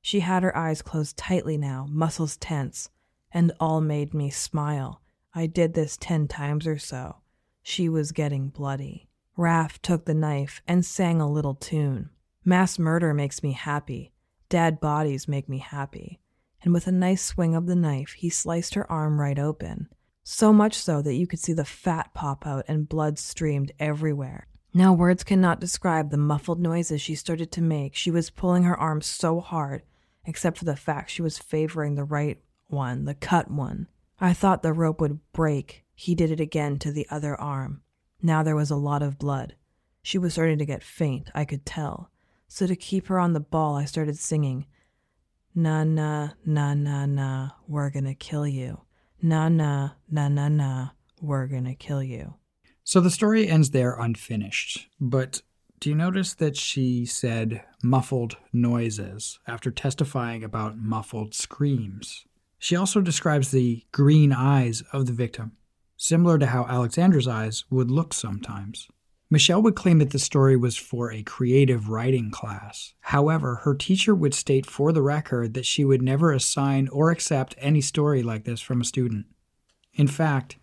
She 0.00 0.20
had 0.20 0.42
her 0.42 0.56
eyes 0.56 0.80
closed 0.80 1.18
tightly 1.18 1.58
now, 1.58 1.86
muscles 1.90 2.38
tense, 2.38 2.88
and 3.30 3.52
all 3.60 3.82
made 3.82 4.14
me 4.14 4.30
smile. 4.30 5.02
I 5.34 5.46
did 5.46 5.74
this 5.74 5.98
ten 5.98 6.26
times 6.26 6.66
or 6.66 6.78
so. 6.78 7.16
She 7.62 7.86
was 7.86 8.12
getting 8.12 8.48
bloody. 8.48 9.11
Raf 9.36 9.80
took 9.82 10.06
the 10.06 10.14
knife 10.14 10.62
and 10.66 10.86
sang 10.86 11.20
a 11.20 11.30
little 11.30 11.54
tune. 11.54 12.08
Mass 12.46 12.78
murder 12.78 13.12
makes 13.12 13.42
me 13.42 13.52
happy. 13.52 14.12
Dead 14.48 14.80
bodies 14.80 15.28
make 15.28 15.50
me 15.50 15.58
happy. 15.58 16.18
And 16.62 16.72
with 16.72 16.86
a 16.86 16.92
nice 16.92 17.24
swing 17.24 17.54
of 17.54 17.66
the 17.66 17.76
knife, 17.76 18.12
he 18.12 18.30
sliced 18.30 18.74
her 18.74 18.90
arm 18.90 19.20
right 19.20 19.38
open. 19.38 19.88
So 20.22 20.52
much 20.52 20.74
so 20.74 21.02
that 21.02 21.14
you 21.14 21.26
could 21.26 21.38
see 21.38 21.52
the 21.52 21.64
fat 21.64 22.12
pop 22.14 22.46
out 22.46 22.64
and 22.68 22.88
blood 22.88 23.18
streamed 23.18 23.72
everywhere. 23.78 24.46
Now, 24.72 24.92
words 24.92 25.24
cannot 25.24 25.58
describe 25.58 26.11
the 26.11 26.16
muffled 26.16 26.61
noises 26.61 27.00
she 27.00 27.14
started 27.14 27.50
to 27.52 27.62
make. 27.62 27.96
She 27.96 28.11
was 28.11 28.30
pulling 28.30 28.62
her 28.62 28.78
arm 28.78 29.00
so 29.00 29.40
hard, 29.40 29.82
except 30.24 30.58
for 30.58 30.64
the 30.64 30.76
fact 30.76 31.11
she 31.11 31.22
was 31.22 31.38
favoring 31.38 31.94
the 31.94 32.04
right 32.04 32.38
one, 32.68 33.04
the 33.04 33.14
cut 33.14 33.50
one. 33.50 33.88
I 34.20 34.32
thought 34.32 34.62
the 34.62 34.72
rope 34.72 35.00
would 35.00 35.18
break, 35.32 35.84
he 35.94 36.14
did 36.14 36.30
it 36.30 36.40
again 36.40 36.78
to 36.80 36.92
the 36.92 37.06
other 37.11 37.38
arm. 37.40 37.82
Now 38.22 38.42
there 38.42 38.54
was 38.54 38.70
a 38.70 38.76
lot 38.76 39.02
of 39.02 39.18
blood. 39.18 39.56
She 40.02 40.18
was 40.18 40.34
starting 40.34 40.58
to 40.58 40.66
get 40.66 40.82
faint, 40.82 41.30
I 41.34 41.44
could 41.44 41.66
tell. 41.66 42.11
So 42.46 42.66
to 42.66 42.76
keep 42.76 43.08
her 43.08 43.18
on 43.18 43.32
the 43.32 43.40
ball, 43.40 43.76
I 43.76 43.86
started 43.86 44.18
singing, 44.18 44.66
Na 45.55 45.82
na 45.84 46.30
na 46.46 46.74
na 46.74 47.07
na, 47.07 47.51
we're 47.66 47.90
gonna 47.90 48.14
kill 48.14 48.46
you. 48.46 48.82
Na 49.20 49.48
na 49.48 49.90
na 50.09 50.28
na 50.28 50.48
na, 50.48 50.90
we're 51.20 51.46
gonna 51.46 51.74
kill 51.74 52.03
you. 52.03 52.34
So 52.84 53.01
the 53.01 53.11
story 53.11 53.48
ends 53.48 53.70
there 53.70 53.94
unfinished, 53.94 54.88
but 55.01 55.42
do 55.80 55.90
you 55.90 55.96
notice 55.96 56.34
that 56.34 56.57
she 56.57 57.07
said 57.07 57.64
muffled 57.82 58.36
noises 58.53 59.38
after 59.46 59.70
testifying 59.70 60.44
about 60.44 60.78
muffled 60.78 61.34
screams? 61.34 62.26
She 62.59 62.76
also 62.76 63.01
describes 63.01 63.51
the 63.51 63.84
green 63.90 64.32
eyes 64.32 64.82
of 64.92 65.07
the 65.07 65.12
victim, 65.12 65.53
similar 65.96 66.38
to 66.38 66.46
how 66.46 66.64
Aleksandra's 66.64 67.26
eyes 67.26 67.64
would 67.70 67.90
look 67.90 68.12
sometimes. 68.12 68.88
Michelle 69.33 69.62
would 69.62 69.76
claim 69.76 69.99
that 69.99 70.11
the 70.11 70.18
story 70.18 70.57
was 70.57 70.76
for 70.76 71.12
a 71.12 71.22
creative 71.22 71.89
writing 71.89 72.33
class. 72.33 72.95
However, 73.01 73.61
her 73.62 73.76
teacher 73.76 74.12
would 74.12 74.35
state 74.35 74.66
for 74.66 74.93
the 74.93 75.03
record 75.03 75.55
that 75.55 75.64
she 75.66 75.85
would 75.85 76.03
never 76.03 76.33
assign 76.33 76.89
or 76.89 77.12
accept 77.12 77.55
any 77.59 77.81
story 77.81 78.24
like 78.24 78.43
this 78.43 78.61
from 78.61 78.81
a 78.81 78.85
student. 78.85 79.26
In 79.95 80.09
fact, 80.09 80.57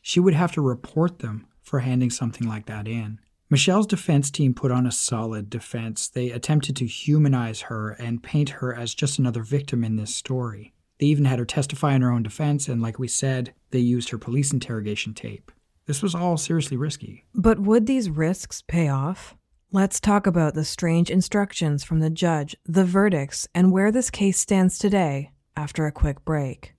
she 0.00 0.20
would 0.20 0.34
have 0.34 0.52
to 0.52 0.60
report 0.60 1.18
them 1.18 1.48
for 1.60 1.80
handing 1.80 2.10
something 2.10 2.46
like 2.46 2.66
that 2.66 2.86
in. 2.86 3.18
Michelle's 3.50 3.86
defense 3.86 4.30
team 4.30 4.54
put 4.54 4.70
on 4.70 4.86
a 4.86 4.92
solid 4.92 5.50
defense. 5.50 6.08
They 6.08 6.30
attempted 6.30 6.76
to 6.76 6.86
humanize 6.86 7.62
her 7.62 7.90
and 7.90 8.22
paint 8.22 8.50
her 8.50 8.72
as 8.72 8.94
just 8.94 9.18
another 9.18 9.42
victim 9.42 9.82
in 9.82 9.96
this 9.96 10.14
story. 10.14 10.72
They 11.00 11.06
even 11.06 11.24
had 11.24 11.40
her 11.40 11.44
testify 11.44 11.94
in 11.94 12.02
her 12.02 12.12
own 12.12 12.22
defense, 12.22 12.68
and 12.68 12.80
like 12.80 12.98
we 12.98 13.08
said, 13.08 13.54
they 13.70 13.80
used 13.80 14.10
her 14.10 14.18
police 14.18 14.52
interrogation 14.52 15.14
tape. 15.14 15.50
This 15.86 16.02
was 16.02 16.14
all 16.14 16.38
seriously 16.38 16.78
risky. 16.78 17.26
But 17.34 17.58
would 17.58 17.86
these 17.86 18.08
risks 18.08 18.62
pay 18.62 18.88
off? 18.88 19.36
Let's 19.70 20.00
talk 20.00 20.26
about 20.26 20.54
the 20.54 20.64
strange 20.64 21.10
instructions 21.10 21.84
from 21.84 22.00
the 22.00 22.08
judge, 22.08 22.56
the 22.64 22.86
verdicts, 22.86 23.46
and 23.54 23.70
where 23.70 23.92
this 23.92 24.08
case 24.10 24.38
stands 24.38 24.78
today 24.78 25.32
after 25.56 25.84
a 25.84 25.92
quick 25.92 26.24
break. 26.24 26.72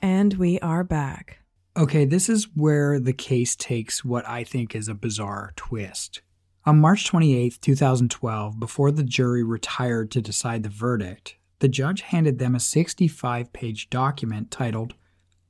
And 0.00 0.34
we 0.34 0.58
are 0.60 0.84
back. 0.84 1.40
Okay, 1.78 2.04
this 2.04 2.28
is 2.28 2.48
where 2.56 2.98
the 2.98 3.12
case 3.12 3.54
takes 3.54 4.04
what 4.04 4.28
I 4.28 4.42
think 4.42 4.74
is 4.74 4.88
a 4.88 4.94
bizarre 4.94 5.52
twist. 5.54 6.22
On 6.66 6.80
March 6.80 7.06
28, 7.06 7.60
2012, 7.62 8.58
before 8.58 8.90
the 8.90 9.04
jury 9.04 9.44
retired 9.44 10.10
to 10.10 10.20
decide 10.20 10.64
the 10.64 10.70
verdict, 10.70 11.36
the 11.60 11.68
judge 11.68 12.00
handed 12.00 12.40
them 12.40 12.56
a 12.56 12.60
65 12.60 13.52
page 13.52 13.90
document 13.90 14.50
titled 14.50 14.94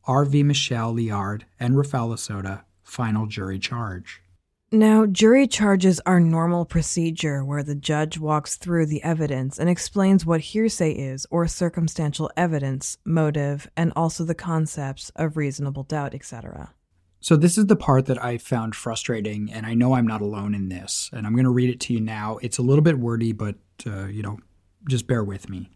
R.V. 0.04 0.42
Michelle 0.42 0.92
Liard 0.92 1.44
and 1.58 1.76
Rafal 1.76 2.62
Final 2.82 3.24
Jury 3.24 3.58
Charge. 3.58 4.20
Now, 4.70 5.06
jury 5.06 5.46
charges 5.46 5.98
are 6.04 6.20
normal 6.20 6.66
procedure 6.66 7.42
where 7.42 7.62
the 7.62 7.74
judge 7.74 8.18
walks 8.18 8.56
through 8.56 8.84
the 8.84 9.02
evidence 9.02 9.58
and 9.58 9.70
explains 9.70 10.26
what 10.26 10.42
hearsay 10.42 10.92
is 10.92 11.26
or 11.30 11.46
circumstantial 11.46 12.30
evidence, 12.36 12.98
motive, 13.02 13.70
and 13.78 13.94
also 13.96 14.24
the 14.24 14.34
concepts 14.34 15.10
of 15.16 15.38
reasonable 15.38 15.84
doubt, 15.84 16.14
etc. 16.14 16.74
So, 17.18 17.34
this 17.34 17.56
is 17.56 17.64
the 17.64 17.76
part 17.76 18.04
that 18.06 18.22
I 18.22 18.36
found 18.36 18.76
frustrating, 18.76 19.50
and 19.50 19.64
I 19.64 19.72
know 19.72 19.94
I'm 19.94 20.06
not 20.06 20.20
alone 20.20 20.54
in 20.54 20.68
this. 20.68 21.08
And 21.14 21.26
I'm 21.26 21.32
going 21.32 21.44
to 21.44 21.50
read 21.50 21.70
it 21.70 21.80
to 21.80 21.94
you 21.94 22.00
now. 22.00 22.36
It's 22.42 22.58
a 22.58 22.62
little 22.62 22.84
bit 22.84 22.98
wordy, 22.98 23.32
but, 23.32 23.56
uh, 23.86 24.08
you 24.08 24.22
know, 24.22 24.38
just 24.86 25.06
bear 25.06 25.24
with 25.24 25.48
me. 25.48 25.70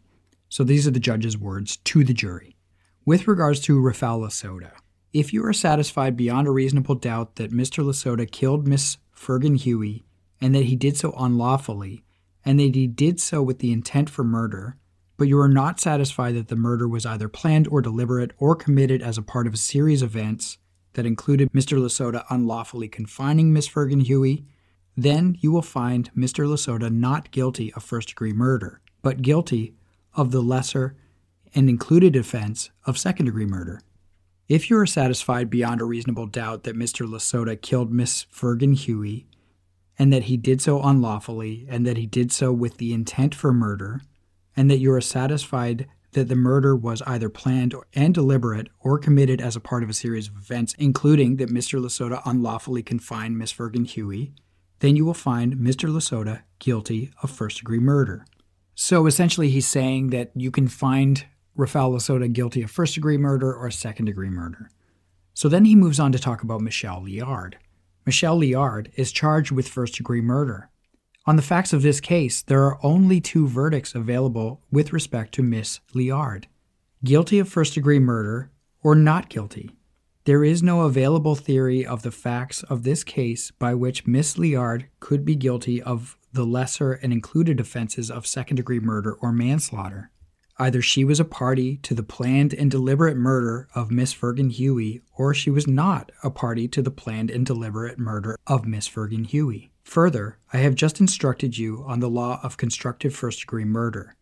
So, 0.50 0.64
these 0.64 0.86
are 0.86 0.90
the 0.90 1.00
judge's 1.00 1.38
words 1.38 1.78
to 1.78 2.04
the 2.04 2.12
jury. 2.12 2.58
With 3.06 3.26
regards 3.26 3.60
to 3.60 3.80
Rafal 3.80 4.20
Lasota, 4.20 4.72
if 5.12 5.32
you 5.32 5.44
are 5.44 5.52
satisfied 5.52 6.16
beyond 6.16 6.46
a 6.48 6.50
reasonable 6.50 6.94
doubt 6.94 7.36
that 7.36 7.52
Mr. 7.52 7.84
Lasota 7.84 8.30
killed 8.30 8.66
Miss 8.66 8.96
Firgan-Hewie 9.14 10.04
and 10.40 10.54
that 10.54 10.64
he 10.64 10.76
did 10.76 10.96
so 10.96 11.12
unlawfully, 11.16 12.02
and 12.44 12.58
that 12.58 12.74
he 12.74 12.86
did 12.86 13.20
so 13.20 13.42
with 13.42 13.60
the 13.60 13.72
intent 13.72 14.10
for 14.10 14.24
murder, 14.24 14.76
but 15.16 15.28
you 15.28 15.38
are 15.38 15.48
not 15.48 15.78
satisfied 15.78 16.34
that 16.34 16.48
the 16.48 16.56
murder 16.56 16.88
was 16.88 17.06
either 17.06 17.28
planned 17.28 17.68
or 17.68 17.80
deliberate 17.80 18.32
or 18.38 18.56
committed 18.56 19.02
as 19.02 19.16
a 19.16 19.22
part 19.22 19.46
of 19.46 19.54
a 19.54 19.58
series 19.58 20.02
of 20.02 20.16
events 20.16 20.58
that 20.94 21.06
included 21.06 21.52
Mr. 21.52 21.78
Lasota 21.78 22.24
unlawfully 22.28 22.88
confining 22.88 23.52
Miss 23.52 23.68
Firgan-Hewie, 23.68 24.44
then 24.96 25.36
you 25.40 25.52
will 25.52 25.62
find 25.62 26.12
Mr. 26.14 26.46
Lasota 26.46 26.90
not 26.90 27.30
guilty 27.30 27.72
of 27.74 27.84
first 27.84 28.08
degree 28.08 28.32
murder, 28.32 28.80
but 29.00 29.22
guilty 29.22 29.74
of 30.14 30.32
the 30.32 30.42
lesser 30.42 30.96
and 31.54 31.68
included 31.68 32.16
offense 32.16 32.70
of 32.84 32.98
second 32.98 33.26
degree 33.26 33.46
murder. 33.46 33.80
If 34.52 34.68
you 34.68 34.76
are 34.76 34.84
satisfied 34.84 35.48
beyond 35.48 35.80
a 35.80 35.86
reasonable 35.86 36.26
doubt 36.26 36.64
that 36.64 36.76
Mr. 36.76 37.08
Lasota 37.08 37.58
killed 37.58 37.90
Miss 37.90 38.26
Firgan-Hewie, 38.26 39.24
and 39.98 40.12
that 40.12 40.24
he 40.24 40.36
did 40.36 40.60
so 40.60 40.82
unlawfully, 40.82 41.66
and 41.70 41.86
that 41.86 41.96
he 41.96 42.04
did 42.04 42.30
so 42.30 42.52
with 42.52 42.76
the 42.76 42.92
intent 42.92 43.34
for 43.34 43.54
murder, 43.54 44.02
and 44.54 44.70
that 44.70 44.76
you 44.76 44.92
are 44.92 45.00
satisfied 45.00 45.88
that 46.10 46.28
the 46.28 46.36
murder 46.36 46.76
was 46.76 47.00
either 47.06 47.30
planned 47.30 47.74
and 47.94 48.12
deliberate 48.12 48.68
or 48.80 48.98
committed 48.98 49.40
as 49.40 49.56
a 49.56 49.60
part 49.60 49.82
of 49.82 49.88
a 49.88 49.94
series 49.94 50.28
of 50.28 50.36
events, 50.36 50.74
including 50.78 51.36
that 51.36 51.48
Mr. 51.48 51.80
Lasota 51.80 52.20
unlawfully 52.26 52.82
confined 52.82 53.38
Miss 53.38 53.54
Firgan-Hewie, 53.54 54.32
then 54.80 54.96
you 54.96 55.06
will 55.06 55.14
find 55.14 55.56
Mr. 55.56 55.88
Lasota 55.88 56.42
guilty 56.58 57.10
of 57.22 57.30
first 57.30 57.56
degree 57.56 57.80
murder. 57.80 58.26
So 58.74 59.06
essentially, 59.06 59.48
he's 59.48 59.66
saying 59.66 60.10
that 60.10 60.30
you 60.34 60.50
can 60.50 60.68
find 60.68 61.24
Rafal 61.56 61.92
Lasota 61.92 62.32
guilty 62.32 62.62
of 62.62 62.70
first 62.70 62.94
degree 62.94 63.18
murder 63.18 63.54
or 63.54 63.70
second 63.70 64.06
degree 64.06 64.30
murder. 64.30 64.70
So 65.34 65.48
then 65.48 65.64
he 65.64 65.74
moves 65.74 66.00
on 66.00 66.12
to 66.12 66.18
talk 66.18 66.42
about 66.42 66.60
Michelle 66.60 67.02
Liard. 67.02 67.54
Michelle 68.04 68.38
Liard 68.38 68.90
is 68.96 69.12
charged 69.12 69.52
with 69.52 69.68
first 69.68 69.94
degree 69.94 70.20
murder. 70.20 70.70
On 71.24 71.36
the 71.36 71.42
facts 71.42 71.72
of 71.72 71.82
this 71.82 72.00
case, 72.00 72.42
there 72.42 72.64
are 72.64 72.84
only 72.84 73.20
two 73.20 73.46
verdicts 73.46 73.94
available 73.94 74.60
with 74.70 74.92
respect 74.92 75.32
to 75.34 75.42
Miss 75.42 75.80
Liard 75.94 76.46
guilty 77.04 77.40
of 77.40 77.48
first 77.48 77.74
degree 77.74 77.98
murder 77.98 78.50
or 78.82 78.94
not 78.94 79.28
guilty. 79.28 79.70
There 80.24 80.44
is 80.44 80.62
no 80.62 80.82
available 80.82 81.34
theory 81.34 81.84
of 81.84 82.02
the 82.02 82.12
facts 82.12 82.62
of 82.64 82.84
this 82.84 83.02
case 83.02 83.50
by 83.50 83.74
which 83.74 84.06
Miss 84.06 84.36
Liard 84.36 84.84
could 85.00 85.24
be 85.24 85.34
guilty 85.34 85.82
of 85.82 86.16
the 86.32 86.44
lesser 86.44 86.92
and 86.92 87.12
included 87.12 87.58
offenses 87.58 88.08
of 88.08 88.24
second 88.24 88.56
degree 88.56 88.78
murder 88.78 89.14
or 89.14 89.32
manslaughter. 89.32 90.11
Either 90.62 90.80
she 90.80 91.04
was 91.04 91.18
a 91.18 91.24
party 91.24 91.78
to 91.78 91.92
the 91.92 92.04
planned 92.04 92.54
and 92.54 92.70
deliberate 92.70 93.16
murder 93.16 93.68
of 93.74 93.90
Miss 93.90 94.14
Firgan-Hewie, 94.14 95.00
or 95.18 95.34
she 95.34 95.50
was 95.50 95.66
not 95.66 96.12
a 96.22 96.30
party 96.30 96.68
to 96.68 96.80
the 96.80 96.90
planned 96.92 97.32
and 97.32 97.44
deliberate 97.44 97.98
murder 97.98 98.38
of 98.46 98.64
Miss 98.64 98.88
Firgan-Hewie. 98.88 99.70
Further, 99.82 100.38
I 100.52 100.58
have 100.58 100.76
just 100.76 101.00
instructed 101.00 101.58
you 101.58 101.82
on 101.88 101.98
the 101.98 102.08
law 102.08 102.38
of 102.44 102.58
constructive 102.58 103.12
first 103.12 103.40
degree 103.40 103.64
murder. 103.64 104.14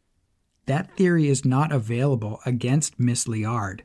That 0.64 0.96
theory 0.96 1.28
is 1.28 1.44
not 1.44 1.72
available 1.72 2.40
against 2.46 2.98
Miss 2.98 3.26
Liard. 3.26 3.82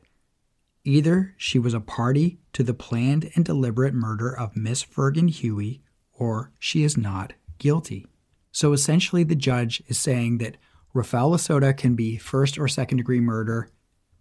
Either 0.82 1.34
she 1.36 1.58
was 1.58 1.74
a 1.74 1.78
party 1.80 2.38
to 2.54 2.62
the 2.62 2.72
planned 2.72 3.30
and 3.34 3.44
deliberate 3.44 3.92
murder 3.92 4.34
of 4.34 4.56
Miss 4.56 4.82
Firgan-Hewie, 4.82 5.82
or 6.14 6.52
she 6.58 6.84
is 6.84 6.96
not 6.96 7.34
guilty. 7.58 8.06
So 8.50 8.72
essentially, 8.72 9.24
the 9.24 9.34
judge 9.34 9.82
is 9.88 9.98
saying 9.98 10.38
that 10.38 10.56
Rafal 10.96 11.30
Lasota 11.30 11.76
can 11.76 11.94
be 11.94 12.16
first 12.16 12.58
or 12.58 12.66
second 12.68 12.96
degree 12.96 13.20
murder, 13.20 13.68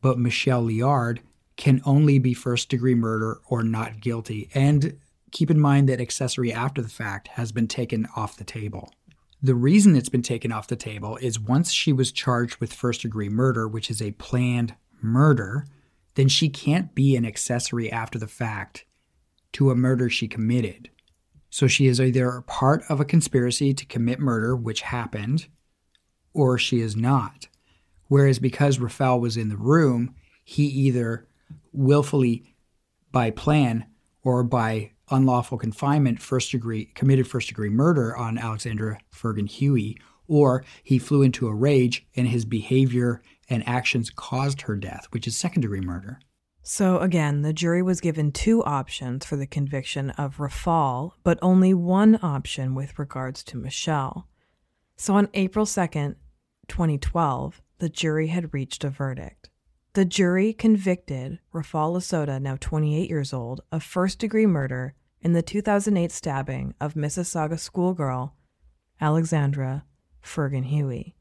but 0.02 0.20
Michelle 0.20 0.64
Liard 0.64 1.20
can 1.56 1.82
only 1.86 2.20
be 2.20 2.34
first 2.34 2.68
degree 2.68 2.96
murder 2.96 3.40
or 3.48 3.64
not 3.64 4.02
guilty. 4.02 4.50
And 4.54 5.00
keep 5.32 5.50
in 5.50 5.60
mind 5.60 5.88
that 5.88 6.02
accessory 6.02 6.52
after 6.52 6.82
the 6.82 6.90
fact 6.90 7.30
has 7.30 7.54
been 7.54 7.68
taken 7.68 8.08
off 8.16 8.38
the 8.38 8.44
table. 8.44 8.94
The 9.42 9.56
reason 9.56 9.96
it's 9.96 10.10
been 10.10 10.22
taken 10.22 10.52
off 10.52 10.68
the 10.68 10.76
table 10.76 11.18
is 11.18 11.40
once 11.40 11.72
she 11.72 11.94
was 11.94 12.12
charged 12.12 12.58
with 12.58 12.74
first 12.74 13.04
degree 13.04 13.30
murder, 13.30 13.68
which 13.68 13.90
is 13.90 14.02
a 14.02 14.12
planned 14.12 14.76
murder, 15.02 15.66
then 16.16 16.28
she 16.28 16.50
can't 16.50 16.94
be 16.94 17.16
an 17.16 17.26
accessory 17.26 17.92
after 17.92 18.20
the 18.20 18.28
fact 18.28 18.86
to 19.54 19.72
a 19.72 19.76
murder 19.76 20.10
she 20.10 20.28
committed. 20.28 20.90
So 21.50 21.68
she 21.68 21.88
is 21.88 22.02
either 22.02 22.42
part 22.48 22.84
of 22.90 23.00
a 23.00 23.06
conspiracy 23.06 23.74
to 23.74 23.86
commit 23.86 24.20
murder, 24.20 24.58
which 24.58 24.82
happened, 24.82 25.48
or 26.36 26.60
she 26.60 26.82
is 26.82 26.96
not. 26.96 27.48
Whereas 28.08 28.38
because 28.38 28.78
Rafal 28.78 29.20
was 29.20 29.38
in 29.38 29.50
the 29.50 29.58
room, 29.58 30.14
he 30.44 30.66
either 30.66 31.28
willfully, 31.72 32.56
by 33.12 33.32
plan, 33.32 33.86
or 34.24 34.44
by 34.44 34.92
unlawful 35.10 35.58
confinement, 35.58 36.22
first 36.22 36.52
degree 36.52 36.86
committed 36.86 37.28
first 37.28 37.48
degree 37.48 37.70
murder 37.70 38.16
on 38.16 38.38
Alexandra 38.38 39.00
Fergan 39.14 39.50
Huey, 39.50 39.98
or 40.28 40.64
he 40.84 41.00
flew 41.00 41.22
into 41.22 41.48
a 41.48 41.54
rage 41.54 42.06
and 42.16 42.28
his 42.28 42.46
behavior 42.46 43.22
and 43.50 43.68
actions 43.68 44.10
caused 44.10 44.62
her 44.62 44.76
death, 44.76 45.08
which 45.12 45.28
is 45.28 45.38
second 45.38 45.62
degree 45.62 45.82
murder. 45.82 46.20
So 46.64 46.98
again, 46.98 47.44
the 47.44 47.54
jury 47.54 47.84
was 47.84 48.02
given 48.02 48.32
two 48.32 48.64
options 48.64 49.24
for 49.24 49.36
the 49.36 49.46
conviction 49.46 50.10
of 50.12 50.38
Rafal, 50.38 51.12
but 51.24 51.38
only 51.42 51.76
one 51.76 52.18
option 52.24 52.74
with 52.74 52.98
regards 52.98 53.44
to 53.44 53.58
Michelle. 53.58 54.28
So 54.98 55.14
on 55.14 55.30
April 55.36 55.68
2nd, 55.68 56.16
2012, 56.68 57.62
the 57.80 57.90
jury 57.90 58.28
had 58.28 58.54
reached 58.54 58.84
a 58.84 58.90
verdict. 58.90 59.50
The 59.94 60.06
jury 60.06 60.52
convicted 60.54 61.40
Rafal 61.54 61.96
Lasota, 61.96 62.42
now 62.42 62.58
28 62.60 63.10
years 63.10 63.32
old, 63.32 63.62
of 63.72 63.84
first 63.84 64.20
degree 64.20 64.46
murder 64.46 64.94
in 65.22 65.34
the 65.34 65.42
2008 65.42 66.12
stabbing 66.12 66.74
of 66.80 66.96
Mississauga 66.96 67.58
schoolgirl 67.58 68.36
Alexandra 69.00 69.86
Fergan 70.24 70.66
Huey, 70.66 71.16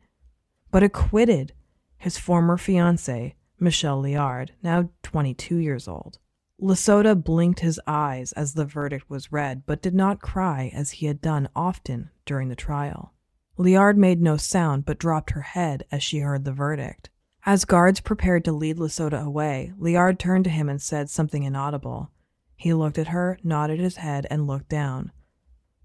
but 0.70 0.82
acquitted 0.82 1.52
his 1.96 2.18
former 2.18 2.56
fiancee, 2.56 3.34
Michelle 3.58 4.02
Liard, 4.02 4.50
now 4.62 4.90
22 5.02 5.56
years 5.56 5.88
old. 5.88 6.18
Lasota 6.60 7.14
blinked 7.14 7.60
his 7.60 7.80
eyes 7.86 8.32
as 8.32 8.54
the 8.54 8.64
verdict 8.64 9.08
was 9.08 9.32
read, 9.32 9.62
but 9.66 9.82
did 9.82 9.94
not 9.94 10.20
cry 10.20 10.70
as 10.74 10.92
he 10.92 11.06
had 11.06 11.20
done 11.20 11.48
often 11.54 12.10
during 12.26 12.48
the 12.48 12.56
trial. 12.56 13.12
Liard 13.56 13.96
made 13.96 14.20
no 14.20 14.36
sound 14.36 14.84
but 14.84 14.98
dropped 14.98 15.30
her 15.30 15.42
head 15.42 15.84
as 15.92 16.02
she 16.02 16.18
heard 16.18 16.44
the 16.44 16.52
verdict. 16.52 17.10
As 17.46 17.64
guards 17.64 18.00
prepared 18.00 18.44
to 18.46 18.52
lead 18.52 18.78
Lasota 18.78 19.22
away, 19.22 19.72
Liard 19.78 20.18
turned 20.18 20.44
to 20.44 20.50
him 20.50 20.68
and 20.68 20.82
said 20.82 21.08
something 21.08 21.42
inaudible. 21.42 22.10
He 22.56 22.74
looked 22.74 22.98
at 22.98 23.08
her, 23.08 23.38
nodded 23.44 23.78
his 23.80 23.96
head, 23.96 24.26
and 24.30 24.46
looked 24.46 24.68
down. 24.68 25.12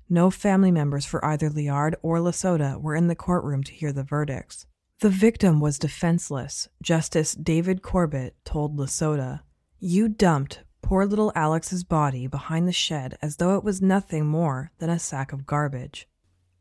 No 0.10 0.32
family 0.32 0.72
members 0.72 1.06
for 1.06 1.24
either 1.24 1.50
Liard 1.50 1.94
or 2.02 2.18
Lasota 2.18 2.82
were 2.82 2.96
in 2.96 3.08
the 3.08 3.16
courtroom 3.16 3.64
to 3.64 3.72
hear 3.72 3.92
the 3.92 4.04
verdicts. 4.04 4.66
The 5.02 5.10
victim 5.10 5.60
was 5.60 5.78
defenseless, 5.78 6.68
Justice 6.82 7.34
David 7.34 7.84
Corbett 7.84 8.36
told 8.44 8.76
Lasota. 8.76 9.42
You 9.80 10.10
dumped 10.10 10.64
poor 10.82 11.06
little 11.06 11.32
Alex's 11.36 11.84
body 11.84 12.26
behind 12.26 12.68
the 12.68 12.74
shed 12.74 13.18
as 13.22 13.36
though 13.36 13.56
it 13.56 13.64
was 13.64 13.82
nothing 13.82 14.26
more 14.26 14.72
than 14.80 14.90
a 14.90 14.98
sack 14.98 15.32
of 15.32 15.46
garbage. 15.46 16.08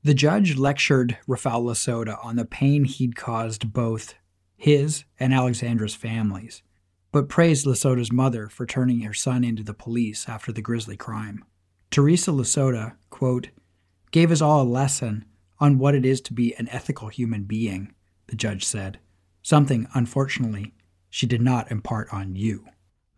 The 0.04 0.14
judge 0.14 0.56
lectured 0.56 1.18
Rafal 1.26 1.64
Lasota 1.64 2.24
on 2.24 2.36
the 2.36 2.44
pain 2.44 2.84
he'd 2.84 3.16
caused 3.16 3.72
both 3.72 4.14
his 4.56 5.04
and 5.18 5.32
Aleksandra's 5.32 5.96
families, 5.96 6.62
but 7.10 7.28
praised 7.28 7.66
Lasota's 7.66 8.12
mother 8.12 8.48
for 8.48 8.64
turning 8.64 9.00
her 9.00 9.12
son 9.12 9.42
into 9.42 9.64
the 9.64 9.74
police 9.74 10.28
after 10.28 10.52
the 10.52 10.62
grisly 10.62 10.96
crime. 10.96 11.44
Teresa 11.90 12.30
Lasota, 12.30 12.94
quote, 13.10 13.48
gave 14.12 14.30
us 14.30 14.40
all 14.40 14.62
a 14.62 14.64
lesson 14.64 15.24
on 15.58 15.78
what 15.78 15.96
it 15.96 16.06
is 16.06 16.20
to 16.22 16.32
be 16.32 16.54
an 16.54 16.68
ethical 16.68 17.08
human 17.08 17.42
being, 17.42 17.92
the 18.28 18.36
judge 18.36 18.64
said. 18.64 19.00
Something, 19.42 19.88
unfortunately, 19.94 20.74
she 21.10 21.26
did 21.26 21.42
not 21.42 21.72
impart 21.72 22.08
on 22.12 22.36
you. 22.36 22.66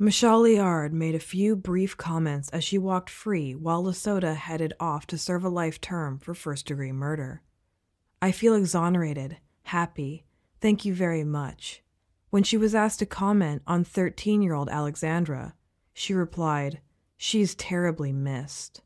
Michelle 0.02 0.40
Liard 0.40 0.94
made 0.94 1.14
a 1.14 1.18
few 1.18 1.54
brief 1.54 1.94
comments 1.94 2.48
as 2.54 2.64
she 2.64 2.78
walked 2.78 3.10
free 3.10 3.54
while 3.54 3.84
Lasota 3.84 4.34
headed 4.34 4.72
off 4.80 5.06
to 5.08 5.18
serve 5.18 5.44
a 5.44 5.50
life 5.50 5.78
term 5.78 6.18
for 6.18 6.32
first 6.32 6.64
degree 6.64 6.90
murder. 6.90 7.42
I 8.22 8.32
feel 8.32 8.54
exonerated, 8.54 9.36
happy, 9.64 10.24
thank 10.58 10.86
you 10.86 10.94
very 10.94 11.22
much. 11.22 11.82
When 12.30 12.42
she 12.42 12.56
was 12.56 12.74
asked 12.74 13.00
to 13.00 13.06
comment 13.06 13.60
on 13.66 13.84
13 13.84 14.40
year 14.40 14.54
old 14.54 14.70
Aleksandra, 14.70 15.52
she 15.92 16.14
replied, 16.14 16.80
She's 17.18 17.54
terribly 17.54 18.10
missed. 18.10 18.80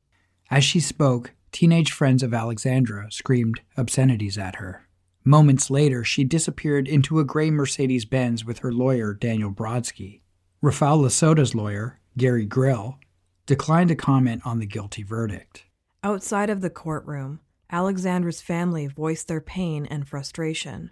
As 0.51 0.65
she 0.65 0.81
spoke, 0.81 1.33
teenage 1.53 1.93
friends 1.93 2.25
of 2.25 2.33
Aleksandra 2.33 3.13
screamed 3.13 3.61
obscenities 3.77 4.37
at 4.37 4.57
her. 4.57 4.89
Moments 5.23 5.71
later, 5.71 6.03
she 6.03 6.25
disappeared 6.25 6.89
into 6.89 7.21
a 7.21 7.25
gray 7.25 7.53
Mercedes 7.53 8.05
Benz 8.05 8.45
with 8.45 8.59
her 8.59 8.73
lawyer, 8.73 9.15
Daniel 9.15 9.53
Brodsky. 9.53 10.23
Rafal 10.65 11.03
Lasota's 11.03 11.55
lawyer, 11.55 12.01
Gary 12.17 12.47
Grill, 12.47 12.99
declined 13.45 13.91
to 13.91 13.95
comment 13.95 14.43
on 14.47 14.59
the 14.59 14.67
guilty 14.67 15.03
verdict. 15.03 15.67
Outside 16.03 16.49
of 16.49 16.63
the 16.63 16.71
courtroom, 16.71 17.41
Aleksandra's 17.71 18.41
family 18.41 18.87
voiced 18.87 19.29
their 19.29 19.43
pain 19.43 19.85
and 19.85 20.09
frustration. 20.09 20.91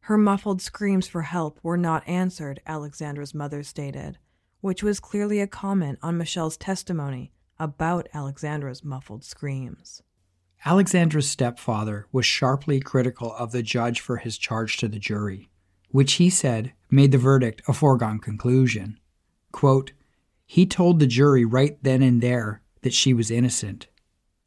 Her 0.00 0.18
muffled 0.18 0.60
screams 0.60 1.08
for 1.08 1.22
help 1.22 1.58
were 1.62 1.78
not 1.78 2.06
answered, 2.06 2.60
Aleksandra's 2.66 3.34
mother 3.34 3.62
stated 3.62 4.18
which 4.62 4.82
was 4.82 5.00
clearly 5.00 5.40
a 5.40 5.46
comment 5.46 5.98
on 6.02 6.16
Michelle's 6.16 6.56
testimony 6.56 7.32
about 7.58 8.08
Aleksandra's 8.14 8.82
muffled 8.82 9.24
screams. 9.24 10.02
Aleksandra's 10.64 11.28
stepfather 11.28 12.06
was 12.12 12.24
sharply 12.24 12.78
critical 12.78 13.34
of 13.34 13.50
the 13.50 13.62
judge 13.62 14.00
for 14.00 14.18
his 14.18 14.38
charge 14.38 14.76
to 14.76 14.86
the 14.86 15.00
jury, 15.00 15.50
which 15.92 16.14
he 16.14 16.28
said 16.28 16.72
made 16.90 17.12
the 17.12 17.18
verdict 17.18 17.62
a 17.68 17.72
foregone 17.72 18.18
conclusion. 18.18 18.98
Quote, 19.52 19.92
he 20.44 20.66
told 20.66 20.98
the 20.98 21.06
jury 21.06 21.44
right 21.44 21.78
then 21.82 22.02
and 22.02 22.20
there 22.20 22.60
that 22.82 22.92
she 22.92 23.14
was 23.14 23.30
innocent. 23.30 23.86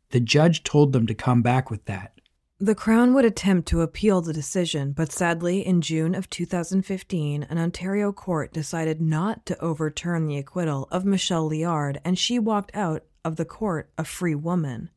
The 0.09 0.19
judge 0.19 0.63
told 0.63 0.93
them 0.93 1.07
to 1.07 1.15
come 1.15 1.41
back 1.41 1.71
with 1.71 1.85
that. 1.85 2.11
The 2.59 2.75
Crown 2.75 3.13
would 3.13 3.25
attempt 3.25 3.67
to 3.69 3.81
appeal 3.81 4.21
the 4.21 4.31
decision, 4.31 4.93
but 4.93 5.11
sadly, 5.11 5.65
in 5.65 5.81
June 5.81 6.15
of 6.15 6.29
2015, 6.29 7.43
an 7.43 7.57
Ontario 7.57 8.13
court 8.13 8.53
decided 8.53 9.01
not 9.01 9.45
to 9.47 9.59
overturn 9.59 10.25
the 10.25 10.37
acquittal 10.37 10.87
of 10.89 11.03
Michelle 11.03 11.49
Liard, 11.49 11.99
and 12.05 12.17
she 12.17 12.39
walked 12.39 12.73
out 12.73 13.03
of 13.25 13.35
the 13.35 13.43
court 13.43 13.89
a 13.97 14.05
free 14.05 14.35
woman. 14.35 14.89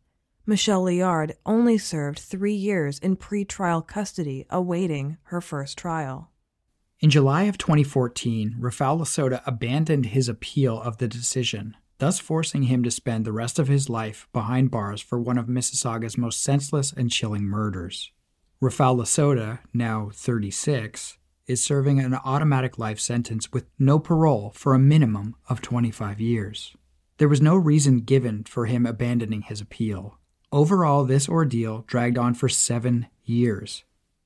Michelle 0.46 0.84
Liard 0.84 1.32
only 1.44 1.78
served 1.78 2.20
three 2.20 2.54
years 2.54 2.98
in 3.00 3.16
pre-trial 3.16 3.82
custody 3.82 4.46
awaiting 4.50 5.16
her 5.24 5.40
first 5.40 5.76
trial. 5.76 6.30
In 7.00 7.10
July 7.10 7.44
of 7.44 7.56
2014, 7.58 8.56
Rafal 8.58 8.98
Lasota 8.98 9.40
abandoned 9.46 10.06
his 10.06 10.28
appeal 10.28 10.82
of 10.82 10.96
the 10.96 11.06
decision, 11.06 11.76
thus 11.98 12.18
forcing 12.18 12.64
him 12.64 12.82
to 12.82 12.90
spend 12.90 13.24
the 13.24 13.32
rest 13.32 13.60
of 13.60 13.68
his 13.68 13.88
life 13.88 14.26
behind 14.32 14.72
bars 14.72 15.00
for 15.00 15.20
one 15.20 15.38
of 15.38 15.46
Mississauga's 15.46 16.18
most 16.18 16.42
senseless 16.42 16.92
and 16.92 17.08
chilling 17.08 17.44
murders. 17.44 18.10
Rafal 18.60 18.98
Lasota, 18.98 19.60
now 19.72 20.10
36, 20.12 21.18
is 21.46 21.62
serving 21.62 22.00
an 22.00 22.14
automatic 22.14 22.78
life 22.78 22.98
sentence 22.98 23.52
with 23.52 23.66
no 23.78 24.00
parole 24.00 24.50
for 24.56 24.74
a 24.74 24.78
minimum 24.80 25.36
of 25.48 25.62
25 25.62 26.20
years. 26.20 26.74
There 27.18 27.28
was 27.28 27.40
no 27.40 27.54
reason 27.54 28.00
given 28.00 28.42
for 28.42 28.66
him 28.66 28.84
abandoning 28.84 29.42
his 29.42 29.60
appeal. 29.60 30.18
Overall, 30.50 31.04
this 31.04 31.28
ordeal 31.28 31.84
dragged 31.86 32.18
on 32.18 32.34
for 32.34 32.48
seven 32.48 33.06
years 33.22 33.84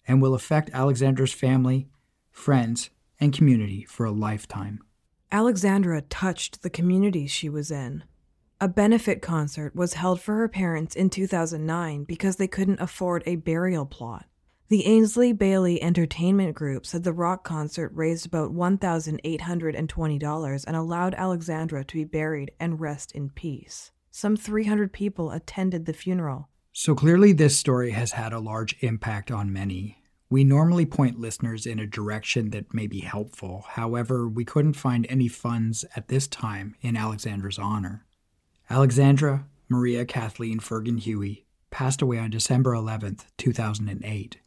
and 0.09 0.23
will 0.23 0.33
affect 0.33 0.71
Alexander's 0.73 1.35
family, 1.35 1.89
friends, 2.33 2.91
and 3.21 3.33
community 3.33 3.85
for 3.85 4.05
a 4.05 4.11
lifetime. 4.11 4.81
Aleksandra 5.31 6.03
touched 6.11 6.63
the 6.63 6.71
communities 6.71 7.31
she 7.31 7.49
was 7.49 7.71
in. 7.71 8.03
A 8.61 8.69
benefit 8.69 9.23
concert 9.23 9.75
was 9.75 9.95
held 9.95 10.21
for 10.21 10.35
her 10.37 10.49
parents 10.49 10.95
in 10.95 11.09
2009 11.11 12.05
because 12.05 12.37
they 12.37 12.49
couldn't 12.49 12.81
afford 12.81 13.23
a 13.27 13.37
burial 13.37 13.87
plot. 13.87 14.27
The 14.69 14.87
Ainsley 14.87 15.33
Bailey 15.33 15.83
Entertainment 15.83 16.55
Group 16.55 16.87
said 16.87 17.03
the 17.05 17.13
rock 17.13 17.45
concert 17.45 17.93
raised 17.95 18.27
about 18.27 18.55
$1,820 18.55 20.65
and 20.67 20.77
allowed 20.77 21.15
Aleksandra 21.15 21.87
to 21.87 21.95
be 21.95 22.05
buried 22.05 22.53
and 22.59 22.81
rest 22.81 23.13
in 23.13 23.31
peace. 23.31 23.93
Some 24.11 24.37
300 24.37 24.93
people 24.93 25.31
attended 25.31 25.87
the 25.87 25.93
funeral. 25.93 26.49
So 26.73 26.95
clearly, 26.95 27.33
this 27.33 27.59
story 27.59 27.91
has 27.91 28.13
had 28.13 28.33
a 28.33 28.41
large 28.41 28.77
impact 28.81 29.31
on 29.31 29.53
many. 29.53 30.02
We 30.33 30.45
normally 30.45 30.87
point 30.87 31.21
listeners 31.21 31.67
in 31.67 31.79
a 31.79 31.87
direction 31.87 32.53
that 32.53 32.73
may 32.73 32.87
be 32.87 33.01
helpful. 33.01 33.67
However, 33.69 34.27
we 34.27 34.47
couldn't 34.47 34.73
find 34.73 35.07
any 35.11 35.29
funds 35.29 35.85
at 35.95 36.09
this 36.09 36.27
time 36.27 36.75
in 36.81 36.95
Aleksandra's 36.95 37.59
honor. 37.59 38.07
Aleksandra 38.71 39.45
Maria 39.69 40.07
Kathleen 40.07 40.59
Firgan-Hewie 40.59 41.45
passed 41.71 42.01
away 42.01 42.19
on 42.19 42.31
December 42.31 42.73
11, 42.73 43.19
2008. 43.37 44.39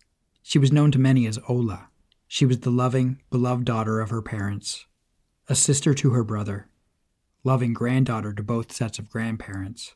She 0.41 0.57
was 0.57 0.71
known 0.71 0.91
to 0.91 0.97
many 0.97 1.27
as 1.27 1.37
Ola. 1.47 1.89
She 2.27 2.47
was 2.47 2.61
the 2.61 2.71
loving, 2.71 3.21
beloved 3.29 3.65
daughter 3.65 4.01
of 4.01 4.09
her 4.09 4.23
parents, 4.23 4.87
a 5.47 5.53
sister 5.53 5.93
to 5.93 6.09
her 6.13 6.23
brother, 6.23 6.67
loving 7.43 7.73
granddaughter 7.73 8.33
to 8.33 8.41
both 8.41 8.71
sets 8.71 8.97
of 8.97 9.11
grandparents, 9.11 9.93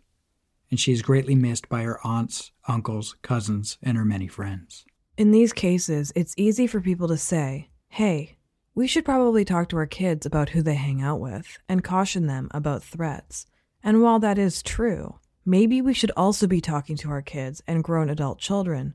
and 0.70 0.80
she 0.80 0.92
is 0.92 1.02
greatly 1.02 1.34
missed 1.34 1.68
by 1.68 1.82
her 1.82 2.00
aunts, 2.06 2.52
uncles, 2.68 3.16
cousins, 3.24 3.80
and 3.82 3.98
her 3.98 4.06
many 4.06 4.28
friends. 4.28 4.86
In 5.20 5.32
these 5.32 5.52
cases, 5.52 6.14
it's 6.16 6.34
easy 6.38 6.66
for 6.66 6.80
people 6.80 7.10
to 7.10 7.18
say, 7.18 7.68
hey, 7.90 8.38
we 8.74 8.88
should 8.88 9.04
probably 9.04 9.44
talk 9.44 9.68
to 9.68 9.76
our 9.76 9.86
kids 9.86 10.26
about 10.26 10.52
who 10.52 10.62
they 10.62 10.76
hang 10.76 11.02
out 11.02 11.20
with 11.20 11.58
and 11.68 11.84
caution 11.84 12.28
them 12.28 12.48
about 12.52 12.84
threats. 12.84 13.46
And 13.84 14.02
while 14.02 14.20
that 14.20 14.38
is 14.38 14.64
true, 14.64 15.20
maybe 15.46 15.82
we 15.82 15.94
should 15.94 16.14
also 16.16 16.48
be 16.48 16.62
talking 16.62 16.96
to 16.96 17.10
our 17.10 17.22
kids 17.22 17.62
and 17.68 17.84
grown 17.84 18.10
adult 18.10 18.40
children 18.40 18.94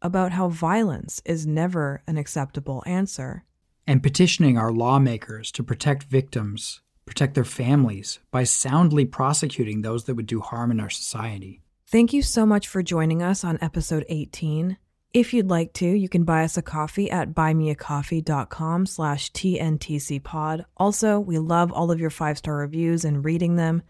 about 0.00 0.32
how 0.32 0.48
violence 0.48 1.20
is 1.26 1.46
never 1.46 2.02
an 2.06 2.16
acceptable 2.16 2.82
answer. 2.86 3.44
And 3.86 4.02
petitioning 4.02 4.56
our 4.56 4.72
lawmakers 4.72 5.52
to 5.52 5.62
protect 5.62 6.04
victims, 6.04 6.80
protect 7.04 7.34
their 7.34 7.44
families 7.44 8.18
by 8.30 8.44
soundly 8.44 9.04
prosecuting 9.04 9.82
those 9.82 10.04
that 10.04 10.14
would 10.14 10.24
do 10.26 10.40
harm 10.40 10.70
in 10.70 10.80
our 10.80 10.88
society. 10.88 11.60
Thank 11.86 12.14
you 12.14 12.22
so 12.22 12.46
much 12.46 12.66
for 12.66 12.82
joining 12.82 13.22
us 13.22 13.44
on 13.44 13.58
episode 13.60 14.06
18. 14.08 14.78
If 15.16 15.32
you'd 15.32 15.48
like 15.48 15.72
to, 15.72 15.86
you 15.86 16.10
can 16.10 16.24
buy 16.24 16.44
us 16.44 16.58
a 16.58 16.62
coffee 16.62 17.10
at 17.10 17.32
buymeacoffee.com 17.32 18.84
slash 18.84 19.32
tntcpod. 19.32 20.66
Also, 20.76 21.18
we 21.18 21.38
love 21.38 21.72
all 21.72 21.90
of 21.90 21.98
your 21.98 22.10
five-star 22.10 22.54
reviews 22.54 23.02
and 23.02 23.24
reading 23.24 23.56
them, 23.56 23.80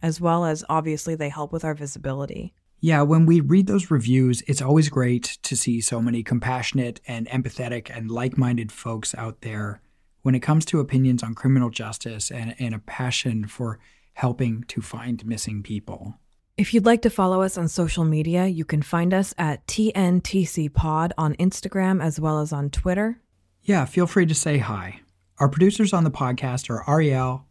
as 0.00 0.20
well 0.20 0.44
as 0.44 0.64
obviously 0.68 1.16
they 1.16 1.28
help 1.28 1.52
with 1.52 1.64
our 1.64 1.74
visibility. 1.74 2.54
Yeah, 2.78 3.02
when 3.02 3.26
we 3.26 3.40
read 3.40 3.66
those 3.66 3.90
reviews, 3.90 4.42
it's 4.46 4.62
always 4.62 4.88
great 4.88 5.38
to 5.42 5.56
see 5.56 5.80
so 5.80 6.00
many 6.00 6.22
compassionate 6.22 7.00
and 7.08 7.26
empathetic 7.30 7.90
and 7.92 8.08
like 8.08 8.38
minded 8.38 8.70
folks 8.70 9.12
out 9.16 9.40
there 9.40 9.80
when 10.22 10.36
it 10.36 10.40
comes 10.40 10.64
to 10.66 10.78
opinions 10.78 11.24
on 11.24 11.34
criminal 11.34 11.70
justice 11.70 12.30
and, 12.30 12.54
and 12.60 12.76
a 12.76 12.78
passion 12.78 13.48
for 13.48 13.80
helping 14.12 14.62
to 14.68 14.80
find 14.80 15.26
missing 15.26 15.64
people. 15.64 16.14
If 16.56 16.72
you'd 16.72 16.86
like 16.86 17.02
to 17.02 17.10
follow 17.10 17.42
us 17.42 17.58
on 17.58 17.68
social 17.68 18.06
media, 18.06 18.46
you 18.46 18.64
can 18.64 18.80
find 18.80 19.12
us 19.12 19.34
at 19.36 19.66
TNTC 19.66 20.72
Pod 20.72 21.12
on 21.18 21.34
Instagram 21.34 22.02
as 22.02 22.18
well 22.18 22.38
as 22.40 22.50
on 22.50 22.70
Twitter. 22.70 23.20
Yeah, 23.62 23.84
feel 23.84 24.06
free 24.06 24.24
to 24.24 24.34
say 24.34 24.56
hi. 24.56 25.00
Our 25.38 25.50
producers 25.50 25.92
on 25.92 26.04
the 26.04 26.10
podcast 26.10 26.70
are 26.70 26.82
Ariel, 26.90 27.44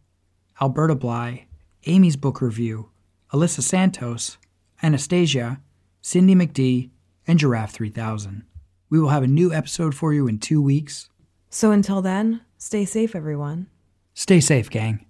Alberta 0.60 0.96
Bly, 0.96 1.46
Amy's 1.86 2.16
Book 2.16 2.40
Review, 2.40 2.90
Alyssa 3.32 3.62
Santos, 3.62 4.38
Anastasia, 4.82 5.60
Cindy 6.02 6.34
McD, 6.34 6.90
and 7.28 7.38
Giraffe 7.38 7.74
3000. 7.74 8.42
We 8.90 8.98
will 8.98 9.10
have 9.10 9.22
a 9.22 9.28
new 9.28 9.52
episode 9.52 9.94
for 9.94 10.12
you 10.12 10.26
in 10.26 10.40
two 10.40 10.60
weeks. 10.60 11.10
So 11.48 11.70
until 11.70 12.02
then, 12.02 12.40
stay 12.58 12.84
safe, 12.84 13.14
everyone. 13.14 13.68
Stay 14.14 14.40
safe, 14.40 14.68
gang. 14.68 15.05